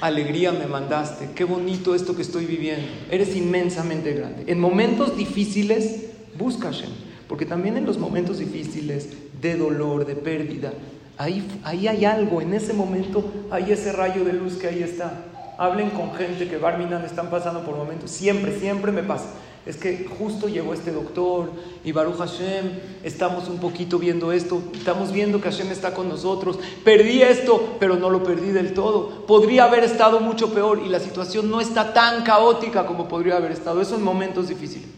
alegría 0.00 0.52
me 0.52 0.66
mandaste. 0.66 1.30
Qué 1.34 1.44
bonito 1.44 1.94
esto 1.94 2.14
que 2.14 2.22
estoy 2.22 2.46
viviendo. 2.46 2.86
Eres 3.10 3.34
inmensamente 3.34 4.12
grande. 4.12 4.44
En 4.46 4.60
momentos 4.60 5.16
difíciles, 5.16 6.10
busca 6.38 6.68
a 6.68 6.72
Hashem. 6.72 6.90
Porque 7.28 7.46
también 7.46 7.76
en 7.76 7.86
los 7.86 7.98
momentos 7.98 8.38
difíciles, 8.38 9.08
de 9.40 9.56
dolor, 9.56 10.06
de 10.06 10.14
pérdida, 10.16 10.72
ahí, 11.16 11.46
ahí 11.64 11.88
hay 11.88 12.04
algo. 12.04 12.40
En 12.40 12.54
ese 12.54 12.72
momento 12.72 13.24
hay 13.50 13.72
ese 13.72 13.92
rayo 13.92 14.24
de 14.24 14.32
luz 14.32 14.54
que 14.54 14.68
ahí 14.68 14.82
está. 14.82 15.24
Hablen 15.58 15.90
con 15.90 16.12
gente 16.14 16.48
que 16.48 16.58
Barminan 16.58 17.04
están 17.04 17.30
pasando 17.30 17.64
por 17.64 17.76
momentos. 17.76 18.10
Siempre, 18.10 18.58
siempre 18.58 18.92
me 18.92 19.02
pasa. 19.02 19.26
Es 19.64 19.76
que 19.76 20.06
justo 20.18 20.48
llegó 20.48 20.72
este 20.74 20.92
doctor 20.92 21.50
y 21.82 21.90
Baruch 21.90 22.18
Hashem, 22.18 22.70
estamos 23.02 23.48
un 23.48 23.58
poquito 23.58 23.98
viendo 23.98 24.30
esto, 24.30 24.62
estamos 24.72 25.10
viendo 25.10 25.40
que 25.40 25.50
Hashem 25.50 25.72
está 25.72 25.92
con 25.92 26.08
nosotros. 26.08 26.60
Perdí 26.84 27.22
esto, 27.22 27.76
pero 27.80 27.96
no 27.96 28.08
lo 28.08 28.22
perdí 28.22 28.50
del 28.50 28.74
todo. 28.74 29.26
Podría 29.26 29.64
haber 29.64 29.82
estado 29.82 30.20
mucho 30.20 30.54
peor 30.54 30.82
y 30.86 30.88
la 30.88 31.00
situación 31.00 31.50
no 31.50 31.60
está 31.60 31.92
tan 31.92 32.22
caótica 32.22 32.86
como 32.86 33.08
podría 33.08 33.38
haber 33.38 33.50
estado. 33.50 33.80
Eso 33.80 33.96
en 33.96 34.04
momentos 34.04 34.48
difíciles. 34.48 34.88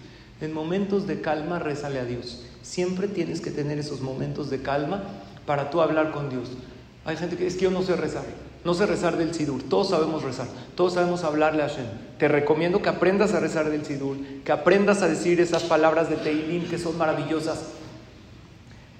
En 0.43 0.53
momentos 0.53 1.07
de 1.07 1.22
calma, 1.22 1.59
rezale 1.59 1.99
a 1.99 2.05
Dios. 2.05 2.45
Siempre 2.69 3.09
tienes 3.09 3.41
que 3.41 3.51
tener 3.51 3.79
esos 3.79 4.03
momentos 4.03 4.51
de 4.51 4.61
calma 4.61 5.03
para 5.47 5.71
tú 5.71 5.81
hablar 5.81 6.12
con 6.12 6.29
Dios. 6.29 6.51
Hay 7.07 7.16
gente 7.16 7.39
que 7.39 7.47
es 7.47 7.55
que 7.55 7.62
yo 7.62 7.71
no 7.71 7.81
sé 7.81 7.97
rezar. 7.97 8.25
No 8.62 8.75
sé 8.75 8.85
rezar 8.85 9.16
del 9.16 9.33
Sidur, 9.33 9.62
todos 9.62 9.89
sabemos 9.89 10.23
rezar, 10.23 10.49
todos 10.75 10.93
sabemos 10.93 11.25
hablarle 11.25 11.62
a 11.62 11.69
Hashem. 11.69 11.87
Te 12.19 12.29
recomiendo 12.29 12.83
que 12.83 12.91
aprendas 12.91 13.33
a 13.33 13.41
rezar 13.41 13.71
del 13.71 13.87
Sidur, 13.87 14.19
que 14.45 14.53
aprendas 14.53 15.01
a 15.01 15.09
decir 15.09 15.41
esas 15.41 15.62
palabras 15.62 16.11
de 16.11 16.16
Teilim 16.16 16.69
que 16.69 16.77
son 16.77 16.99
maravillosas. 16.99 17.69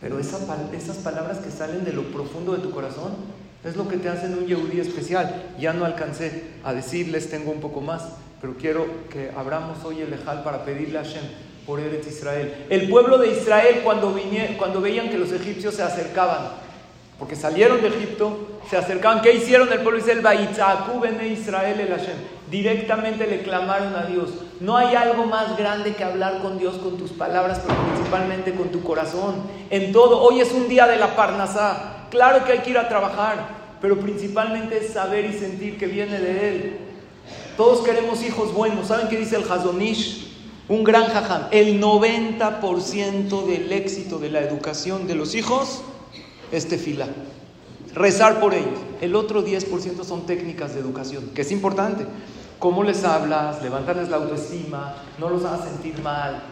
Pero 0.01 0.19
esas, 0.19 0.41
esas 0.73 0.97
palabras 0.99 1.39
que 1.39 1.51
salen 1.51 1.85
de 1.85 1.93
lo 1.93 2.05
profundo 2.05 2.55
de 2.55 2.63
tu 2.63 2.71
corazón 2.71 3.13
es 3.65 3.77
lo 3.77 3.87
que 3.87 3.99
te 3.99 4.09
hacen 4.09 4.33
un 4.33 4.47
Yehudi 4.47 4.81
especial. 4.81 5.55
Ya 5.61 5.75
no 5.75 5.85
alcancé 5.85 6.45
a 6.65 6.73
decirles, 6.73 7.29
tengo 7.29 7.51
un 7.51 7.61
poco 7.61 7.83
más, 7.83 8.05
pero 8.41 8.55
quiero 8.57 8.87
que 9.11 9.31
abramos 9.37 9.85
hoy 9.85 10.01
el 10.01 10.15
Ejal 10.15 10.43
para 10.43 10.65
pedirle 10.65 11.01
a 11.01 11.05
Hashem 11.05 11.25
por 11.69 11.81
Eretz 11.81 12.07
Israel. 12.07 12.65
El 12.71 12.89
pueblo 12.89 13.19
de 13.19 13.31
Israel, 13.31 13.83
cuando, 13.85 14.19
cuando 14.57 14.81
veían 14.81 15.11
que 15.11 15.19
los 15.19 15.31
egipcios 15.33 15.75
se 15.75 15.83
acercaban, 15.83 16.49
porque 17.19 17.37
salieron 17.37 17.83
de 17.83 17.89
Egipto, 17.89 18.61
se 18.71 18.79
acercaban. 18.79 19.21
¿Qué 19.21 19.35
hicieron 19.35 19.71
el 19.71 19.81
pueblo 19.81 20.03
de 20.03 20.13
Israel? 20.13 21.31
Israel 21.31 21.81
el 21.81 21.89
Hashem. 21.89 22.17
Directamente 22.51 23.27
le 23.27 23.43
clamaron 23.43 23.95
a 23.97 24.07
Dios. 24.07 24.31
No 24.61 24.79
hay 24.79 24.97
algo 24.97 25.27
más 25.27 25.59
grande 25.59 25.95
que 25.95 26.05
hablar 26.05 26.41
con 26.41 26.59
Dios 26.59 26.77
con 26.77 26.97
tus 26.97 27.11
palabras, 27.11 27.61
pero 27.67 27.79
principalmente 27.93 28.55
con 28.55 28.71
tu 28.71 28.83
corazón. 28.83 29.35
En 29.69 29.93
todo. 29.93 30.23
Hoy 30.23 30.41
es 30.41 30.53
un 30.53 30.69
día 30.69 30.87
de 30.87 30.97
la 30.97 31.17
Parnasá. 31.17 32.07
Claro 32.11 32.47
que 32.47 32.53
hay 32.53 32.61
que 32.61 32.71
ir 32.71 32.79
a 32.79 32.89
trabajar, 32.89 33.47
pero 33.83 34.01
principalmente 34.01 34.79
es 34.79 34.95
saber 34.95 35.27
y 35.27 35.35
sentir 35.35 35.77
que 35.77 35.87
viene 35.87 36.19
de 36.19 36.49
Él. 36.49 36.79
Todos 37.59 37.85
queremos 37.85 38.23
hijos 38.23 38.55
buenos. 38.55 38.87
¿Saben 38.87 39.09
qué 39.09 39.19
dice 39.19 39.37
el 39.37 39.43
Hazonish? 39.43 40.28
Un 40.69 40.85
gran 40.85 41.05
jajam. 41.05 41.49
El 41.51 41.81
90% 41.81 43.47
del 43.47 43.73
éxito 43.73 44.19
de 44.19 44.31
la 44.31 44.41
educación 44.41 45.07
de 45.07 45.15
los 45.15 45.35
hijos 45.35 45.83
este 46.53 46.79
fila. 46.79 47.09
Rezar 47.95 48.41
por 48.41 48.55
ellos. 48.55 48.79
El 49.01 49.15
otro 49.17 49.45
10% 49.45 50.05
son 50.05 50.27
técnicas 50.27 50.75
de 50.75 50.81
educación, 50.81 51.31
que 51.35 51.43
es 51.43 51.53
importante. 51.53 52.07
Cómo 52.59 52.83
les 52.83 53.05
hablas, 53.05 53.63
levantarles 53.63 54.09
la 54.09 54.17
autoestima, 54.17 54.97
no 55.19 55.31
los 55.31 55.45
hagas 55.45 55.69
sentir 55.69 56.01
mal. 56.03 56.43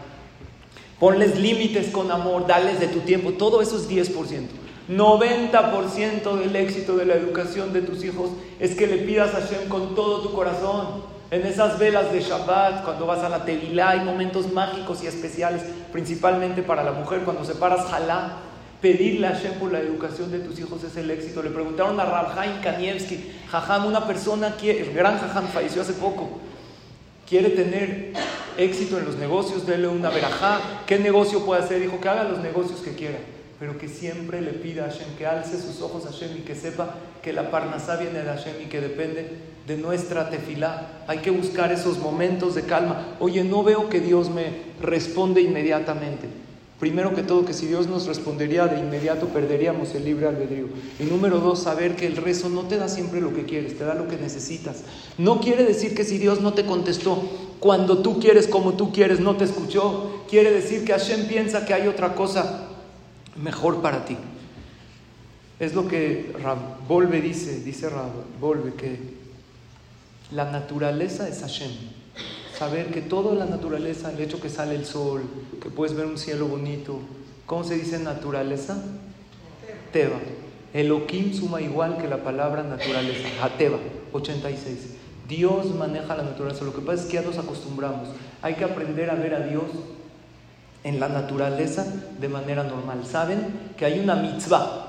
Ponles 0.99 1.37
límites 1.37 1.89
con 1.91 2.11
amor, 2.11 2.47
dales 2.47 2.79
de 2.79 2.87
tu 2.87 3.01
tiempo. 3.01 3.33
Todo 3.33 3.61
eso 3.61 3.77
es 3.77 3.89
10%. 3.89 4.47
90% 4.89 6.35
del 6.37 6.55
éxito 6.55 6.95
de 6.95 7.05
la 7.05 7.15
educación 7.15 7.73
de 7.73 7.81
tus 7.81 8.05
hijos 8.05 8.29
es 8.59 8.73
que 8.75 8.87
le 8.87 8.97
pidas 8.97 9.35
a 9.35 9.41
Hashem 9.41 9.67
con 9.67 9.95
todo 9.95 10.21
tu 10.21 10.33
corazón. 10.33 11.16
En 11.29 11.45
esas 11.45 11.77
velas 11.77 12.11
de 12.13 12.21
Shabbat, 12.21 12.85
cuando 12.85 13.05
vas 13.05 13.19
a 13.19 13.29
la 13.29 13.43
Tevilá, 13.43 13.89
hay 13.89 13.99
momentos 13.99 14.51
mágicos 14.53 15.03
y 15.03 15.07
especiales, 15.07 15.61
principalmente 15.91 16.63
para 16.63 16.83
la 16.83 16.93
mujer, 16.93 17.21
cuando 17.21 17.43
se 17.43 17.55
paras 17.55 17.85
jalá 17.89 18.37
Pedirle 18.81 19.25
a 19.25 19.31
Hashem 19.31 19.53
por 19.53 19.71
la 19.71 19.79
educación 19.79 20.31
de 20.31 20.37
tus 20.39 20.59
hijos 20.59 20.83
es 20.83 20.95
el 20.97 21.09
éxito. 21.09 21.41
Le 21.41 21.49
preguntaron 21.49 21.99
a 21.99 22.05
Rabhaim 22.05 22.61
Kanievski, 22.61 23.31
Jajam, 23.49 23.87
una 23.87 24.05
persona 24.05 24.55
que, 24.55 24.81
el 24.81 24.93
gran 24.93 25.17
Jajam 25.17 25.47
falleció 25.47 25.81
hace 25.81 25.93
poco, 25.93 26.39
quiere 27.27 27.49
tener 27.49 28.13
éxito 28.55 28.99
en 28.99 29.05
los 29.05 29.15
negocios, 29.15 29.65
dele 29.65 29.87
una 29.87 30.11
verajá. 30.11 30.59
¿Qué 30.85 30.99
negocio 30.99 31.43
puede 31.43 31.63
hacer? 31.63 31.81
Dijo 31.81 31.99
que 31.99 32.07
haga 32.07 32.23
los 32.23 32.37
negocios 32.39 32.81
que 32.81 32.93
quiera, 32.93 33.17
pero 33.59 33.79
que 33.79 33.87
siempre 33.87 34.41
le 34.41 34.51
pida 34.51 34.85
a 34.85 34.89
Hashem, 34.91 35.15
que 35.17 35.25
alce 35.25 35.59
sus 35.59 35.81
ojos 35.81 36.05
a 36.05 36.11
Hashem 36.11 36.37
y 36.37 36.41
que 36.41 36.53
sepa 36.53 36.93
que 37.23 37.33
la 37.33 37.49
parnasá 37.49 37.95
viene 37.95 38.21
de 38.21 38.29
Hashem 38.29 38.61
y 38.61 38.65
que 38.65 38.79
depende 38.79 39.56
de 39.67 39.77
nuestra 39.77 40.29
tefilá. 40.29 41.03
Hay 41.07 41.19
que 41.19 41.29
buscar 41.29 41.71
esos 41.71 41.99
momentos 41.99 42.55
de 42.55 42.63
calma. 42.63 43.15
Oye, 43.19 43.43
no 43.43 43.63
veo 43.63 43.89
que 43.89 43.99
Dios 43.99 44.29
me 44.29 44.45
responde 44.81 45.41
inmediatamente. 45.41 46.27
Primero 46.79 47.13
que 47.15 47.23
todo, 47.23 47.43
que 47.43 47.53
si 47.53 47.65
Dios 47.65 47.87
nos 47.87 48.05
respondería 48.05 48.67
de 48.67 48.79
inmediato, 48.79 49.27
perderíamos 49.27 49.93
el 49.95 50.05
libre 50.05 50.27
albedrío. 50.27 50.67
Y 50.99 51.03
número 51.03 51.39
dos, 51.39 51.63
saber 51.63 51.95
que 51.95 52.05
el 52.05 52.15
rezo 52.15 52.49
no 52.49 52.61
te 52.63 52.77
da 52.77 52.87
siempre 52.87 53.19
lo 53.19 53.33
que 53.33 53.45
quieres, 53.45 53.77
te 53.77 53.83
da 53.83 53.95
lo 53.95 54.07
que 54.07 54.15
necesitas. 54.15 54.83
No 55.17 55.41
quiere 55.41 55.65
decir 55.65 55.95
que 55.95 56.05
si 56.05 56.19
Dios 56.19 56.39
no 56.39 56.53
te 56.53 56.65
contestó 56.65 57.27
cuando 57.59 57.97
tú 58.03 58.19
quieres, 58.19 58.47
como 58.47 58.73
tú 58.73 58.93
quieres, 58.93 59.19
no 59.19 59.35
te 59.35 59.45
escuchó. 59.45 60.23
Quiere 60.29 60.51
decir 60.51 60.85
que 60.85 60.93
Hashem 60.93 61.27
piensa 61.27 61.65
que 61.65 61.73
hay 61.73 61.87
otra 61.87 62.13
cosa 62.13 62.67
mejor 63.35 63.81
para 63.81 64.05
ti. 64.05 64.15
Es 65.59 65.73
lo 65.73 65.87
que 65.87 66.31
Rab 66.43 66.57
dice, 67.23 67.61
dice 67.61 67.89
Rab 67.89 68.11
Volve, 68.39 68.75
que 68.75 69.16
la 70.31 70.51
naturaleza 70.51 71.27
es 71.27 71.41
Hashem 71.41 71.71
saber 72.57 72.87
que 72.87 73.01
toda 73.01 73.35
la 73.35 73.45
naturaleza, 73.45 74.11
el 74.11 74.19
hecho 74.19 74.41
que 74.41 74.49
sale 74.49 74.75
el 74.75 74.85
sol, 74.85 75.21
que 75.61 75.69
puedes 75.69 75.95
ver 75.95 76.07
un 76.07 76.17
cielo 76.17 76.47
bonito, 76.47 76.99
¿cómo 77.45 77.63
se 77.63 77.75
dice 77.75 77.99
naturaleza? 77.99 78.81
Teba. 79.93 80.17
Elohim 80.73 81.33
suma 81.33 81.61
igual 81.61 81.97
que 81.97 82.07
la 82.07 82.23
palabra 82.23 82.63
naturaleza, 82.63 83.27
Ateba, 83.43 83.77
86. 84.11 84.95
Dios 85.27 85.67
maneja 85.75 86.15
la 86.15 86.23
naturaleza, 86.23 86.65
lo 86.65 86.73
que 86.73 86.81
pasa 86.81 87.03
es 87.03 87.07
que 87.07 87.13
ya 87.13 87.21
nos 87.21 87.37
acostumbramos. 87.37 88.09
Hay 88.41 88.55
que 88.55 88.63
aprender 88.63 89.09
a 89.11 89.15
ver 89.15 89.35
a 89.35 89.41
Dios 89.41 89.65
en 90.83 90.99
la 90.99 91.09
naturaleza 91.09 91.85
de 92.19 92.27
manera 92.27 92.63
normal. 92.63 93.05
¿Saben 93.05 93.73
que 93.77 93.85
hay 93.85 93.99
una 93.99 94.15
mitzvah? 94.15 94.87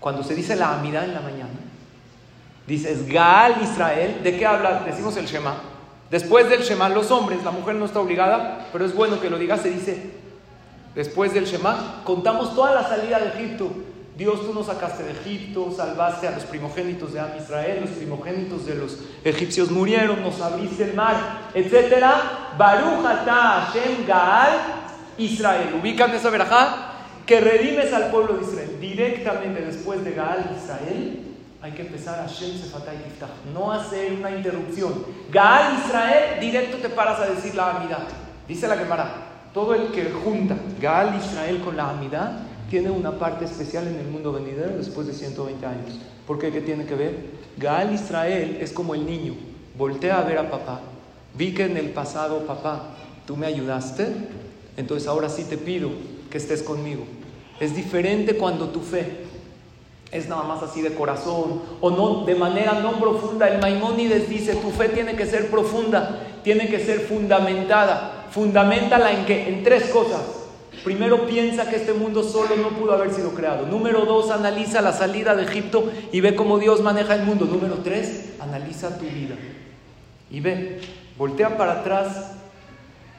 Cuando 0.00 0.22
se 0.22 0.34
dice 0.34 0.56
la 0.56 0.78
amida 0.78 1.04
en 1.04 1.14
la 1.14 1.20
mañana, 1.20 1.48
dices 2.66 3.06
Gal 3.08 3.56
Israel, 3.62 4.20
¿de 4.22 4.36
qué 4.36 4.46
habla? 4.46 4.82
Decimos 4.86 5.16
el 5.16 5.26
Shema. 5.26 5.54
Después 6.10 6.48
del 6.48 6.62
Shema, 6.62 6.88
los 6.88 7.10
hombres, 7.10 7.42
la 7.44 7.50
mujer 7.50 7.74
no 7.74 7.86
está 7.86 8.00
obligada, 8.00 8.66
pero 8.72 8.84
es 8.84 8.94
bueno 8.94 9.20
que 9.20 9.30
lo 9.30 9.38
diga, 9.38 9.56
se 9.56 9.70
dice, 9.70 10.12
después 10.94 11.34
del 11.34 11.46
Shema, 11.46 12.02
contamos 12.04 12.54
toda 12.54 12.74
la 12.74 12.88
salida 12.88 13.18
de 13.18 13.28
Egipto. 13.28 13.70
Dios, 14.16 14.46
tú 14.46 14.54
nos 14.54 14.66
sacaste 14.66 15.02
de 15.02 15.10
Egipto, 15.10 15.72
salvaste 15.76 16.28
a 16.28 16.30
los 16.30 16.44
primogénitos 16.44 17.14
de 17.14 17.20
Israel, 17.36 17.80
los 17.80 17.90
primogénitos 17.90 18.64
de 18.64 18.76
los 18.76 18.98
egipcios 19.24 19.72
murieron, 19.72 20.22
nos 20.22 20.40
abriste 20.40 20.84
el 20.84 20.94
mar, 20.94 21.50
etc. 21.52 22.04
Baruch 22.56 23.04
ata 23.04 23.66
Hashem 23.72 24.06
Gaal 24.06 24.52
Israel. 25.18 25.74
¿Ubican 25.80 26.12
esa 26.12 26.30
verajá? 26.30 26.92
Que 27.26 27.40
redimes 27.40 27.92
al 27.92 28.12
pueblo 28.12 28.34
de 28.34 28.44
Israel. 28.44 28.76
Directamente 28.80 29.62
después 29.62 30.04
de 30.04 30.12
Gaal 30.12 30.56
Israel, 30.62 31.23
hay 31.64 31.72
que 31.72 31.80
empezar 31.80 32.20
a 32.20 32.26
Shem 32.26 32.58
Sefatay 32.58 32.98
no 33.54 33.72
hacer 33.72 34.12
una 34.12 34.30
interrupción. 34.30 34.92
Gaal 35.32 35.78
Israel, 35.78 36.38
directo 36.38 36.76
te 36.76 36.90
paras 36.90 37.18
a 37.20 37.26
decir 37.26 37.54
la 37.54 37.76
Amidad. 37.76 38.06
Dice 38.46 38.68
la 38.68 38.76
Gemara, 38.76 39.48
todo 39.54 39.74
el 39.74 39.86
que 39.86 40.10
junta 40.10 40.56
Gaal 40.78 41.16
Israel 41.16 41.62
con 41.64 41.74
la 41.74 41.88
Amidad 41.88 42.40
tiene 42.68 42.90
una 42.90 43.12
parte 43.12 43.46
especial 43.46 43.88
en 43.88 43.96
el 43.96 44.08
mundo 44.08 44.30
venidero 44.30 44.76
después 44.76 45.06
de 45.06 45.14
120 45.14 45.64
años. 45.64 46.00
¿Por 46.26 46.38
qué? 46.38 46.52
¿Qué 46.52 46.60
tiene 46.60 46.84
que 46.84 46.96
ver? 46.96 47.30
Gaal 47.56 47.94
Israel 47.94 48.58
es 48.60 48.70
como 48.70 48.94
el 48.94 49.06
niño, 49.06 49.32
voltea 49.78 50.18
a 50.18 50.22
ver 50.24 50.36
a 50.36 50.50
papá. 50.50 50.82
Vi 51.32 51.54
que 51.54 51.64
en 51.64 51.78
el 51.78 51.92
pasado, 51.92 52.40
papá, 52.40 52.90
tú 53.26 53.38
me 53.38 53.46
ayudaste, 53.46 54.08
entonces 54.76 55.08
ahora 55.08 55.30
sí 55.30 55.44
te 55.44 55.56
pido 55.56 55.88
que 56.30 56.36
estés 56.36 56.62
conmigo. 56.62 57.04
Es 57.58 57.74
diferente 57.74 58.36
cuando 58.36 58.68
tu 58.68 58.80
fe 58.80 59.23
es 60.14 60.28
nada 60.28 60.44
más 60.44 60.62
así 60.62 60.80
de 60.80 60.94
corazón 60.94 61.60
o 61.80 61.90
no 61.90 62.24
de 62.24 62.34
manera 62.34 62.80
no 62.80 62.92
profunda. 62.92 63.48
El 63.48 63.60
Maimónides 63.60 64.28
dice, 64.28 64.54
tu 64.54 64.70
fe 64.70 64.88
tiene 64.88 65.16
que 65.16 65.26
ser 65.26 65.50
profunda, 65.50 66.20
tiene 66.42 66.68
que 66.68 66.78
ser 66.78 67.00
fundamentada. 67.00 68.26
Fundamentala 68.30 69.12
en 69.12 69.26
que 69.26 69.48
en 69.48 69.62
tres 69.62 69.90
cosas. 69.90 70.22
Primero 70.84 71.26
piensa 71.26 71.68
que 71.68 71.76
este 71.76 71.92
mundo 71.92 72.22
solo 72.22 72.56
no 72.56 72.70
pudo 72.70 72.92
haber 72.92 73.12
sido 73.12 73.30
creado. 73.30 73.66
Número 73.66 74.04
dos, 74.06 74.30
analiza 74.30 74.80
la 74.80 74.92
salida 74.92 75.34
de 75.34 75.44
Egipto 75.44 75.90
y 76.12 76.20
ve 76.20 76.34
cómo 76.34 76.58
Dios 76.58 76.80
maneja 76.80 77.14
el 77.14 77.24
mundo. 77.24 77.44
Número 77.44 77.76
tres, 77.82 78.34
analiza 78.40 78.98
tu 78.98 79.04
vida 79.04 79.34
y 80.30 80.40
ve 80.40 80.80
Voltea 81.16 81.56
para 81.56 81.80
atrás 81.80 82.32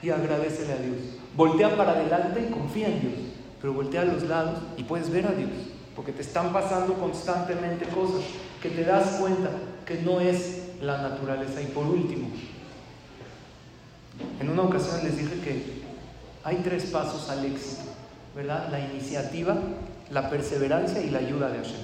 y 0.02 0.10
agradecele 0.10 0.74
a 0.74 0.78
Dios. 0.78 0.98
Voltea 1.36 1.76
para 1.78 1.92
adelante 1.92 2.46
y 2.48 2.52
confía 2.52 2.88
en 2.88 3.02
Dios. 3.02 3.14
Pero 3.62 3.74
voltea 3.74 4.02
a 4.02 4.06
los 4.06 4.24
lados 4.24 4.60
y 4.78 4.84
puedes 4.84 5.10
ver 5.10 5.26
a 5.28 5.32
Dios. 5.32 5.50
Porque 5.96 6.12
te 6.12 6.22
están 6.22 6.52
pasando 6.52 6.94
constantemente 6.96 7.86
cosas 7.86 8.22
que 8.62 8.70
te 8.70 8.84
das 8.84 9.18
cuenta 9.20 9.50
que 9.86 10.02
no 10.02 10.20
es 10.20 10.64
la 10.82 11.02
naturaleza. 11.02 11.62
Y 11.62 11.68
por 11.68 11.86
último, 11.86 12.28
en 14.40 14.50
una 14.50 14.64
ocasión 14.64 15.04
les 15.04 15.18
dije 15.18 15.40
que 15.42 15.86
hay 16.44 16.58
tres 16.58 16.86
pasos 16.86 17.30
al 17.30 17.46
éxito, 17.46 17.84
¿verdad? 18.36 18.70
La 18.72 18.80
iniciativa, 18.80 19.58
la 20.12 20.30
perseverancia 20.30 21.02
y 21.02 21.10
la 21.10 21.20
ayuda 21.20 21.50
de 21.50 21.60
Hashem. 21.60 21.82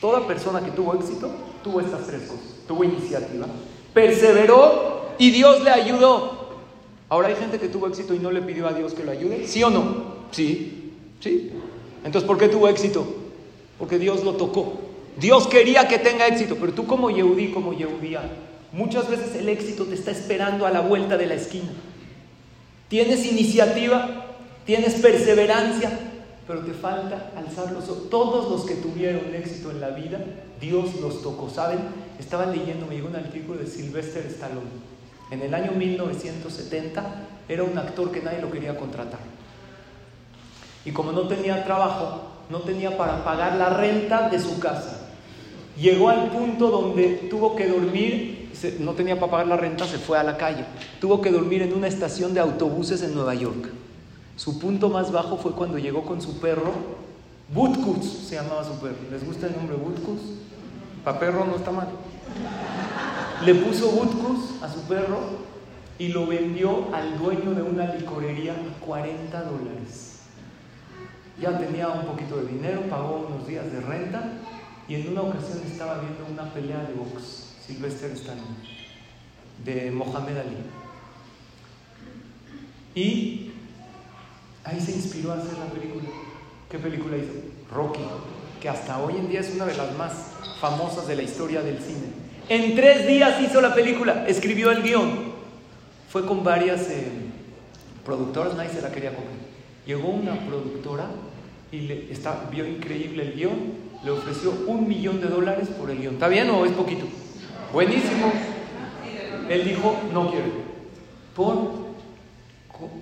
Toda 0.00 0.26
persona 0.26 0.60
que 0.60 0.70
tuvo 0.70 0.94
éxito 0.94 1.30
tuvo 1.64 1.80
estas 1.80 2.06
tres 2.06 2.22
cosas. 2.22 2.44
Tuvo 2.66 2.84
iniciativa, 2.84 3.46
perseveró 3.94 5.14
y 5.18 5.30
Dios 5.30 5.62
le 5.62 5.70
ayudó. 5.70 6.38
Ahora 7.08 7.28
hay 7.28 7.36
gente 7.36 7.58
que 7.58 7.68
tuvo 7.68 7.88
éxito 7.88 8.14
y 8.14 8.18
no 8.18 8.30
le 8.30 8.42
pidió 8.42 8.68
a 8.68 8.72
Dios 8.72 8.92
que 8.92 9.02
lo 9.02 9.10
ayude. 9.10 9.46
¿Sí 9.46 9.62
o 9.62 9.70
no? 9.70 10.18
Sí. 10.30 10.92
¿Sí? 11.20 11.52
Entonces, 12.04 12.26
¿por 12.26 12.38
qué 12.38 12.48
tuvo 12.48 12.68
éxito? 12.68 13.06
Porque 13.78 13.98
Dios 13.98 14.24
lo 14.24 14.34
tocó. 14.34 14.80
Dios 15.18 15.46
quería 15.46 15.88
que 15.88 15.98
tenga 15.98 16.26
éxito, 16.26 16.56
pero 16.60 16.72
tú 16.72 16.86
como 16.86 17.10
Yehudí, 17.10 17.50
como 17.50 17.72
Yehudía, 17.72 18.22
muchas 18.72 19.08
veces 19.08 19.34
el 19.34 19.48
éxito 19.48 19.84
te 19.84 19.94
está 19.94 20.10
esperando 20.10 20.66
a 20.66 20.70
la 20.70 20.80
vuelta 20.80 21.16
de 21.16 21.26
la 21.26 21.34
esquina. 21.34 21.70
Tienes 22.88 23.26
iniciativa, 23.26 24.26
tienes 24.64 24.94
perseverancia, 24.94 25.90
pero 26.46 26.60
te 26.60 26.72
falta 26.72 27.32
alzar 27.36 27.72
los 27.72 27.88
ojos. 27.88 28.08
Todos 28.10 28.50
los 28.50 28.64
que 28.64 28.74
tuvieron 28.76 29.34
éxito 29.34 29.70
en 29.70 29.80
la 29.80 29.90
vida, 29.90 30.20
Dios 30.60 31.00
los 31.00 31.22
tocó. 31.22 31.50
¿Saben? 31.50 31.80
Estaba 32.18 32.46
leyendo, 32.46 32.86
me 32.86 32.94
llegó 32.94 33.08
un 33.08 33.16
artículo 33.16 33.58
de 33.58 33.66
Sylvester 33.66 34.24
Stallone. 34.26 34.70
En 35.30 35.42
el 35.42 35.52
año 35.52 35.72
1970 35.72 37.04
era 37.48 37.64
un 37.64 37.76
actor 37.76 38.10
que 38.10 38.22
nadie 38.22 38.40
lo 38.40 38.50
quería 38.50 38.78
contratar. 38.78 39.20
Y 40.84 40.92
como 40.92 41.12
no 41.12 41.28
tenía 41.28 41.64
trabajo, 41.64 42.37
no 42.50 42.60
tenía 42.60 42.96
para 42.96 43.24
pagar 43.24 43.56
la 43.56 43.70
renta 43.70 44.28
de 44.28 44.38
su 44.38 44.58
casa. 44.58 45.08
Llegó 45.78 46.08
al 46.08 46.28
punto 46.30 46.70
donde 46.70 47.28
tuvo 47.30 47.54
que 47.54 47.68
dormir, 47.68 48.50
no 48.80 48.92
tenía 48.92 49.18
para 49.20 49.30
pagar 49.30 49.46
la 49.46 49.56
renta, 49.56 49.86
se 49.86 49.98
fue 49.98 50.18
a 50.18 50.24
la 50.24 50.36
calle. 50.36 50.64
Tuvo 51.00 51.20
que 51.20 51.30
dormir 51.30 51.62
en 51.62 51.74
una 51.74 51.86
estación 51.86 52.34
de 52.34 52.40
autobuses 52.40 53.02
en 53.02 53.14
Nueva 53.14 53.34
York. 53.34 53.70
Su 54.36 54.58
punto 54.58 54.88
más 54.88 55.12
bajo 55.12 55.36
fue 55.36 55.52
cuando 55.52 55.78
llegó 55.78 56.04
con 56.04 56.20
su 56.20 56.40
perro, 56.40 56.72
Butkus 57.52 58.04
se 58.04 58.34
llamaba 58.34 58.62
su 58.62 58.78
perro. 58.78 58.96
¿Les 59.10 59.24
gusta 59.24 59.46
el 59.46 59.56
nombre 59.56 59.76
Butkus? 59.76 60.20
Para 61.04 61.18
perro 61.18 61.44
no 61.44 61.56
está 61.56 61.70
mal. 61.70 61.88
Le 63.44 63.54
puso 63.54 63.88
Butkus 63.88 64.62
a 64.62 64.72
su 64.72 64.80
perro 64.82 65.18
y 65.98 66.08
lo 66.08 66.26
vendió 66.26 66.94
al 66.94 67.18
dueño 67.18 67.54
de 67.54 67.62
una 67.62 67.94
licorería 67.94 68.52
a 68.52 68.84
40 68.84 69.42
dólares. 69.44 70.07
Ya 71.40 71.56
tenía 71.56 71.88
un 71.88 72.04
poquito 72.04 72.38
de 72.38 72.52
dinero, 72.52 72.82
pagó 72.90 73.28
unos 73.28 73.46
días 73.46 73.70
de 73.70 73.80
renta 73.80 74.32
y 74.88 74.96
en 74.96 75.08
una 75.08 75.22
ocasión 75.22 75.60
estaba 75.64 76.00
viendo 76.00 76.26
una 76.30 76.52
pelea 76.52 76.82
de 76.82 76.94
box, 76.94 77.54
Sylvester 77.66 78.10
Stallone, 78.12 78.56
de 79.64 79.90
Mohamed 79.90 80.38
Ali. 80.38 80.56
Y 82.94 83.52
ahí 84.64 84.80
se 84.80 84.92
inspiró 84.92 85.32
a 85.32 85.36
hacer 85.36 85.56
la 85.58 85.66
película. 85.66 86.08
¿Qué 86.68 86.78
película 86.78 87.16
hizo? 87.16 87.32
Rocky, 87.70 88.00
que 88.60 88.68
hasta 88.68 88.98
hoy 88.98 89.16
en 89.16 89.28
día 89.28 89.40
es 89.40 89.54
una 89.54 89.66
de 89.66 89.76
las 89.76 89.96
más 89.96 90.12
famosas 90.60 91.06
de 91.06 91.16
la 91.16 91.22
historia 91.22 91.62
del 91.62 91.78
cine. 91.78 92.08
En 92.48 92.74
tres 92.74 93.06
días 93.06 93.40
hizo 93.40 93.60
la 93.60 93.74
película, 93.74 94.26
escribió 94.26 94.70
el 94.70 94.82
guion. 94.82 95.32
Fue 96.08 96.26
con 96.26 96.42
varias 96.42 96.88
eh, 96.90 97.10
productoras, 98.04 98.54
nadie 98.54 98.70
se 98.70 98.80
la 98.80 98.90
quería 98.90 99.14
comer. 99.14 99.30
Llegó 99.86 100.08
una 100.08 100.34
productora 100.46 101.06
y 101.70 101.80
le, 101.80 102.12
está, 102.12 102.48
vio 102.50 102.66
increíble 102.66 103.22
el 103.24 103.34
guion, 103.34 103.88
le 104.04 104.10
ofreció 104.10 104.52
un 104.66 104.88
millón 104.88 105.20
de 105.20 105.28
dólares 105.28 105.68
por 105.68 105.90
el 105.90 105.98
guion. 105.98 106.14
¿Está 106.14 106.28
bien 106.28 106.48
o 106.50 106.64
es 106.64 106.72
poquito? 106.72 107.06
Buenísimo. 107.72 108.32
Él 109.48 109.64
dijo, 109.64 109.96
no 110.12 110.30
quiero. 110.30 110.46
Por, 111.34 111.88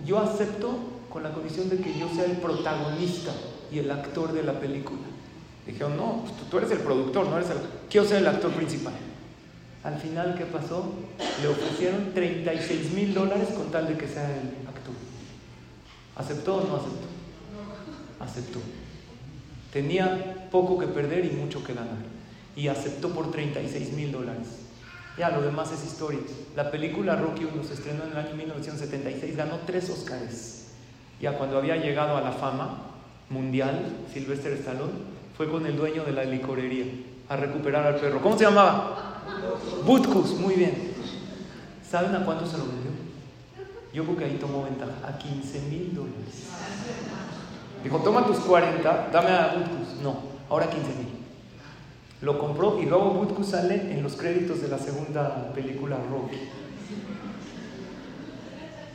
yo 0.05 0.19
acepto 0.19 0.79
con 1.09 1.23
la 1.23 1.33
condición 1.33 1.69
de 1.69 1.79
que 1.79 1.99
yo 1.99 2.09
sea 2.15 2.25
el 2.25 2.39
protagonista 2.39 3.33
y 3.71 3.79
el 3.79 3.91
actor 3.91 4.33
de 4.33 4.43
la 4.43 4.59
película. 4.59 5.01
Dijeron, 5.67 5.97
no, 5.97 6.23
pues 6.23 6.49
tú 6.49 6.59
eres 6.59 6.71
el 6.71 6.79
productor, 6.79 7.29
no 7.29 7.37
eres 7.37 7.51
el... 7.51 7.57
Quiero 7.91 8.07
ser 8.07 8.19
el 8.19 8.29
actor 8.29 8.53
principal. 8.53 8.95
Al 9.83 9.99
final, 9.99 10.35
¿qué 10.37 10.45
pasó? 10.45 10.93
Le 11.43 11.49
ofrecieron 11.49 12.13
36 12.15 12.93
mil 12.93 13.15
dólares 13.15 13.49
con 13.57 13.71
tal 13.71 13.89
de 13.89 13.97
que 13.97 14.09
sea 14.09 14.25
el 14.25 14.67
actor. 14.69 14.95
¿Aceptó 16.17 16.57
o 16.57 16.67
no 16.67 16.77
aceptó? 16.77 17.16
Aceptó. 18.27 18.59
Tenía 19.73 20.49
poco 20.51 20.79
que 20.79 20.87
perder 20.87 21.25
y 21.25 21.31
mucho 21.31 21.63
que 21.65 21.75
ganar. 21.75 21.97
Y 22.55 22.69
aceptó 22.69 23.11
por 23.11 23.31
36 23.31 23.93
mil 23.93 24.13
dólares. 24.13 24.67
Ya, 25.19 25.31
lo 25.31 25.41
demás 25.41 25.73
es 25.73 25.85
historia. 25.85 26.21
La 26.55 26.71
película 26.71 27.17
Rocky 27.17 27.45
1 27.45 27.65
se 27.65 27.75
estrenó 27.75 28.05
en 28.05 28.11
el 28.11 28.17
año 28.19 28.35
1976, 28.35 29.37
ganó 29.37 29.61
tres 29.65 29.89
Oscars. 29.89 30.67
Ya 31.21 31.39
cuando 31.39 31.57
había 31.57 31.77
llegado 31.77 32.17
a 32.17 32.21
la 32.21 32.33
fama 32.33 32.83
mundial, 33.31 33.97
Sylvester 34.13 34.53
Stallone 34.53 34.93
fue 35.37 35.51
con 35.51 35.65
el 35.67 35.77
dueño 35.77 36.05
de 36.05 36.13
la 36.13 36.25
licorería 36.25 36.85
a 37.29 37.37
recuperar 37.37 37.87
al 37.87 37.97
perro. 37.97 38.21
¿Cómo 38.21 38.37
se 38.37 38.45
llamaba? 38.45 39.23
Butkus, 39.85 40.35
muy 40.39 40.55
bien. 40.55 40.93
¿Saben 41.89 42.15
a 42.15 42.25
cuánto 42.25 42.47
se 42.47 42.59
lo 42.59 42.65
vendió? 42.67 42.91
Yo 43.95 44.05
creo 44.05 44.17
que 44.17 44.25
ahí 44.25 44.37
tomó 44.39 44.65
ventaja, 44.65 44.93
a 45.07 45.17
15 45.17 45.61
mil 45.71 45.95
dólares. 45.95 46.51
Dijo, 47.87 47.99
toma 47.99 48.27
tus 48.27 48.39
40, 48.39 49.11
dame 49.13 49.31
a 49.31 49.55
Butkus. 49.55 50.01
No, 50.03 50.17
ahora 50.51 50.69
15 50.69 50.89
mil. 50.89 51.07
Lo 52.21 52.37
compró 52.37 52.81
y 52.81 52.87
luego 52.87 53.11
Butkus 53.11 53.51
sale 53.51 53.75
en 53.75 54.03
los 54.03 54.17
créditos 54.17 54.61
de 54.61 54.69
la 54.69 54.79
segunda 54.79 55.53
película 55.55 55.97
Rocky. 56.11 56.37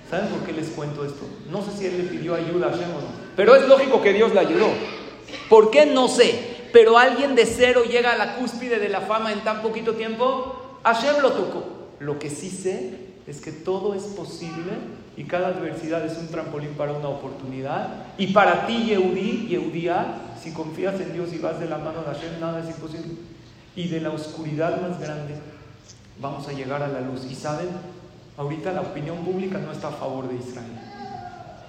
¿Saben 0.09 0.27
por 0.27 0.41
qué 0.41 0.51
les 0.51 0.67
cuento 0.71 1.05
esto? 1.05 1.25
No 1.49 1.61
sé 1.61 1.71
si 1.71 1.85
él 1.85 1.99
le 1.99 2.03
pidió 2.03 2.35
ayuda 2.35 2.67
a 2.67 2.71
Hashem 2.71 2.89
o 2.89 2.99
no, 2.99 3.07
pero 3.37 3.55
es 3.55 3.65
lógico 3.65 4.01
que 4.01 4.11
Dios 4.11 4.33
le 4.33 4.41
ayudó. 4.41 4.67
¿Por 5.47 5.71
qué? 5.71 5.85
No 5.85 6.09
sé 6.09 6.51
pero 6.71 6.97
alguien 6.97 7.35
de 7.35 7.45
cero 7.45 7.83
llega 7.83 8.13
a 8.13 8.17
la 8.17 8.35
cúspide 8.35 8.79
de 8.79 8.89
la 8.89 9.01
fama 9.01 9.31
en 9.31 9.41
tan 9.41 9.61
poquito 9.61 9.93
tiempo, 9.93 10.79
Hashem 10.83 11.21
lo 11.21 11.31
tocó. 11.31 11.63
Lo 11.99 12.17
que 12.17 12.29
sí 12.29 12.49
sé 12.49 12.95
es 13.27 13.41
que 13.41 13.51
todo 13.51 13.93
es 13.93 14.03
posible 14.03 14.71
y 15.17 15.25
cada 15.25 15.49
adversidad 15.49 16.05
es 16.05 16.17
un 16.17 16.27
trampolín 16.27 16.73
para 16.75 16.93
una 16.93 17.09
oportunidad. 17.09 18.05
Y 18.17 18.27
para 18.27 18.65
ti, 18.65 18.85
Yehudí, 18.85 19.47
Yehudía, 19.49 20.15
si 20.41 20.53
confías 20.53 20.99
en 21.01 21.13
Dios 21.13 21.33
y 21.33 21.37
vas 21.37 21.59
de 21.59 21.67
la 21.67 21.77
mano 21.77 21.99
de 22.01 22.13
Hashem, 22.13 22.39
nada 22.39 22.61
es 22.61 22.67
imposible. 22.67 23.13
Y 23.75 23.87
de 23.89 24.01
la 24.01 24.11
oscuridad 24.11 24.81
más 24.81 24.99
grande 24.99 25.35
vamos 26.19 26.47
a 26.47 26.53
llegar 26.53 26.81
a 26.81 26.87
la 26.87 27.01
luz. 27.01 27.25
Y 27.29 27.35
saben, 27.35 27.69
ahorita 28.37 28.71
la 28.71 28.81
opinión 28.81 29.17
pública 29.17 29.57
no 29.57 29.71
está 29.71 29.89
a 29.89 29.91
favor 29.91 30.29
de 30.29 30.35
Israel. 30.35 30.79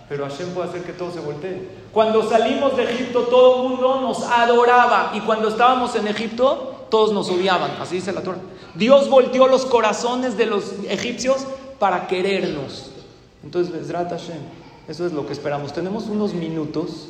Pero 0.08 0.24
Hashem 0.24 0.50
puede 0.50 0.68
hacer 0.68 0.82
que 0.82 0.92
todo 0.92 1.10
se 1.10 1.20
voltee. 1.20 1.68
Cuando 1.92 2.28
salimos 2.28 2.76
de 2.76 2.84
Egipto 2.84 3.22
todo 3.22 3.62
el 3.62 3.70
mundo 3.70 4.00
nos 4.00 4.22
adoraba 4.24 5.12
y 5.14 5.20
cuando 5.20 5.48
estábamos 5.48 5.94
en 5.96 6.06
Egipto 6.06 6.86
todos 6.90 7.12
nos 7.12 7.30
odiaban, 7.30 7.72
así 7.80 7.96
dice 7.96 8.12
la 8.12 8.20
Torah. 8.20 8.38
Dios 8.74 9.08
volteó 9.08 9.46
los 9.46 9.64
corazones 9.64 10.36
de 10.36 10.46
los 10.46 10.74
egipcios 10.88 11.46
para 11.78 12.06
querernos. 12.06 12.91
Entonces, 13.44 13.72
Bezrat 13.72 14.10
Hashem, 14.10 14.38
eso 14.88 15.06
es 15.06 15.12
lo 15.12 15.26
que 15.26 15.32
esperamos. 15.32 15.72
Tenemos 15.72 16.06
unos 16.06 16.34
minutos 16.34 17.08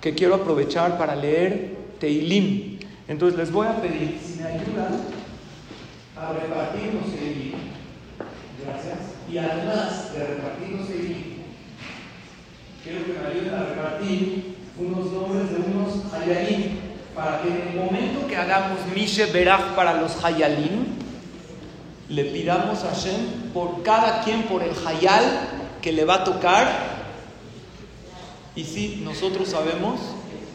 que 0.00 0.14
quiero 0.14 0.34
aprovechar 0.34 0.98
para 0.98 1.16
leer 1.16 1.76
Teilim. 1.98 2.78
Entonces 3.08 3.38
les 3.38 3.52
voy 3.52 3.66
a 3.66 3.80
pedir 3.80 4.18
si 4.22 4.40
me 4.40 4.46
ayudan 4.46 5.00
a 6.16 6.32
repartir 6.32 6.94
los 6.94 7.14
Teilim. 7.14 7.54
Gracias. 8.64 8.98
Y 9.30 9.38
además 9.38 10.12
de 10.12 10.26
repartir 10.26 10.68
los 10.76 10.88
Teilim, 10.88 11.34
quiero 12.82 13.04
que 13.04 13.12
me 13.12 13.26
ayuden 13.26 13.54
a 13.54 13.64
repartir 13.64 14.56
unos 14.78 15.12
nombres 15.12 15.50
de 15.50 15.56
unos 15.56 16.12
hayalim, 16.12 16.78
para 17.14 17.40
que 17.42 17.48
en 17.48 17.68
el 17.68 17.76
momento 17.76 18.26
que 18.26 18.36
hagamos 18.36 18.80
Mishe 18.94 19.26
Berach 19.26 19.74
para 19.76 20.00
los 20.00 20.22
hayalim, 20.24 20.86
le 22.08 22.24
pidamos 22.24 22.82
a 22.82 22.88
Hashem 22.88 23.52
por 23.54 23.82
cada 23.82 24.22
quien, 24.24 24.42
por 24.42 24.62
el 24.62 24.72
hayal 24.86 25.22
que 25.84 25.92
le 25.92 26.06
va 26.06 26.14
a 26.14 26.24
tocar. 26.24 26.66
Y 28.56 28.64
sí, 28.64 29.02
nosotros 29.04 29.48
sabemos 29.48 30.00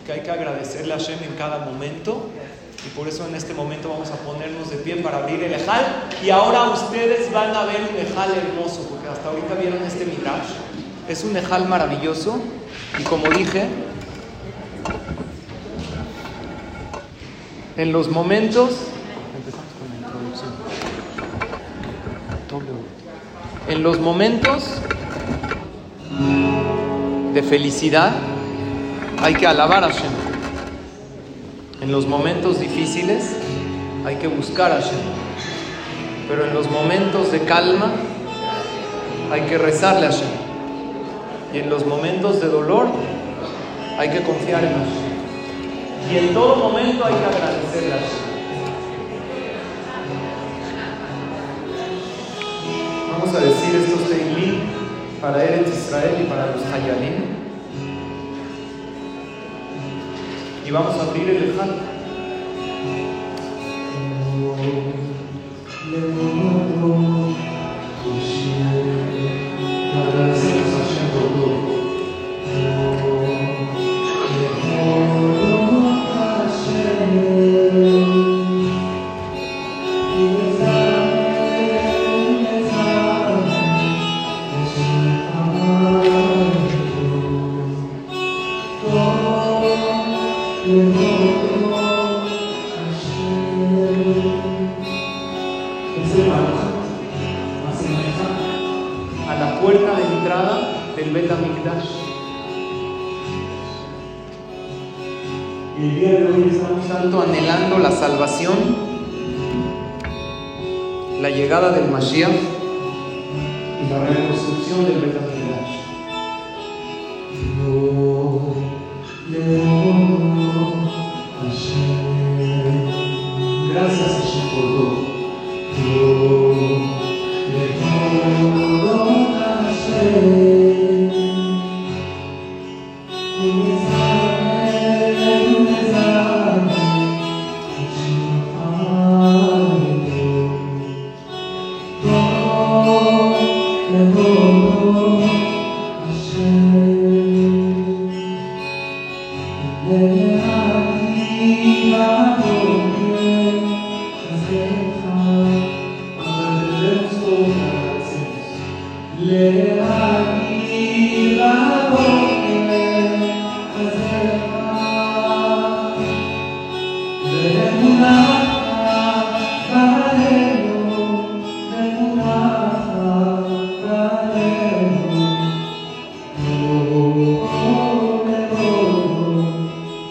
que 0.04 0.14
hay 0.14 0.22
que 0.22 0.32
agradecerle 0.32 0.92
a 0.92 0.98
Hashem 0.98 1.22
en 1.22 1.36
cada 1.36 1.60
momento. 1.60 2.32
Y 2.84 2.90
por 2.98 3.08
eso 3.08 3.28
en 3.28 3.36
este 3.36 3.54
momento 3.54 3.90
vamos 3.90 4.10
a 4.10 4.16
ponernos 4.16 4.72
de 4.72 4.78
pie 4.78 4.96
para 4.96 5.18
abrir 5.18 5.44
el 5.44 5.54
Ejal. 5.54 5.86
Y 6.26 6.32
ahora 6.32 6.72
ustedes 6.72 7.32
van 7.32 7.56
a 7.56 7.66
ver 7.66 7.90
un 7.92 7.98
Ejal 8.00 8.32
hermoso, 8.34 8.88
porque 8.90 9.08
hasta 9.08 9.30
ahorita 9.30 9.54
vieron 9.54 9.84
este 9.84 10.06
Midrash. 10.06 10.50
Es 11.08 11.24
un 11.24 11.38
Ejal 11.38 11.68
maravilloso. 11.70 12.40
Y 12.98 13.04
como 13.04 13.30
dije, 13.30 13.68
en 17.78 17.92
los 17.92 18.10
momentos. 18.10 18.72
Empezamos 19.38 19.74
con 19.78 19.90
la 19.92 19.98
introducción. 20.08 20.54
En 23.68 23.84
los 23.84 24.00
momentos 24.00 24.82
de 27.34 27.44
felicidad, 27.44 28.12
hay 29.22 29.34
que 29.36 29.48
alabar 29.48 29.84
a 29.84 29.88
Hashem. 29.88 30.12
En 31.82 31.92
los 31.92 32.08
momentos 32.08 32.60
difíciles 32.60 33.36
hay 34.06 34.16
que 34.18 34.28
buscar 34.28 34.72
a 34.72 34.76
Hashem. 34.76 35.00
Pero 36.28 36.46
en 36.46 36.54
los 36.54 36.70
momentos 36.70 37.32
de 37.32 37.40
calma 37.42 37.92
hay 39.32 39.42
que 39.42 39.58
rezarle 39.58 40.08
a 40.08 40.12
Hashem. 40.12 40.28
Y 41.54 41.58
en 41.60 41.70
los 41.70 41.86
momentos 41.86 42.42
de 42.42 42.48
dolor 42.48 42.88
hay 43.98 44.10
que 44.10 44.22
confiar 44.22 44.64
en 44.64 44.74
Hashem. 44.74 45.10
Y 46.12 46.18
en 46.18 46.34
todo 46.34 46.56
momento 46.56 47.06
hay 47.06 47.14
que 47.14 47.26
agradecerle 47.26 47.94
a 47.94 47.98
Hashem. 47.98 48.30
Vamos 53.12 53.36
a 53.36 53.40
decir 53.40 53.76
estos 53.76 54.10
para 55.22 55.44
Eretz 55.44 55.68
Israel 55.68 56.16
y 56.22 56.30
para 56.30 56.48
los 56.48 56.64
Hayalim. 56.66 57.40
Y 60.66 60.72
vamos 60.72 60.96
a 60.96 61.04
abrir 61.04 61.30
el 61.30 61.50
Ejal. 61.50 61.76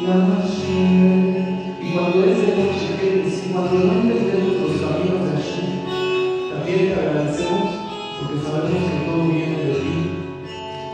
Y 0.08 1.92
cuando 1.92 2.24
Él 2.24 2.34
se 2.34 2.56
nos 2.56 2.80
llegue, 2.80 3.28
y 3.28 3.52
cuando 3.52 3.74
no 3.74 3.92
entendemos 3.92 4.56
los 4.56 4.80
caminos 4.80 5.20
de 5.22 5.30
Hashem, 5.36 5.68
también 6.50 6.80
te 6.88 6.94
agradecemos 6.94 7.74
porque 8.18 8.42
sabemos 8.42 8.88
que 8.88 9.04
todo 9.04 9.28
viene 9.28 9.64
de 9.64 9.74
ti 9.74 9.96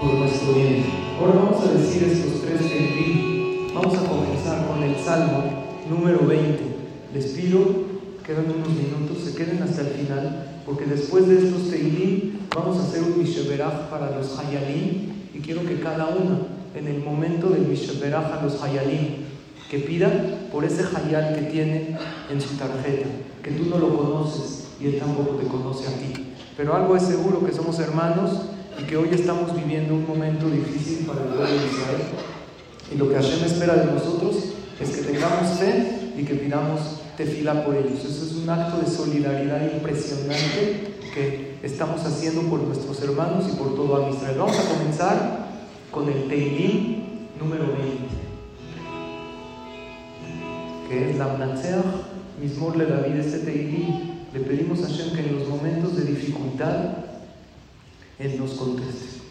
por 0.00 0.14
nuestro 0.14 0.54
bien. 0.54 0.82
Ahora 1.20 1.34
vamos 1.44 1.64
a 1.64 1.72
decir 1.74 2.02
estos 2.02 2.42
tres 2.42 2.62
en. 2.72 3.72
Vamos 3.72 3.94
a 3.98 4.04
comenzar 4.04 4.66
con 4.66 4.82
el 4.82 4.96
Salmo 4.96 5.44
número 5.88 6.26
20. 6.26 6.58
Les 7.14 7.26
pido, 7.26 7.60
quedan 8.26 8.46
unos 8.46 8.70
minutos, 8.70 9.22
se 9.24 9.36
queden 9.36 9.62
hasta 9.62 9.82
el 9.82 9.88
final, 9.90 10.60
porque 10.66 10.86
después 10.86 11.28
de 11.28 11.38
estos 11.38 11.70
Teilim 11.70 12.32
vamos 12.52 12.78
a 12.78 12.82
hacer 12.82 13.04
un 13.04 13.16
Misheberaf 13.18 13.90
para 13.90 14.10
los 14.10 14.36
Hayalim 14.36 15.12
y 15.32 15.38
quiero 15.38 15.64
que 15.64 15.78
cada 15.78 16.08
uno 16.08 16.53
en 16.74 16.88
el 16.88 17.02
momento 17.02 17.48
del 17.48 17.66
Mishberaja 17.66 18.42
los 18.42 18.62
Hayalim, 18.62 19.24
que 19.70 19.78
pida 19.78 20.10
por 20.50 20.64
ese 20.64 20.84
Hayal 20.94 21.34
que 21.34 21.42
tiene 21.50 21.96
en 22.30 22.40
su 22.40 22.56
tarjeta, 22.56 23.08
que 23.42 23.50
tú 23.52 23.64
no 23.66 23.78
lo 23.78 23.96
conoces 23.96 24.68
y 24.80 24.86
él 24.86 24.98
tampoco 24.98 25.36
te 25.36 25.46
conoce 25.46 25.88
a 25.88 25.92
ti. 25.92 26.34
Pero 26.56 26.74
algo 26.74 26.96
es 26.96 27.04
seguro 27.04 27.44
que 27.44 27.52
somos 27.52 27.78
hermanos 27.78 28.30
y 28.80 28.84
que 28.84 28.96
hoy 28.96 29.08
estamos 29.12 29.54
viviendo 29.54 29.94
un 29.94 30.06
momento 30.06 30.48
difícil 30.48 31.06
para 31.06 31.20
el 31.22 31.28
pueblo 31.28 31.46
de 31.46 31.56
Israel. 31.56 32.02
Y 32.92 32.96
lo 32.96 33.08
que 33.08 33.14
Hashem 33.14 33.44
espera 33.44 33.74
de 33.74 33.92
nosotros 33.92 34.36
es 34.80 34.90
que 34.90 35.02
tengamos 35.02 35.58
fe 35.58 36.12
y 36.16 36.24
que 36.24 36.34
pidamos 36.34 36.80
tefila 37.16 37.64
por 37.64 37.76
ellos. 37.76 38.04
Eso 38.04 38.26
es 38.26 38.32
un 38.34 38.50
acto 38.50 38.78
de 38.78 38.86
solidaridad 38.86 39.72
impresionante 39.72 40.94
que 41.14 41.58
estamos 41.62 42.04
haciendo 42.04 42.42
por 42.42 42.60
nuestros 42.60 43.00
hermanos 43.02 43.44
y 43.52 43.56
por 43.56 43.74
todo 43.74 44.04
a 44.04 44.10
Israel. 44.10 44.36
Vamos 44.38 44.58
a 44.58 44.68
comenzar 44.68 45.43
con 45.94 46.08
el 46.08 46.26
Teilim 46.26 47.04
número 47.38 47.66
20, 47.66 47.78
que 50.88 51.10
es 51.10 51.16
la 51.16 51.28
Mnatzeh, 51.28 51.76
Mismor 52.40 52.76
le 52.76 52.86
David, 52.86 53.14
este 53.14 53.38
Teilim. 53.38 54.12
Le 54.32 54.40
pedimos 54.40 54.82
a 54.82 54.88
Hashem 54.88 55.14
que 55.14 55.20
en 55.20 55.38
los 55.38 55.48
momentos 55.48 55.96
de 55.96 56.06
dificultad 56.06 56.96
Él 58.18 58.36
nos 58.40 58.54
conteste. 58.54 59.22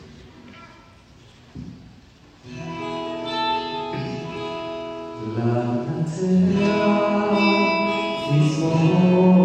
La 5.35 5.43
Mnatzeh, 5.43 6.29
Mismor. 8.31 9.42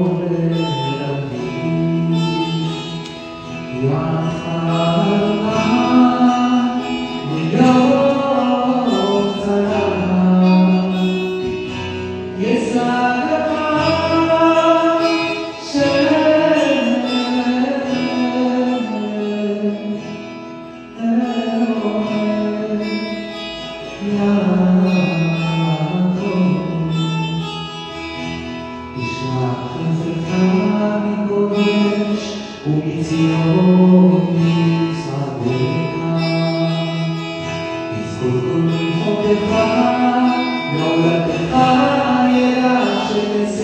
Ah, 41.61 42.29
yeah, 42.29 43.09
she 43.09 43.58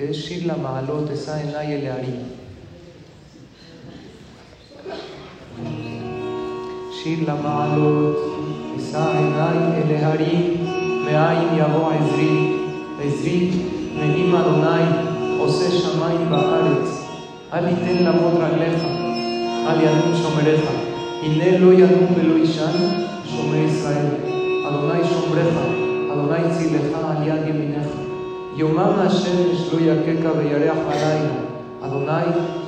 que 0.00 0.10
es 0.12 0.16
Shirla 0.16 0.56
Mahalot, 0.56 1.10
está 1.10 1.42
en 1.42 1.52
la 1.52 1.62
Yelearim. 1.62 2.20
Shirla 6.90 7.34
Mahalot, 7.34 8.16
está 8.78 9.20
en 9.20 9.36
la 9.36 9.50
Yelearim, 9.76 11.04
me 11.04 11.14
hay 11.14 11.50
mi 11.52 11.60
abo 11.60 11.90
a 11.90 11.98
Ezri, 11.98 12.32
Ezri, 13.04 13.92
me 13.94 14.08
ni 14.14 14.22
Madonai, 14.22 14.86
o 15.38 15.46
se 15.46 15.68
va 16.00 16.08
baharet, 16.30 16.88
al 17.50 17.70
y 17.70 17.74
ten 17.74 18.02
la 18.02 18.12
potra 18.12 18.48
gleja, 18.56 18.88
al 19.68 19.82
y 19.82 19.84
adun 19.84 20.14
shomereja, 20.14 20.72
y 21.22 21.28
ne 21.36 21.58
lo 21.58 21.74
yadun 21.74 22.16
velo 22.16 22.38
ishan, 22.38 22.72
shomere 23.26 23.66
Israel, 23.66 24.16
Adonai 24.66 25.02
shomereja, 25.02 25.64
Adonai 26.10 26.48
tzileja, 26.56 27.10
al 27.10 27.26
yad 27.26 27.46
yeminecha. 27.46 28.09
יאמר 28.56 29.02
להשם 29.02 29.36
לא 29.72 29.80
יככה 29.80 30.38
וירח 30.38 30.78
עלינו, 30.88 31.34
אדוני 31.80 32.24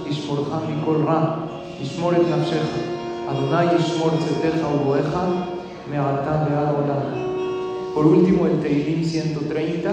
ישמורך 0.06 0.48
מכל 0.68 0.96
רע, 1.06 1.36
ישמור 1.80 2.12
את 2.12 2.20
נפשך, 2.38 2.66
אדוני 3.28 3.74
ישמור 3.74 4.10
צאתך 4.10 4.66
ובואך 4.74 5.14
מעתה 5.90 6.44
ועד 6.50 6.74
עולם. 6.74 7.22
Por 7.94 8.06
último, 8.06 8.46
el 8.46 8.58
Teilim 8.62 9.04
130, 9.04 9.92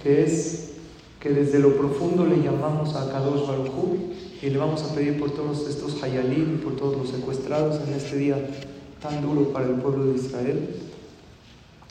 que 0.00 0.22
es 0.22 0.74
que 1.18 1.30
desde 1.30 1.58
lo 1.58 1.70
profundo 1.76 2.26
le 2.26 2.36
llamamos 2.42 2.94
a 2.94 3.10
Kadosh 3.10 3.44
Baruchu 3.48 3.96
y 4.40 4.50
le 4.50 4.58
vamos 4.58 4.84
a 4.84 4.94
pedir 4.94 5.18
por 5.18 5.30
todos 5.32 5.66
estos 5.68 6.00
hayalim 6.00 6.60
por 6.62 6.76
todos 6.76 6.96
los 6.98 7.08
secuestrados 7.08 7.80
en 7.88 7.94
este 7.94 8.16
día 8.18 8.36
tan 9.02 9.20
duro 9.20 9.52
para 9.52 9.66
el 9.66 9.76
pueblo 9.76 10.12
de 10.12 10.18
Israel 10.18 10.58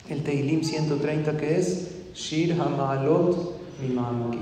el 0.08 0.22
Teilim 0.22 0.62
130 0.62 1.36
que 1.36 1.58
es 1.58 1.90
Shir 2.14 2.52
Hamalot 2.60 3.36
Mimamki. 3.80 4.38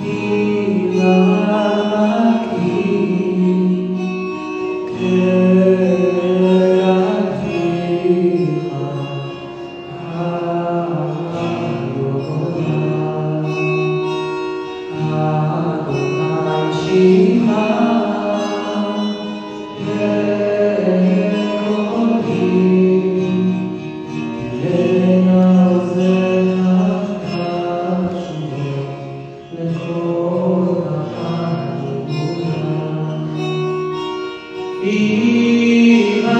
Mimamki. 0.00 1.26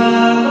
Senhor. 0.06 0.45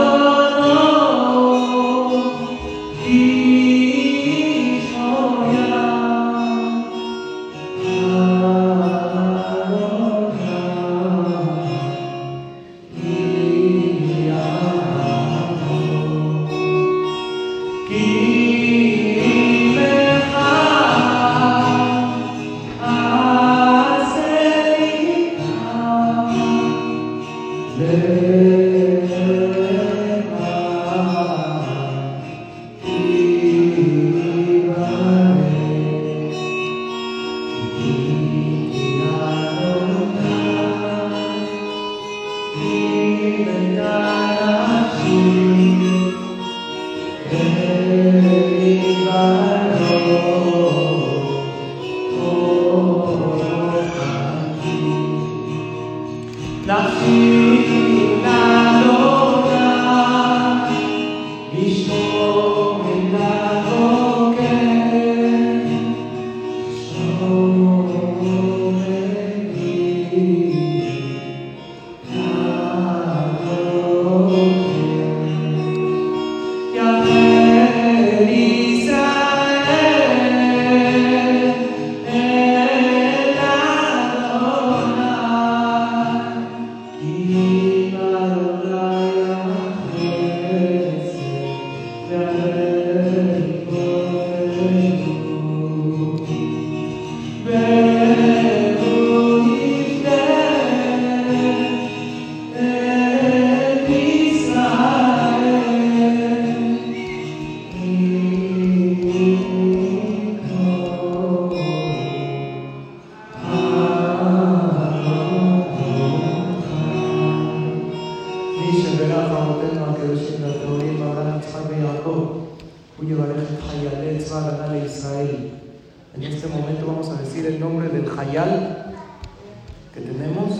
Que 129.93 130.01
tenemos 130.01 130.51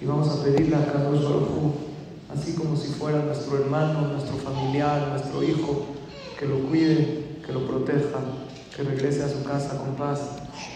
y 0.00 0.04
vamos 0.04 0.28
a 0.28 0.42
pedirle 0.42 0.76
a 0.76 0.92
Carlos 0.92 1.22
Baruj 1.22 1.72
así 2.34 2.54
como 2.54 2.76
si 2.76 2.88
fuera 2.88 3.22
nuestro 3.22 3.58
hermano, 3.58 4.08
nuestro 4.08 4.36
familiar, 4.36 5.08
nuestro 5.08 5.42
hijo, 5.42 5.86
que 6.38 6.46
lo 6.46 6.58
cuide, 6.68 7.38
que 7.44 7.52
lo 7.52 7.66
proteja, 7.66 8.18
que 8.74 8.82
regrese 8.82 9.22
a 9.22 9.28
su 9.28 9.44
casa 9.44 9.78
con 9.78 9.94
paz, 9.94 10.20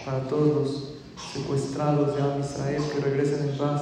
para 0.05 0.21
todos 0.27 0.55
los 0.55 0.93
secuestrados 1.33 2.15
de 2.15 2.21
Am 2.21 2.39
Israel, 2.39 2.81
que 2.93 3.01
regresen 3.01 3.49
en 3.49 3.57
paz. 3.57 3.81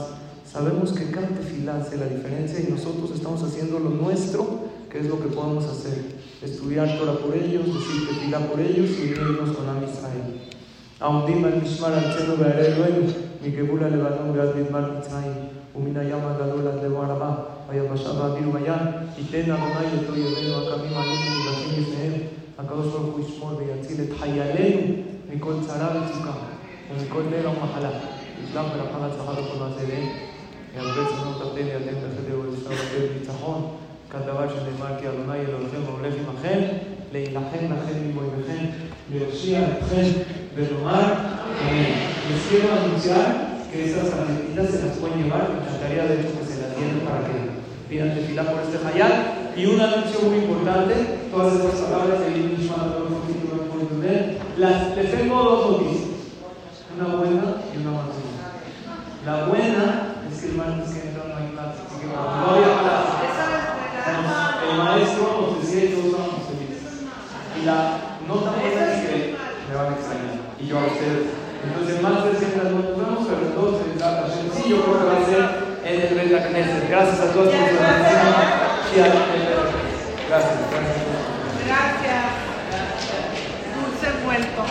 Sabemos 0.50 0.94
que 0.94 1.12
cada 1.12 1.28
tefilá 1.28 1.78
hace 1.78 1.98
la 1.98 2.08
diferencia 2.08 2.60
y 2.60 2.72
nosotros 2.72 3.12
estamos 3.14 3.44
haciendo 3.44 3.80
lo 3.80 3.90
nuestro, 3.90 4.46
que 4.90 5.00
es 5.00 5.06
lo 5.06 5.22
que 5.22 5.28
podemos 5.28 5.66
hacer. 5.66 6.16
Estudiar 6.42 6.98
Torah 6.98 7.18
por 7.18 7.36
ellos, 7.36 7.66
decir 7.66 8.08
tefilá 8.08 8.40
por 8.40 8.60
ellos 8.60 8.90
y 8.92 9.14
unirnos 9.14 9.56
con 9.56 9.68
Am 9.68 9.84
Israel. 9.84 10.55
העומדים 11.02 11.46
על 11.46 11.52
משמר 11.64 11.94
ארצנו 11.94 12.38
וערי 12.40 12.66
אלוהינו 12.66 13.02
מגבול 13.44 13.84
הלבנון 13.84 14.38
ועד 14.38 14.56
מדבר 14.56 14.92
מצרים 14.98 15.32
ומן 15.76 15.98
הים 15.98 16.20
הגדול 16.24 16.68
עד 16.68 16.84
לבוא 16.84 17.04
הרבה 17.04 17.32
ויבשה 17.70 18.14
באוויר 18.14 18.50
ובים 18.50 18.64
ייתן 19.18 19.52
אדוני 19.52 19.88
את 19.96 20.10
אויבינו 20.10 20.58
הקמים 20.58 20.98
עלינו 20.98 21.40
מבתים 21.42 21.84
לפניהם 21.84 22.14
הקדוש 22.60 22.86
ברוך 22.86 23.16
הוא 23.16 23.26
ישמור 23.26 23.52
ויציל 23.58 23.98
את 24.02 24.18
חיילינו 24.20 24.82
מכל 25.34 25.54
צרה 25.68 25.90
וצוקה 25.90 26.32
ומכל 26.92 27.22
לילה 27.30 27.50
ומחלה 27.50 27.90
ישלח 28.44 28.64
ברכה 28.64 28.98
והצלחה 29.02 29.32
בכל 29.32 29.64
ידיהם 29.84 30.08
ירבה 30.78 31.10
צנוע 31.10 31.34
תחתינו 31.34 31.70
ידיהם 31.70 31.96
בחדר 31.96 32.40
ולשלום 32.40 32.74
ובית 32.74 33.12
ניצחון. 33.20 33.76
כדבר 34.10 34.48
שנאמר 34.50 35.00
כי 35.00 35.10
אדוני 35.10 35.40
אלוהיכם 35.40 35.82
הולך 35.92 36.14
עמכם 36.30 36.60
להילחם 37.14 37.66
לכם 37.66 38.10
מבויביכם 38.10 38.66
להושיע 39.14 39.60
אתכם 39.60 40.06
del 40.56 40.78
hogar. 40.78 41.46
Amén. 41.62 41.76
Eh, 41.76 42.10
les 42.32 42.42
quiero 42.48 42.74
anunciar 42.74 43.60
que 43.72 43.92
esas 43.92 44.10
tarjetitas 44.10 44.70
se 44.70 44.88
las 44.88 44.98
pueden 44.98 45.24
llevar. 45.24 45.50
Me 45.52 45.60
encantaría 45.62 46.06
de 46.06 46.22
hecho 46.22 46.32
que 46.32 46.38
pues, 46.40 46.50
se 46.50 46.62
las 46.62 46.76
dieran 46.78 47.00
para 47.04 47.28
que 47.28 47.36
pidan 47.90 48.12
fila 48.28 48.44
por 48.44 48.62
este 48.62 48.80
fallar. 48.80 49.54
Y 49.56 49.66
un 49.66 49.80
anuncio 49.80 50.22
muy 50.28 50.40
importante, 50.40 51.30
todas 51.32 51.56
estas 51.56 51.80
palabras 51.82 52.20
de 52.20 52.36
las 54.58 54.96
Les 54.96 55.12
tengo 55.12 55.44
dos 55.44 55.72
noticias, 55.72 56.10
una 56.96 57.16
buena 57.16 57.44
y 57.74 57.78
una 57.78 57.92
mala. 57.92 58.14
La 59.26 59.46
buena 59.48 60.16
es 60.32 60.40
que 60.40 60.48
el 60.48 60.56
martes 60.56 60.94
que 60.94 61.10
entra 61.10 61.24
no 61.28 61.36
hay 61.36 61.52
clase, 61.52 61.82
así 61.86 62.00
que 62.00 62.08
cuando 62.08 62.38
no 62.38 62.52
había 62.52 62.80
clase, 62.80 63.12
el 64.72 64.78
maestro 64.78 65.52
nos 65.52 65.62
decía 65.62 65.84
y 65.84 65.94
todos 65.94 66.06
estábamos 66.06 66.48
felices. 66.48 66.84
Y 67.62 67.66
la 67.66 67.98
nota 68.28 68.52
buena 68.52 68.94
es 68.94 69.10
que 69.10 69.36
me 69.68 69.76
van 69.76 69.94
a 69.94 69.96
extrañar 69.98 70.45
y 70.66 70.68
yo 70.68 70.80
a 70.80 70.86
ustedes. 70.86 71.30
Entonces, 71.64 72.02
más 72.02 72.26
de 72.26 72.32
600 72.40 72.72
nos 72.72 72.98
vemos 72.98 73.30
a 73.30 73.38
las 73.38 73.56
12 73.56 73.94
de 73.94 74.00
la 74.00 74.22
tarde. 74.22 74.34
Sí, 74.56 74.70
yo 74.70 74.82
creo 74.82 75.00
que 75.00 75.06
va 75.06 75.18
a 75.18 75.26
ser 75.26 75.42
en 75.86 76.02
el 76.02 76.30
Beta 76.30 76.48
Knesset. 76.48 76.90
Gracias 76.90 77.20
a 77.20 77.34
todos 77.34 77.54
por 77.54 77.70
su 77.70 77.76
atención. 77.78 78.34
Gracias. 78.96 79.14
Gracias. 80.30 80.58
Gracias. 81.66 82.26
Dulce 83.76 84.10
vuelto. 84.26 84.62